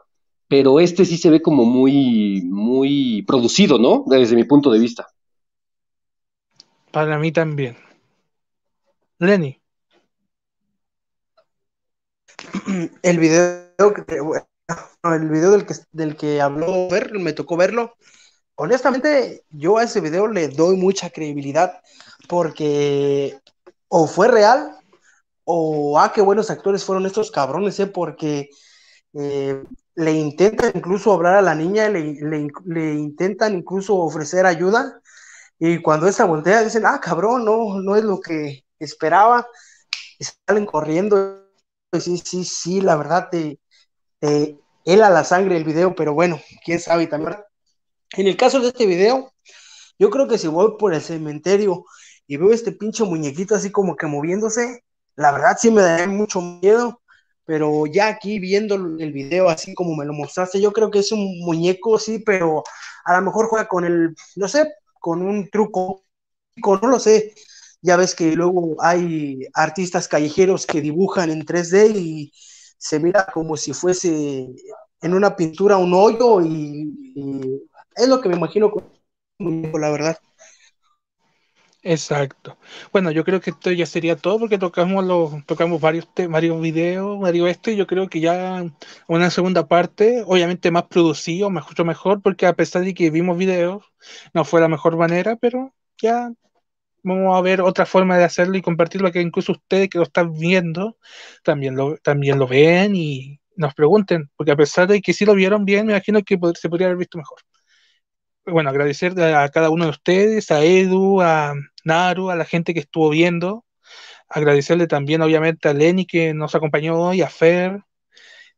pero 0.47 0.79
este 0.79 1.05
sí 1.05 1.17
se 1.17 1.29
ve 1.29 1.41
como 1.41 1.65
muy, 1.65 2.41
muy 2.45 3.23
producido, 3.27 3.77
¿no? 3.77 4.05
Desde 4.07 4.35
mi 4.35 4.45
punto 4.45 4.71
de 4.71 4.79
vista. 4.79 5.05
Para 6.91 7.19
mí 7.19 7.31
también. 7.31 7.75
Lenny. 9.19 9.61
El 13.03 13.19
video 13.19 13.93
que 13.93 14.03
el 15.03 15.29
video 15.29 15.51
del 15.51 15.65
que, 15.65 15.75
del 15.91 16.15
que 16.17 16.41
habló 16.41 16.89
ver, 16.89 17.13
me 17.13 17.33
tocó 17.33 17.57
verlo. 17.57 17.95
Honestamente, 18.55 19.43
yo 19.49 19.77
a 19.77 19.83
ese 19.83 20.01
video 20.01 20.27
le 20.27 20.49
doy 20.49 20.75
mucha 20.77 21.09
credibilidad 21.09 21.79
porque 22.27 23.39
o 23.87 24.07
fue 24.07 24.27
real 24.27 24.77
o 25.45 25.99
ah, 25.99 26.11
qué 26.13 26.21
buenos 26.21 26.49
actores 26.49 26.83
fueron 26.83 27.05
estos 27.05 27.31
cabrones, 27.31 27.79
¿eh? 27.79 27.87
porque 27.87 28.49
eh, 29.13 29.63
le 29.95 30.11
intentan 30.11 30.73
incluso 30.75 31.13
hablar 31.13 31.35
a 31.35 31.41
la 31.41 31.55
niña, 31.55 31.87
le, 31.89 32.17
le, 32.65 32.93
intentan 32.95 33.55
incluso 33.55 33.95
ofrecer 33.95 34.45
ayuda, 34.45 35.01
y 35.59 35.81
cuando 35.81 36.07
esa 36.07 36.25
voltea 36.25 36.63
dicen, 36.63 36.85
ah, 36.85 36.99
cabrón, 37.01 37.45
no, 37.45 37.81
no 37.81 37.95
es 37.95 38.03
lo 38.03 38.19
que 38.19 38.65
esperaba, 38.79 39.47
salen 40.45 40.65
corriendo, 40.65 41.45
sí, 41.99 42.17
sí, 42.17 42.43
sí, 42.43 42.81
la 42.81 42.97
verdad, 42.97 43.29
te, 43.31 43.59
él 44.21 45.01
a 45.01 45.09
la 45.09 45.23
sangre 45.23 45.57
el 45.57 45.63
video, 45.63 45.95
pero 45.95 46.13
bueno, 46.13 46.39
quién 46.63 46.79
sabe 46.79 47.07
también. 47.07 47.37
En 48.11 48.27
el 48.27 48.37
caso 48.37 48.59
de 48.61 48.69
este 48.69 48.85
video, 48.85 49.33
yo 49.99 50.09
creo 50.09 50.27
que 50.27 50.37
si 50.37 50.47
voy 50.47 50.75
por 50.79 50.93
el 50.93 51.01
cementerio 51.01 51.85
y 52.27 52.37
veo 52.37 52.51
este 52.51 52.71
pinche 52.71 53.03
muñequito 53.03 53.55
así 53.55 53.71
como 53.71 53.95
que 53.95 54.07
moviéndose, 54.07 54.83
la 55.15 55.31
verdad 55.31 55.57
sí 55.59 55.71
me 55.71 55.81
da 55.81 56.07
mucho 56.07 56.41
miedo, 56.41 57.01
pero 57.45 57.85
ya 57.87 58.07
aquí 58.07 58.39
viendo 58.39 58.75
el 58.75 59.11
video 59.11 59.49
así 59.49 59.73
como 59.73 59.95
me 59.95 60.05
lo 60.05 60.13
mostraste, 60.13 60.61
yo 60.61 60.71
creo 60.73 60.91
que 60.91 60.99
es 60.99 61.11
un 61.11 61.39
muñeco, 61.39 61.97
sí, 61.99 62.19
pero 62.19 62.63
a 63.05 63.17
lo 63.17 63.25
mejor 63.25 63.47
juega 63.47 63.67
con 63.67 63.85
el, 63.85 64.15
no 64.35 64.47
sé, 64.47 64.73
con 64.99 65.21
un 65.21 65.49
truco, 65.49 66.03
no 66.57 66.87
lo 66.87 66.99
sé. 66.99 67.33
Ya 67.81 67.95
ves 67.95 68.15
que 68.15 68.33
luego 68.33 68.75
hay 68.81 69.47
artistas 69.53 70.07
callejeros 70.07 70.65
que 70.65 70.81
dibujan 70.81 71.29
en 71.29 71.45
3D 71.45 71.95
y 71.95 72.33
se 72.77 72.99
mira 72.99 73.25
como 73.33 73.57
si 73.57 73.73
fuese 73.73 74.47
en 75.01 75.13
una 75.13 75.35
pintura 75.35 75.77
un 75.77 75.93
hoyo 75.93 76.41
y, 76.41 76.93
es 77.95 78.07
lo 78.07 78.21
que 78.21 78.29
me 78.29 78.35
imagino 78.35 78.71
con 78.71 78.83
la 79.39 79.89
verdad. 79.89 80.17
Exacto. 81.83 82.57
Bueno, 82.91 83.11
yo 83.11 83.23
creo 83.23 83.39
que 83.39 83.51
esto 83.51 83.71
ya 83.71 83.85
sería 83.85 84.17
todo 84.17 84.39
porque 84.39 84.57
tocamos 84.57 85.05
los, 85.05 85.45
tocamos 85.45 85.79
varios 85.79 86.07
varios 86.29 86.59
videos, 86.59 87.19
varios 87.19 87.49
esto, 87.49 87.71
y 87.71 87.77
yo 87.77 87.87
creo 87.87 88.09
que 88.09 88.19
ya 88.19 88.65
una 89.07 89.29
segunda 89.29 89.67
parte, 89.67 90.23
obviamente 90.25 90.69
más 90.69 90.83
producido, 90.83 91.49
mucho 91.49 91.85
mejor, 91.85 92.21
porque 92.21 92.45
a 92.45 92.53
pesar 92.53 92.83
de 92.83 92.93
que 92.93 93.09
vimos 93.09 93.37
videos, 93.37 93.83
no 94.33 94.43
fue 94.43 94.59
la 94.59 94.67
mejor 94.67 94.97
manera, 94.97 95.37
pero 95.37 95.73
ya 96.01 96.31
vamos 97.07 97.37
a 97.37 97.41
ver 97.41 97.61
otra 97.61 97.85
forma 97.85 98.17
de 98.17 98.23
hacerlo 98.25 98.57
y 98.57 98.61
compartirlo 98.61 99.11
que 99.11 99.21
incluso 99.21 99.53
ustedes 99.53 99.89
que 99.89 99.97
lo 99.97 100.03
están 100.05 100.33
viendo 100.33 100.97
también 101.43 101.75
lo, 101.75 101.97
también 101.97 102.39
lo 102.39 102.47
ven 102.47 102.95
y 102.95 103.39
nos 103.55 103.73
pregunten, 103.73 104.29
porque 104.35 104.51
a 104.51 104.55
pesar 104.55 104.87
de 104.87 105.01
que 105.01 105.13
sí 105.13 105.25
lo 105.25 105.33
vieron 105.35 105.65
bien, 105.65 105.87
me 105.87 105.93
imagino 105.93 106.21
que 106.23 106.37
se 106.55 106.69
podría 106.69 106.87
haber 106.87 106.97
visto 106.99 107.17
mejor 107.17 107.39
bueno, 108.51 108.69
agradecer 108.69 109.19
a 109.21 109.49
cada 109.49 109.69
uno 109.69 109.85
de 109.85 109.91
ustedes, 109.91 110.51
a 110.51 110.63
Edu, 110.63 111.21
a 111.21 111.53
Naru, 111.83 112.29
a 112.29 112.35
la 112.35 112.45
gente 112.45 112.73
que 112.73 112.79
estuvo 112.79 113.09
viendo. 113.09 113.65
Agradecerle 114.29 114.87
también, 114.87 115.21
obviamente, 115.21 115.69
a 115.69 115.73
Lenny 115.73 116.05
que 116.05 116.33
nos 116.33 116.55
acompañó 116.55 116.97
hoy, 116.99 117.21
a 117.21 117.29
Fer. 117.29 117.83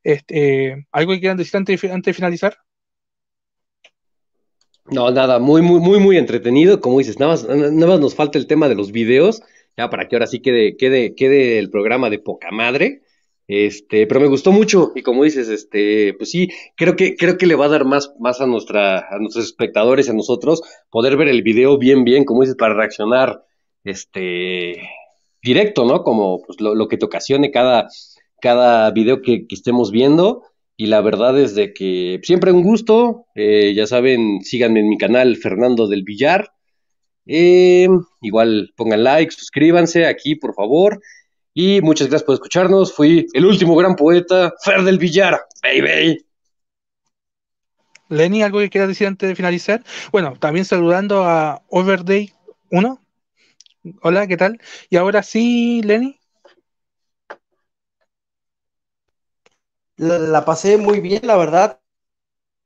Este, 0.04 0.88
¿Algo 0.92 1.14
que 1.14 1.20
quieran 1.20 1.38
decir 1.38 1.58
antes, 1.58 1.82
de 1.82 2.14
finalizar? 2.14 2.58
No, 4.92 5.12
nada, 5.12 5.40
muy, 5.40 5.62
muy, 5.62 5.80
muy, 5.80 6.00
muy 6.00 6.18
entretenido. 6.18 6.80
Como 6.82 6.98
dices, 6.98 7.20
nada 7.20 7.34
más, 7.34 7.48
nada 7.48 7.88
más 7.88 8.00
nos 8.00 8.16
falta 8.16 8.38
el 8.38 8.48
tema 8.48 8.68
de 8.68 8.76
los 8.76 8.92
videos, 8.92 9.42
ya 9.78 9.90
para 9.90 10.08
que 10.08 10.16
ahora 10.16 10.28
sí 10.28 10.42
quede, 10.42 10.78
quede, 10.78 11.16
quede 11.16 11.60
el 11.60 11.70
programa 11.70 12.10
de 12.10 12.20
poca 12.20 12.52
madre. 12.52 13.04
Este, 13.48 14.06
pero 14.06 14.20
me 14.20 14.28
gustó 14.28 14.52
mucho 14.52 14.92
y 14.94 15.02
como 15.02 15.24
dices, 15.24 15.50
este, 15.50 16.14
pues 16.14 16.30
sí, 16.30 16.50
creo 16.78 16.96
que 16.96 17.16
creo 17.16 17.36
que 17.36 17.48
le 17.48 17.56
va 17.56 17.66
a 17.66 17.70
dar 17.70 17.84
más 17.84 18.14
más 18.20 18.42
a 18.42 18.46
nuestra 18.46 19.00
a 19.00 19.18
nuestros 19.18 19.46
espectadores, 19.46 20.08
a 20.08 20.14
nosotros 20.14 20.62
poder 20.92 21.18
ver 21.18 21.30
el 21.30 21.42
video 21.42 21.80
bien 21.80 22.04
bien, 22.04 22.26
como 22.26 22.42
dices, 22.42 22.56
para 22.56 22.76
reaccionar 22.76 23.44
este 23.84 24.76
directo, 25.42 25.84
¿no? 25.86 26.04
Como 26.04 26.44
pues, 26.46 26.62
lo, 26.62 26.88
que 26.88 26.98
te 26.98 27.06
ocasione 27.06 27.50
cada 27.50 27.88
cada 28.40 28.92
video 28.92 29.24
que, 29.24 29.48
estemos 29.50 29.90
viendo 29.90 30.44
y 30.80 30.86
la 30.86 31.02
verdad 31.02 31.38
es 31.38 31.56
de 31.56 31.74
que 31.74 32.22
siempre 32.24 32.54
un 32.54 32.64
gusto, 32.64 33.26
eh, 33.36 33.74
ya 33.76 33.86
saben, 33.86 34.40
síganme 34.44 34.80
en 34.80 34.88
mi 34.88 34.98
canal 34.98 35.36
Fernando 35.36 35.90
del 35.90 36.04
Villar. 36.04 36.54
Eh, 37.26 37.90
igual 38.22 38.72
pongan 38.78 39.04
like, 39.04 39.30
suscríbanse 39.30 40.06
aquí, 40.06 40.36
por 40.36 40.56
favor. 40.56 41.02
Y 41.54 41.82
muchas 41.82 42.08
gracias 42.08 42.24
por 42.24 42.36
escucharnos. 42.36 42.94
Fui 42.94 43.28
el 43.34 43.46
último 43.46 43.76
gran 43.76 43.98
poeta, 43.98 44.54
Fer 44.64 44.84
del 44.84 45.00
Villar. 45.00 45.42
Baby. 45.62 46.26
Lenny, 48.08 48.42
¿algo 48.44 48.60
que 48.60 48.70
quieras 48.70 48.88
decir 48.88 49.08
antes 49.08 49.28
de 49.28 49.36
finalizar? 49.36 49.84
Bueno, 50.14 50.38
también 50.40 50.64
saludando 50.64 51.26
a 51.26 51.62
Overday 51.68 52.32
1. 52.72 53.02
Hola, 54.02 54.28
¿qué 54.28 54.38
tal? 54.38 54.62
Y 54.90 54.96
ahora 54.96 55.24
sí, 55.24 55.82
Lenny. 55.84 56.19
La, 60.00 60.46
pasé 60.46 60.78
muy 60.78 61.02
bien, 61.02 61.22
la 61.28 61.36
verdad. 61.36 61.82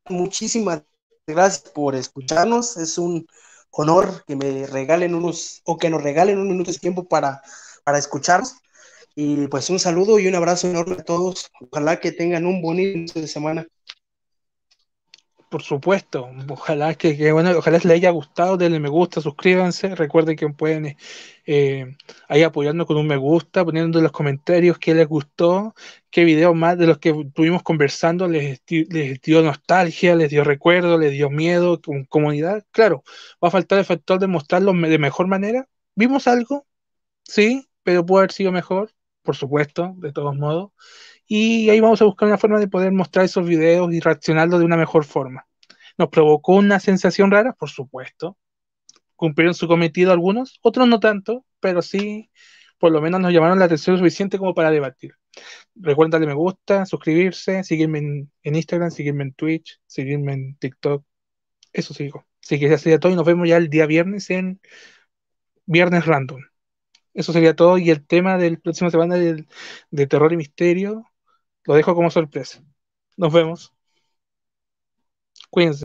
Muchísimas 0.10 0.84
gracias 1.28 1.72
por 1.72 1.96
escucharnos. 1.96 2.78
Es 2.78 2.98
un 2.98 3.28
honor 3.72 4.24
que 4.26 4.36
me 4.36 4.68
regalen 4.68 5.16
unos, 5.16 5.62
o 5.66 5.78
que 5.78 5.90
nos 5.90 6.04
regalen 6.04 6.40
un 6.40 6.50
minuto 6.50 6.72
de 6.72 6.80
tiempo 6.80 7.08
para, 7.08 7.42
para 7.84 7.98
escucharnos. 7.98 8.56
Y 9.16 9.48
pues 9.48 9.70
un 9.70 9.80
saludo 9.80 10.20
y 10.20 10.28
un 10.28 10.36
abrazo 10.36 10.70
enorme 10.70 10.98
a 11.00 11.04
todos. 11.04 11.52
Ojalá 11.72 12.00
que 12.00 12.12
tengan 12.12 12.46
un 12.46 12.62
bonito 12.62 13.20
de 13.20 13.28
semana. 13.28 13.68
Por 15.54 15.62
supuesto. 15.62 16.32
Ojalá 16.49 16.95
que, 16.95 17.16
que, 17.16 17.32
bueno, 17.32 17.51
ojalá 17.56 17.78
les 17.78 17.86
haya 17.86 18.10
gustado, 18.10 18.58
denle 18.58 18.80
me 18.80 18.89
gusta, 18.89 19.22
suscríbanse. 19.22 19.93
Recuerden 19.93 20.36
que 20.36 20.49
pueden 20.49 20.97
eh, 21.45 21.95
ahí 22.28 22.41
apoyarnos 22.41 22.88
con 22.88 22.97
un 22.97 23.06
me 23.06 23.18
gusta, 23.18 23.64
poniendo 23.64 23.99
en 23.99 24.04
los 24.04 24.12
comentarios 24.12 24.80
qué 24.80 24.95
les 24.95 25.08
gustó, 25.08 25.76
qué 26.10 26.24
videos 26.24 26.56
más 26.56 26.76
de 26.80 26.88
los 26.88 26.97
que 26.97 27.12
estuvimos 27.12 27.62
conversando 27.62 28.28
les, 28.28 28.64
dio 28.66 29.43
nostalgia, 29.43 30.16
les 30.16 30.32
dio 30.32 30.43
recuerdo, 30.43 30.97
les 30.97 31.12
dio 31.12 31.30
miedo, 31.30 31.80
con 31.80 32.06
comunidad. 32.06 32.66
Claro, 32.72 33.04
va 33.43 33.49
a 33.49 33.51
faltar 33.51 33.78
el 33.78 33.86
factor 33.86 34.20
de 34.20 34.26
mostrarlo 34.26 34.74
de 34.74 34.97
mejor 34.97 35.28
manera. 35.28 35.70
¿Vimos 35.93 36.28
algo? 36.28 36.66
Sí, 37.24 37.70
pero 37.84 38.04
puede 38.04 38.22
haber 38.22 38.32
sido 38.32 38.51
mejor, 38.51 38.89
por 39.22 39.36
supuesto, 39.36 39.93
de 39.97 40.12
todos 40.14 40.36
modos 40.36 40.72
y 41.28 41.70
ahí 41.70 41.80
vamos 41.80 42.02
a 42.02 42.06
buscar 42.06 42.28
una 42.28 42.38
forma 42.38 42.60
de 42.60 42.68
poder 42.68 42.92
mostrar 42.92 43.26
esos 43.26 43.46
videos 43.48 43.94
y 43.94 44.00
reaccionarlos 44.00 44.60
de 44.60 44.66
una 44.66 44.78
mejor 44.78 45.06
forma. 45.06 45.48
¿Nos 45.98 46.10
provocó 46.10 46.56
una 46.56 46.80
sensación 46.80 47.32
rara? 47.32 47.54
Por 47.54 47.70
supuesto. 47.70 48.38
¿Cumplieron 49.16 49.54
su 49.54 49.68
cometido 49.68 50.12
algunos? 50.12 50.60
Otros 50.62 50.88
no 50.88 51.00
tanto, 51.00 51.46
pero 51.60 51.82
sí, 51.82 52.32
por 52.80 52.92
lo 52.92 53.02
menos 53.02 53.22
nos 53.22 53.32
llamaron 53.32 53.60
la 53.60 53.66
atención 53.66 53.98
suficiente 53.98 54.38
como 54.38 54.54
para 54.54 54.72
debatir. 54.72 55.14
Recuerden 55.76 56.12
darle 56.12 56.28
me 56.28 56.34
gusta, 56.34 56.86
suscribirse, 56.86 57.64
seguirme 57.64 58.00
en, 58.44 58.56
Instagram, 58.56 58.92
seguirme 58.92 59.24
en 59.24 59.34
Twitch, 59.34 59.80
seguirme 59.86 60.34
en 60.34 60.58
TikTok. 60.58 61.06
Eso 61.74 61.94
sigo. 61.94 62.26
Así 62.44 62.60
que 62.60 62.70
ya 62.70 62.78
sería 62.78 63.00
todo 63.00 63.12
y 63.12 63.16
nos 63.16 63.26
vemos 63.26 63.48
ya 63.48 63.58
el 63.58 63.70
día 63.70 63.86
viernes 63.86 64.30
en 64.30 64.60
Viernes 65.66 66.06
Random. 66.06 66.42
Eso 67.14 67.32
sería 67.34 67.56
todo 67.56 67.78
y 67.78 67.90
el 67.90 68.06
tema 68.06 68.38
del 68.38 68.60
próximo 68.60 68.90
semana 68.90 69.16
de, 69.16 69.46
de 69.92 70.08
terror 70.08 70.34
y 70.34 70.38
misterio 70.38 71.06
lo 71.66 71.76
dejo 71.76 71.95
como 71.95 72.09
sorpresa. 72.11 72.64
Nos 73.18 73.34
vemos. 73.34 73.74
Cuídense. 75.49 75.82